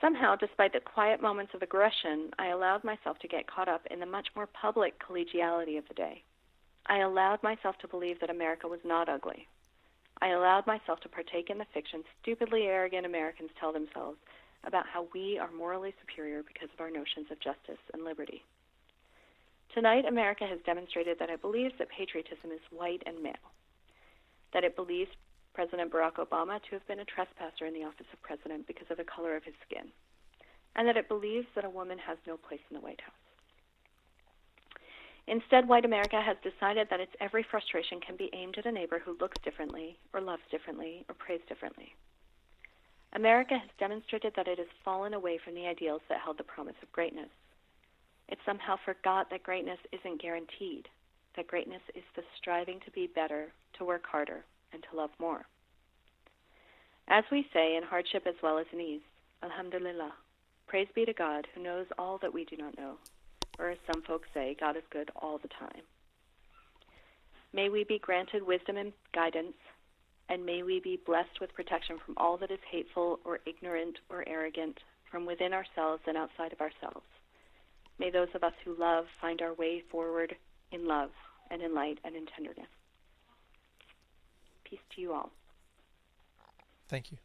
[0.00, 4.00] Somehow, despite the quiet moments of aggression, I allowed myself to get caught up in
[4.00, 6.22] the much more public collegiality of the day.
[6.86, 9.46] I allowed myself to believe that America was not ugly.
[10.22, 14.18] I allowed myself to partake in the fiction stupidly arrogant Americans tell themselves
[14.62, 18.44] about how we are morally superior because of our notions of justice and liberty.
[19.74, 23.50] Tonight, America has demonstrated that it believes that patriotism is white and male,
[24.54, 25.10] that it believes
[25.54, 28.98] President Barack Obama to have been a trespasser in the office of president because of
[28.98, 29.90] the color of his skin,
[30.76, 33.21] and that it believes that a woman has no place in the White House.
[35.28, 38.98] Instead, white America has decided that its every frustration can be aimed at a neighbor
[38.98, 41.94] who looks differently, or loves differently, or prays differently.
[43.14, 46.74] America has demonstrated that it has fallen away from the ideals that held the promise
[46.82, 47.28] of greatness.
[48.28, 50.88] It somehow forgot that greatness isn't guaranteed,
[51.36, 55.46] that greatness is the striving to be better, to work harder, and to love more.
[57.08, 59.02] As we say in hardship as well as in ease,
[59.42, 60.12] Alhamdulillah,
[60.66, 62.96] praise be to God who knows all that we do not know,
[63.58, 65.82] or as some folks say, God is good all the time.
[67.52, 69.56] May we be granted wisdom and guidance,
[70.28, 74.24] and may we be blessed with protection from all that is hateful or ignorant or
[74.26, 74.78] arrogant
[75.10, 77.06] from within ourselves and outside of ourselves.
[77.98, 80.34] May those of us who love find our way forward
[80.70, 81.10] in love
[81.50, 82.66] and in light and in tenderness.
[84.64, 85.30] Peace to you all.
[86.88, 87.18] Thank you.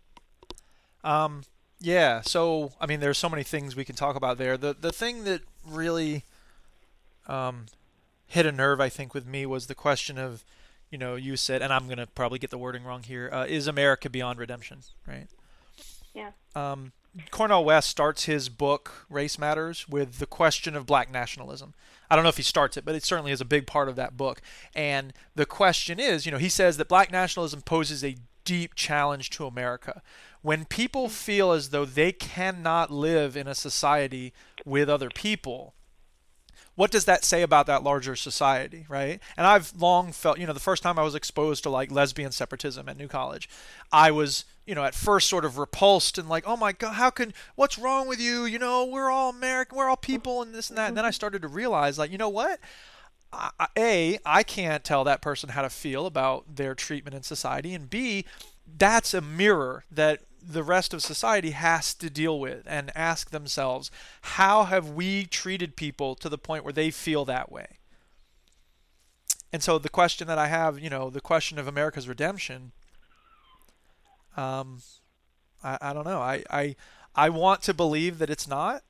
[1.04, 1.44] Um,
[1.80, 2.22] yeah.
[2.22, 4.58] So, I mean, there's so many things we can talk about there.
[4.58, 6.24] The the thing that really
[7.28, 7.66] um,
[8.26, 10.44] hit a nerve, I think, with me was the question of,
[10.90, 13.30] you know, you said, and I'm gonna probably get the wording wrong here.
[13.32, 14.80] Uh, is America beyond redemption?
[15.08, 15.28] Right.
[16.14, 16.32] Yeah.
[16.56, 16.94] Um,
[17.32, 21.74] Cornel West starts his book Race Matters with the question of black nationalism.
[22.10, 23.96] I don't know if he starts it, but it certainly is a big part of
[23.96, 24.42] that book.
[24.74, 29.30] And the question is, you know, he says that black nationalism poses a deep challenge
[29.32, 30.02] to America.
[30.48, 34.32] When people feel as though they cannot live in a society
[34.64, 35.74] with other people,
[36.76, 39.20] what does that say about that larger society, right?
[39.36, 42.32] And I've long felt, you know, the first time I was exposed to like lesbian
[42.32, 43.50] separatism at New College,
[43.92, 47.10] I was, you know, at first sort of repulsed and like, oh my God, how
[47.10, 48.46] can, what's wrong with you?
[48.46, 50.88] You know, we're all American, we're all people and this and that.
[50.88, 52.62] And then I started to realize, like, you know what?
[53.78, 57.90] A, I can't tell that person how to feel about their treatment in society, and
[57.90, 58.24] B,
[58.78, 63.92] that's a mirror that the rest of society has to deal with and ask themselves
[64.22, 67.68] how have we treated people to the point where they feel that way?
[69.52, 72.74] And so the question that i have you know the question of america's redemption
[74.38, 74.82] um,
[75.64, 76.22] I, I don't know.
[76.22, 76.76] I, I
[77.16, 78.84] i want to believe that it's not.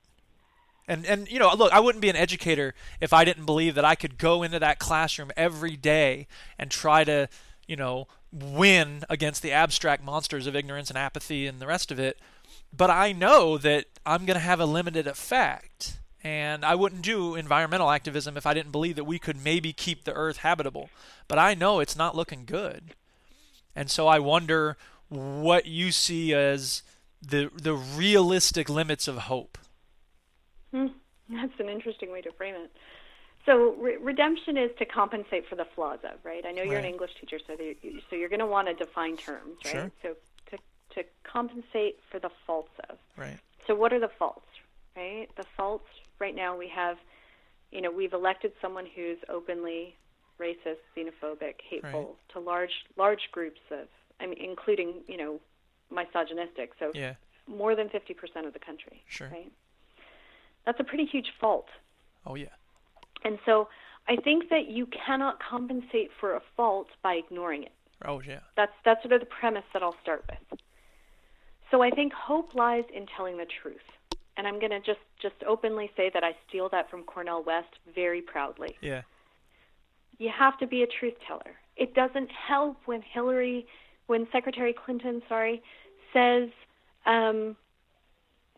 [0.87, 3.83] And and you know look i wouldn't be an educator if i didn't believe that
[3.83, 6.27] i could go into that classroom every day
[6.57, 7.27] and try to
[7.67, 11.99] you know win against the abstract monsters of ignorance and apathy and the rest of
[11.99, 12.17] it.
[12.75, 15.99] But I know that I'm going to have a limited effect.
[16.23, 20.03] And I wouldn't do environmental activism if I didn't believe that we could maybe keep
[20.03, 20.89] the earth habitable.
[21.27, 22.95] But I know it's not looking good.
[23.75, 24.75] And so I wonder
[25.09, 26.83] what you see as
[27.21, 29.57] the the realistic limits of hope.
[30.71, 30.87] Hmm.
[31.29, 32.71] That's an interesting way to frame it.
[33.47, 36.45] So re- redemption is to compensate for the flaws of, right?
[36.45, 37.55] I know you're an English teacher, so
[38.09, 39.71] so you're going to want to define terms, right?
[39.71, 39.91] Sure.
[40.03, 40.15] So
[40.51, 40.57] to
[40.95, 42.97] to compensate for the faults of.
[43.15, 43.39] Right.
[43.65, 44.47] So what are the faults,
[44.97, 45.29] right?
[45.37, 45.87] The faults
[46.19, 46.97] right now we have,
[47.71, 49.95] you know, we've elected someone who's openly
[50.41, 53.87] racist, xenophobic, hateful to large large groups of,
[54.19, 55.39] I mean, including you know,
[55.89, 56.73] misogynistic.
[56.79, 57.13] So Yeah.
[57.47, 59.03] more than 50% of the country.
[59.07, 59.29] Sure.
[59.29, 59.51] Right.
[60.65, 61.69] That's a pretty huge fault.
[62.25, 62.49] Oh yeah.
[63.23, 63.67] And so
[64.07, 67.71] I think that you cannot compensate for a fault by ignoring it.
[68.05, 68.39] Oh yeah.
[68.55, 70.59] That's that's sort of the premise that I'll start with.
[71.71, 73.77] So I think hope lies in telling the truth.
[74.37, 77.79] And I'm going to just just openly say that I steal that from Cornel West
[77.93, 78.77] very proudly.
[78.81, 79.01] Yeah.
[80.19, 81.55] You have to be a truth teller.
[81.75, 83.67] It doesn't help when Hillary,
[84.07, 85.61] when Secretary Clinton, sorry,
[86.13, 86.49] says
[87.05, 87.55] um,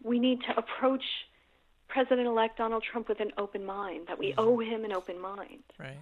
[0.03, 1.03] we need to approach
[1.89, 4.07] President-elect Donald Trump with an open mind.
[4.07, 5.63] That we owe him an open mind.
[5.77, 5.97] Right.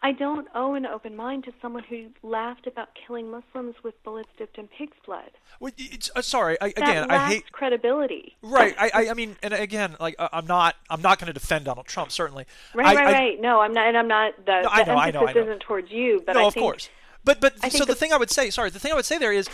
[0.00, 4.28] I don't owe an open mind to someone who laughed about killing Muslims with bullets
[4.38, 5.30] dipped in pig's blood.
[5.58, 6.56] Well, it's, uh, sorry.
[6.60, 7.50] I, That again, I lacks hate.
[7.52, 8.36] credibility.
[8.40, 8.76] Right.
[8.78, 11.64] I, I, I mean, and again, like I- I'm not, I'm not going to defend
[11.64, 12.12] Donald Trump.
[12.12, 12.44] Certainly.
[12.74, 13.40] Right, I, right, I- right.
[13.40, 14.34] No, I'm not, and I'm not.
[14.46, 15.46] The, No, I the know, I know, emphasis I know.
[15.46, 16.88] isn't towards you, but no, I of course.
[17.24, 18.94] But but I so think the the- thing I would say, sorry, the thing I
[18.94, 19.48] would say there is,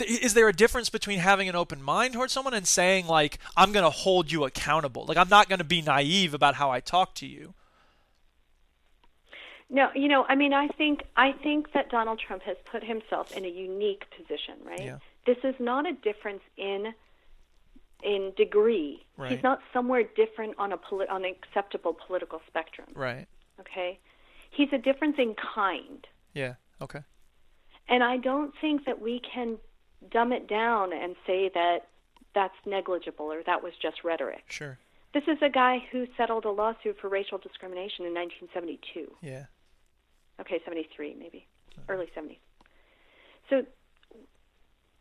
[0.00, 3.72] is there a difference between having an open mind towards someone and saying like I'm
[3.72, 5.04] going to hold you accountable?
[5.06, 7.54] Like I'm not going to be naive about how I talk to you.
[9.70, 13.34] No, you know, I mean, I think I think that Donald Trump has put himself
[13.34, 14.82] in a unique position, right?
[14.82, 14.98] Yeah.
[15.24, 16.92] This is not a difference in
[18.02, 19.02] in degree.
[19.16, 19.32] Right.
[19.32, 22.88] He's not somewhere different on a poli- on an acceptable political spectrum.
[22.94, 23.26] Right.
[23.60, 23.98] Okay,
[24.50, 26.54] he's a difference in kind, Yeah.
[26.80, 27.00] Okay.
[27.88, 29.58] And I don't think that we can
[30.10, 31.88] dumb it down and say that
[32.34, 34.44] that's negligible or that was just rhetoric.
[34.48, 34.78] Sure.
[35.14, 39.14] This is a guy who settled a lawsuit for racial discrimination in 1972.
[39.20, 39.44] Yeah.
[40.40, 41.46] Okay, 73 maybe,
[41.88, 42.38] early 70s.
[43.50, 43.66] So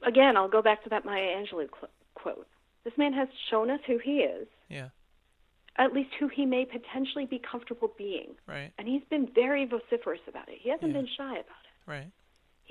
[0.05, 2.47] again, I'll go back to that Maya Angelou qu- quote.
[2.83, 4.89] This man has shown us who he is, Yeah.
[5.77, 8.35] at least who he may potentially be comfortable being.
[8.47, 8.71] Right.
[8.77, 10.57] And he's been very vociferous about it.
[10.59, 10.97] He hasn't Yeah.
[11.01, 11.89] been shy about it.
[11.89, 12.11] Right.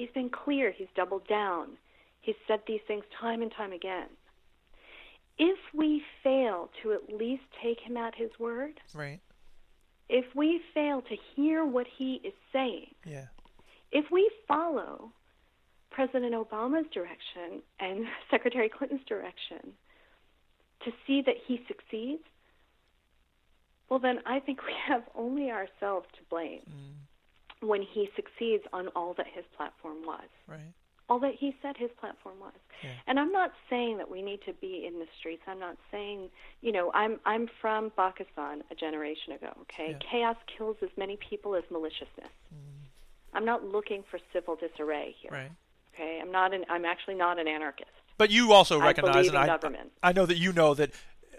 [0.01, 0.71] He's been clear.
[0.73, 1.77] He's doubled down.
[2.23, 4.07] He's said these things time and time again.
[5.37, 9.21] If we fail to at least take him at his word, Right.
[10.09, 13.27] if we fail to hear what he is saying, Yeah.
[13.93, 15.13] if we follow
[15.91, 19.77] President Obama's direction and Secretary Clinton's direction
[20.85, 22.25] to see that he succeeds,
[23.91, 26.95] well, then I think we have only ourselves to blame mm.
[27.61, 30.73] When he succeeds on all that his platform was, Right.
[31.09, 32.53] all that he said his platform was.
[32.83, 32.91] Yeah.
[33.07, 35.43] And I'm not saying that we need to be in the streets.
[35.47, 36.31] I'm not saying,
[36.63, 39.53] you know, I'm I'm from Pakistan a generation ago.
[39.63, 39.99] Okay, Yeah.
[40.11, 42.33] chaos kills as many people as maliciousness.
[42.55, 43.37] Mm-hmm.
[43.37, 45.31] I'm not looking for civil disarray here.
[45.31, 45.51] Right.
[45.95, 46.65] Okay, I'm not an.
[46.71, 47.91] I'm actually not an anarchist.
[48.17, 49.93] But you also recognize, believe and I, government.
[50.03, 50.91] I know that you know that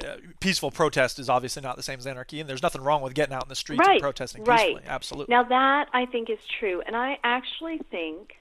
[0.04, 3.14] uh, peaceful protest is obviously not the same as anarchy, and there's nothing wrong with
[3.14, 3.94] getting out in the streets right.
[3.94, 4.60] and protesting right.
[4.60, 4.84] peacefully.
[4.88, 5.34] Absolutely.
[5.34, 8.34] Now that I think is true, and I actually think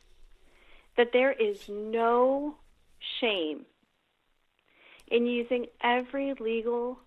[0.96, 2.56] that there is no
[3.20, 3.64] shame
[5.08, 6.98] in using every legal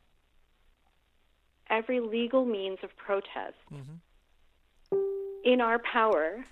[1.69, 4.97] every legal means of protest mm-hmm.
[5.45, 6.45] in our power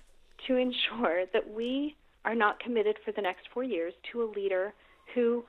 [0.46, 1.94] to ensure that we
[2.24, 4.72] are not committed for the next four years to a leader
[5.14, 5.44] who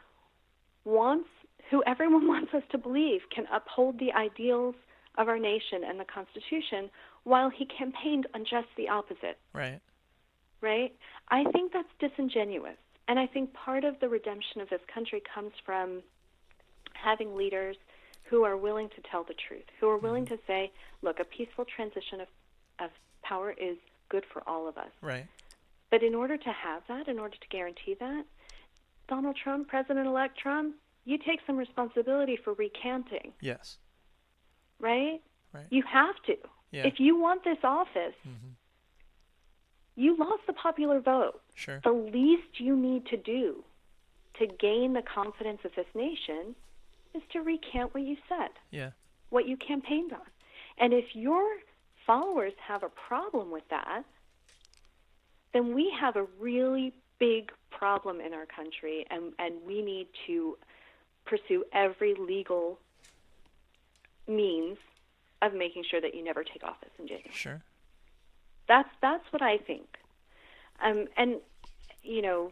[0.85, 1.29] wants
[1.73, 4.75] who everyone wants us to believe can uphold the ideals
[5.17, 6.89] of our nation and the Constitution
[7.23, 9.79] while he campaigned on just the opposite right.
[10.61, 10.93] right?
[11.29, 12.77] I think that's disingenuous.
[13.07, 16.03] And I think part of the redemption of this country comes from
[16.93, 17.75] having leaders
[18.25, 20.35] who are willing to tell the truth, who are willing mm-hmm.
[20.35, 20.71] to say,
[21.01, 22.27] look, a peaceful transition of,
[22.79, 22.89] of
[23.23, 23.77] power is
[24.09, 24.91] good for all of us.
[25.01, 25.25] Right.
[25.89, 28.25] But in order to have that, in order to guarantee that,
[29.07, 30.75] Donald Trump, President elect Trump,
[31.05, 33.77] you take some responsibility for recanting, Yes.
[34.80, 35.21] right?
[35.53, 35.65] Right.
[35.69, 36.35] You have to.
[36.71, 36.88] Yeah.
[36.88, 38.53] If you want this office, mm-hmm.
[39.95, 41.41] you lost the popular vote.
[41.53, 41.80] Sure.
[41.84, 43.63] The least you need to do
[44.39, 46.55] to gain the confidence of this nation
[47.13, 48.91] is to recant what you said, Yeah.
[49.30, 50.25] what you campaigned on.
[50.80, 51.43] And if your
[52.07, 54.03] followers have a problem with that,
[55.53, 60.57] then we have a really big problem in our country, and, and we need to
[61.25, 62.79] pursue every legal
[64.27, 64.77] means
[65.41, 67.31] of making sure that you never take office in January.
[67.33, 67.61] Sure.
[68.67, 69.87] That's that's what I think.
[70.83, 71.35] Um, and
[72.01, 72.51] you know,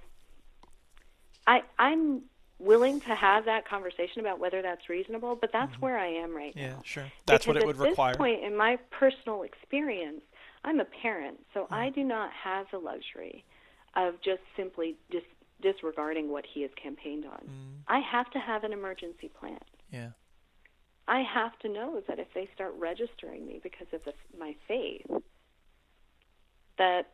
[1.47, 2.21] I I'm
[2.59, 6.55] willing to have that conversation about whether that's reasonable, but that's where I am right
[6.55, 6.59] Mm-hmm.
[6.59, 6.81] Yeah, now.
[6.83, 7.05] sure.
[7.25, 8.11] That's what it would at require.
[8.11, 10.21] this point in my personal experience,
[10.63, 11.93] I'm a parent, so I Mm-hmm.
[12.01, 13.43] do not have the luxury
[13.95, 15.21] of just simply dis-
[15.61, 17.41] disregarding what he has campaigned on.
[17.45, 17.79] Mm.
[17.87, 19.59] I have to have an emergency plan.
[19.91, 20.09] Yeah.
[21.07, 25.05] I have to know that if they start registering me because of the, my faith,
[26.77, 27.07] that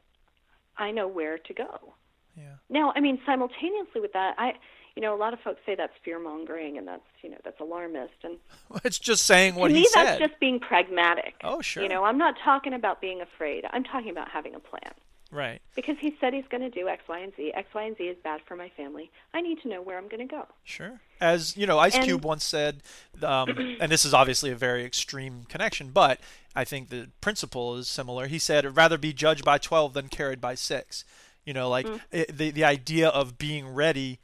[0.78, 1.94] I know where to go.
[2.36, 2.56] Yeah.
[2.69, 4.53] Now, I mean, simultaneously with that, I,
[4.95, 7.60] you know, a lot of folks say that's fear mongering and that's, you know, that's
[7.60, 8.14] alarmist.
[8.24, 8.38] And
[8.84, 10.06] It's just saying what to he me, said.
[10.06, 11.36] that's just being pragmatic.
[11.44, 11.82] Oh, sure.
[11.84, 13.65] You know, I'm not talking about being afraid.
[13.72, 14.94] I'm talking about having a plan.
[15.31, 15.61] Right.
[15.75, 17.51] Because he said he's going to do X, Y, and Z.
[17.53, 19.11] X, Y, and Z is bad for my family.
[19.33, 20.45] I need to know where I'm going to go.
[20.63, 21.01] Sure.
[21.19, 22.81] As you know, Ice And- Cube once said,
[23.21, 23.49] um,
[23.81, 26.19] and this is obviously a very extreme connection, but
[26.55, 28.27] I think the principle is similar.
[28.27, 31.03] He said, "I'd rather be judged by 12 than carried by six."
[31.45, 32.01] You know, like Mm.
[32.11, 34.19] it, the the idea of being ready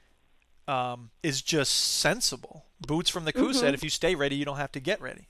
[0.68, 2.66] um, is just sensible.
[2.88, 3.60] Boots from the Coup Mm-hmm.
[3.60, 5.28] said, "If you stay ready, you don't have to get ready."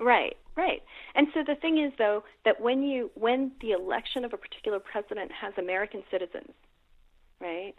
[0.00, 0.82] Right, right.
[1.16, 4.80] And so the thing is, though, that when you when the election of a particular
[4.80, 6.52] president has American citizens,
[7.40, 7.74] right,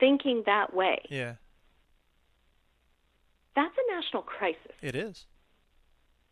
[0.00, 1.34] thinking that way, Yeah,
[3.54, 4.72] that's a national crisis.
[4.80, 5.26] it is.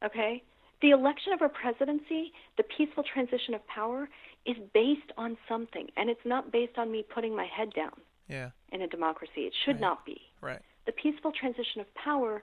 [0.05, 0.43] Okay,
[0.81, 4.09] the election of a presidency, the peaceful transition of power,
[4.47, 7.93] is based on something, and it's not based on me putting my head down
[8.29, 9.43] Yeah, in a democracy.
[9.43, 9.81] It should Right.
[9.83, 10.23] not be.
[10.41, 10.63] right.
[10.87, 12.43] the peaceful transition of power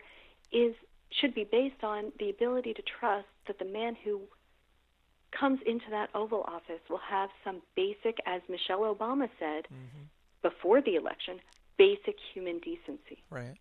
[0.51, 0.75] is
[1.11, 4.21] should be based on the ability to trust that the man who
[5.37, 10.03] comes into that oval office will have some basic as Michelle Obama said Mm-hmm.
[10.41, 11.39] before the election
[11.77, 13.55] basic human decency Right,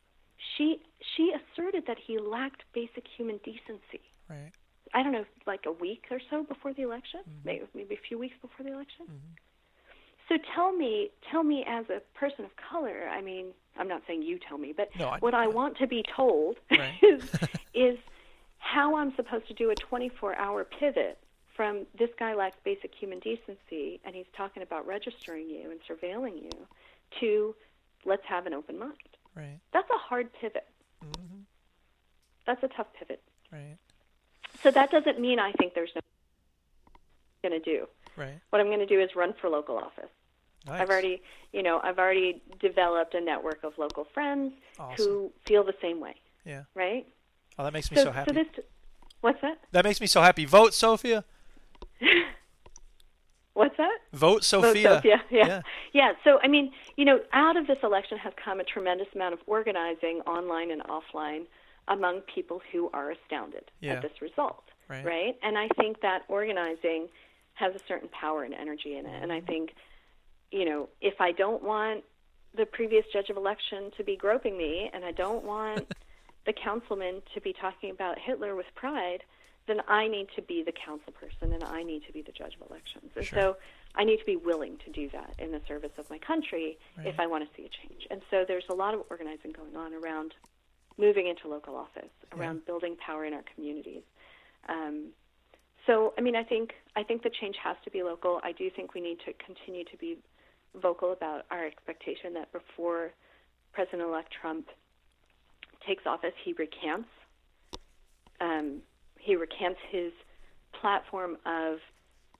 [0.57, 0.81] she
[1.17, 4.01] she asserted that he lacked basic human decency
[4.31, 4.53] right.
[4.95, 7.45] i don't know like a week or so before the election Mm-hmm.
[7.49, 9.07] maybe maybe a few weeks before the election
[10.29, 13.47] so tell me tell me as a person of color i mean
[13.79, 16.57] i'm not saying you tell me but No, I- what i want to be told
[16.71, 16.95] Right.
[17.03, 17.23] is
[17.75, 17.99] is
[18.59, 21.19] how i'm supposed to do a 24 hour pivot
[21.57, 26.43] from this guy lacks basic human decency and he's talking about registering you and surveilling
[26.43, 26.51] you
[27.21, 27.55] to
[28.05, 28.93] let's have an open mind
[29.35, 30.67] Right, that's a hard pivot
[31.05, 31.41] Mm-hmm.
[32.47, 33.23] that's a tough pivot
[33.53, 33.77] right,
[34.63, 36.01] so that doesn't mean i think there's no
[37.43, 37.87] going to do
[38.17, 38.41] right.
[38.51, 40.11] what I'm going to do is run for local office.
[40.67, 40.81] Nice.
[40.81, 41.23] I've already,
[41.53, 45.05] you know, I've already developed a network of local friends Awesome.
[45.07, 46.15] who feel the same way,
[46.45, 46.65] Yeah.
[46.75, 47.07] right?
[47.59, 48.31] Oh, that makes me so, happy.
[48.31, 48.65] so this,
[49.21, 49.59] what's that?
[49.73, 50.45] that makes me so happy.
[50.45, 51.25] Vote, Sofia.
[53.55, 53.97] What's that?
[54.13, 54.97] Vote, Sofia.
[54.97, 55.47] Sofia, yeah.
[55.47, 55.63] Yeah.
[55.95, 56.13] yeah.
[56.25, 59.41] So, I mean, you know, out of this election has come a tremendous amount of
[59.47, 61.47] organizing, online and offline,
[61.89, 63.95] among people who are astounded Yeah.
[63.95, 65.05] at this result, Right.
[65.07, 65.39] right.
[65.43, 67.09] And I think that organizing
[67.55, 69.23] has a certain power and energy in it.
[69.23, 69.47] And I Mm-hmm.
[69.47, 69.75] think,
[70.51, 72.05] you know, if I don't want
[72.57, 75.95] the previous judge of election to be groping me, and I don't want
[76.47, 79.23] the councilman to be talking about Hitler with pride,
[79.67, 82.55] then I need to be the council person and I need to be the judge
[82.61, 83.11] of elections.
[83.17, 83.41] And Sure.
[83.41, 83.57] so
[83.97, 87.19] I need to be willing to do that in the service of my country if
[87.19, 88.07] I want to see a change.
[88.11, 90.35] And so there's a lot of organizing going on around
[90.99, 94.03] moving into local office, around building power in our communities.
[94.69, 95.09] Um,
[95.87, 98.41] so, I mean, I think I think the change has to be local.
[98.43, 100.19] I do think we need to continue to be
[100.81, 103.13] vocal about our expectation that before
[103.73, 104.69] President-elect Trump
[105.87, 107.09] takes office, he recants.
[108.41, 108.83] Um,
[109.19, 110.13] he recants his
[110.73, 111.79] platform of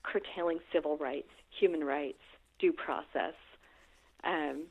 [0.03, 2.21] curtailing civil rights, human rights,
[2.59, 3.33] due process.
[4.23, 4.63] Um,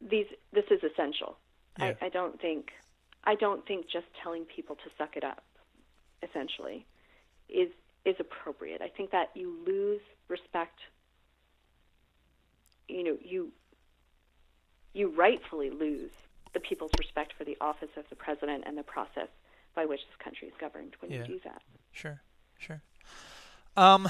[0.00, 1.36] these this is essential.
[1.78, 1.94] Yeah.
[2.00, 2.70] I, I don't think
[3.24, 5.42] I don't think just telling people to suck it up,
[6.22, 6.86] essentially,
[7.48, 7.70] is
[8.04, 8.82] is appropriate.
[8.82, 10.78] I think that you lose respect.
[12.88, 13.52] You know, you
[14.92, 16.10] you rightfully lose
[16.52, 19.28] the people's respect for the office of the president and the process
[19.74, 21.18] by which this country is governed when Yeah.
[21.20, 21.62] you do that.
[21.90, 22.22] Sure,
[22.58, 22.80] sure.
[23.76, 24.08] Um,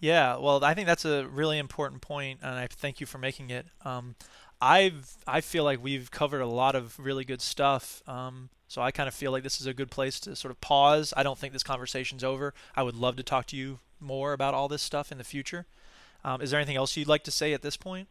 [0.00, 0.36] yeah.
[0.36, 3.66] Well, I think that's a really important point, and I thank you for making it.
[3.84, 4.16] Um,
[4.60, 8.02] I've I feel like we've covered a lot of really good stuff.
[8.08, 10.60] Um, so I kind of feel like this is a good place to sort of
[10.60, 11.14] pause.
[11.16, 12.54] I don't think this conversation's over.
[12.74, 15.66] I would love to talk to you more about all this stuff in the future.
[16.24, 18.08] Um, is there anything else you'd like to say at this point?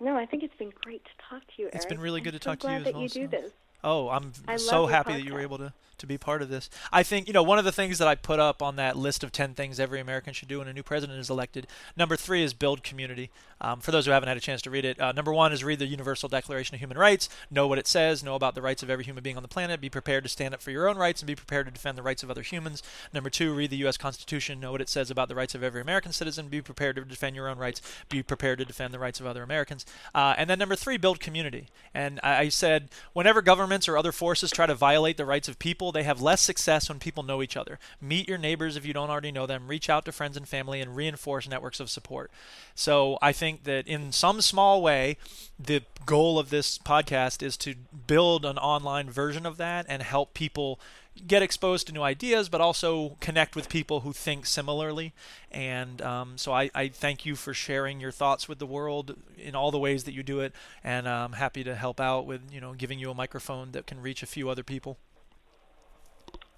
[0.00, 1.68] No, I think it's been great to talk to you.
[1.72, 2.04] It's been Eric.
[2.04, 3.52] really I'm good to so talk to you glad as that well, you do this.
[3.84, 6.68] Oh, I'm so happy that you were able to, to be part of this.
[6.92, 9.22] I think, you know, one of the things that I put up on that list
[9.22, 12.42] of 10 things every American should do when a new president is elected, number three
[12.42, 13.30] is build community.
[13.60, 15.64] Um, for those who haven't had a chance to read it, uh, number one is
[15.64, 18.82] read the Universal Declaration of Human Rights, know what it says, know about the rights
[18.82, 20.96] of every human being on the planet, be prepared to stand up for your own
[20.96, 22.82] rights, and be prepared to defend the rights of other humans.
[23.12, 23.96] Number two, read the U.S.
[23.96, 27.04] Constitution, know what it says about the rights of every American citizen, be prepared to
[27.04, 29.84] defend your own rights, be prepared to defend the rights of other Americans.
[30.14, 31.66] Uh, and then number three, build community.
[31.92, 35.58] And I, I said, whenever governments or other forces try to violate the rights of
[35.58, 37.78] people, they have less success when people know each other.
[38.00, 40.80] Meet your neighbors if you don't already know them, reach out to friends and family,
[40.80, 42.30] and reinforce networks of support.
[42.74, 45.18] So I think that in some small way,
[45.58, 47.74] the goal of this podcast is to
[48.06, 50.80] build an online version of that and help people
[51.26, 55.12] get exposed to new ideas, but also connect with people who think similarly.
[55.50, 59.54] And um, so I, I thank you for sharing your thoughts with the world in
[59.54, 60.52] all the ways that you do it,
[60.84, 64.00] and I'm happy to help out with you know giving you a microphone that can
[64.00, 64.98] reach a few other people.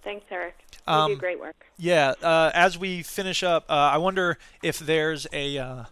[0.02, 0.56] Thanks, Eric.
[0.88, 1.66] You Um, do great work.
[1.76, 2.14] Yeah.
[2.22, 5.58] Uh, as we finish up, uh, I wonder if there's a.
[5.58, 5.84] Uh,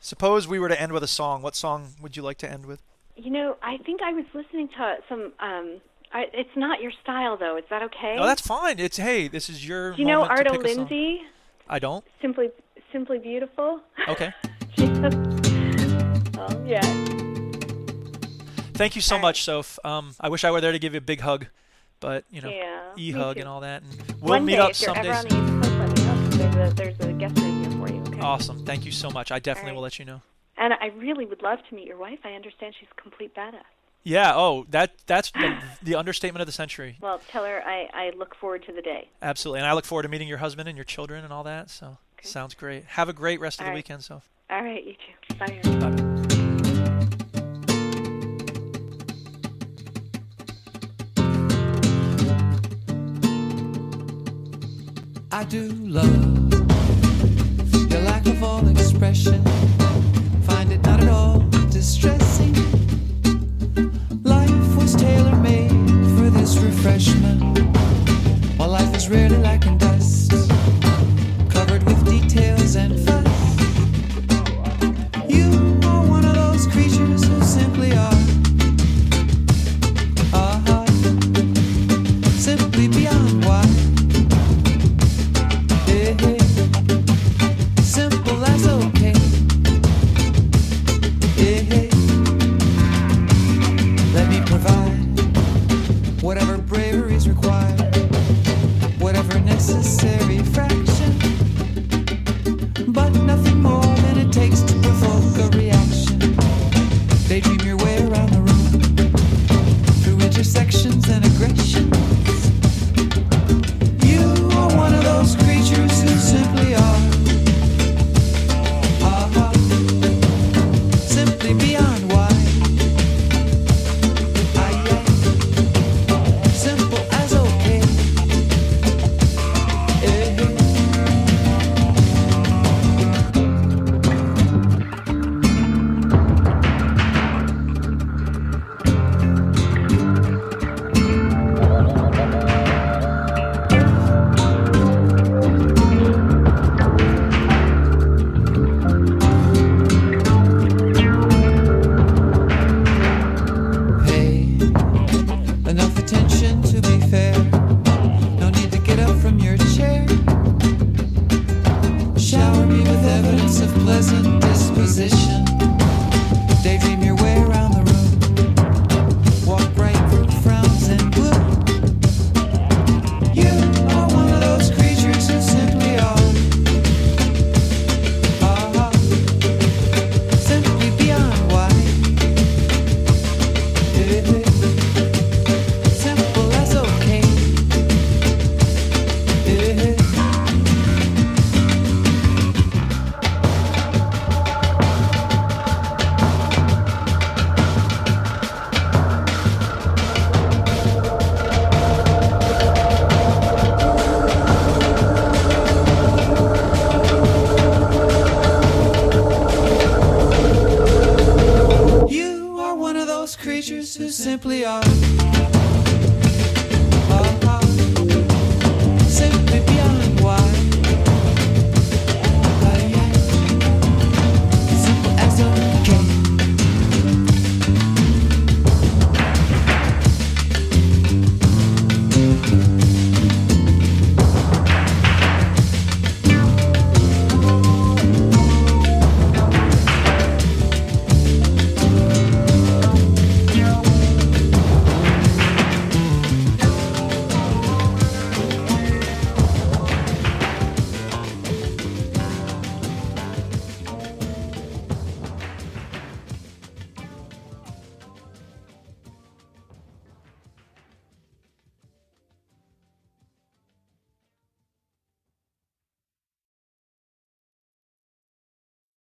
[0.00, 1.42] suppose we were to end with a song.
[1.42, 2.82] What song would you like to end with?
[3.16, 5.32] You know, I think I was listening to some.
[5.38, 5.80] Um,
[6.12, 7.56] I, it's not your style, though.
[7.56, 8.16] Is that okay?
[8.18, 8.78] Oh, that's fine.
[8.78, 9.92] It's hey, this is your.
[9.92, 10.76] Do you know moment to Arto pick.
[10.76, 11.20] Lindsay?
[11.68, 12.04] I don't.
[12.20, 12.50] Simply,
[12.92, 13.80] simply beautiful.
[14.08, 14.32] Okay.
[14.78, 16.82] um, yeah.
[18.74, 19.28] Thank you so All right.
[19.28, 19.78] much, Soph.
[19.84, 21.46] Um, I wish I were there to give you a big hug,
[22.00, 23.82] but you know, Yeah, e-hug and all that.
[23.82, 25.08] And we'll One meet day, up someday.
[25.08, 26.28] ever on the East Coast, let me know.
[26.30, 28.00] There's a, there's a guest room here for you.
[28.02, 28.20] Okay.
[28.20, 28.64] Awesome.
[28.66, 29.30] Thank you so much.
[29.30, 29.76] I definitely right.
[29.76, 30.20] will let you know.
[30.58, 32.18] And I really would love to meet your wife.
[32.24, 33.62] I understand she's a complete badass.
[34.04, 34.32] Yeah.
[34.34, 36.96] Oh, that that's the, the understatement of the century.
[37.00, 39.08] Well, tell her I, I look forward to the day.
[39.20, 39.60] Absolutely.
[39.60, 41.70] And I look forward to meeting your husband and your children and all that.
[41.70, 42.28] So Okay.
[42.28, 42.84] sounds great.
[42.84, 43.76] Have a great rest of the right.
[43.76, 44.28] weekend, Soph.
[44.50, 45.34] All right, you too.
[45.36, 45.60] Bye.
[45.90, 47.02] Bye.
[55.30, 56.52] I do love
[57.90, 59.42] your lack of all expression.
[60.42, 62.51] Find it not at all distressing.
[66.84, 67.60] Refreshment.
[68.58, 69.51] While life is really lacking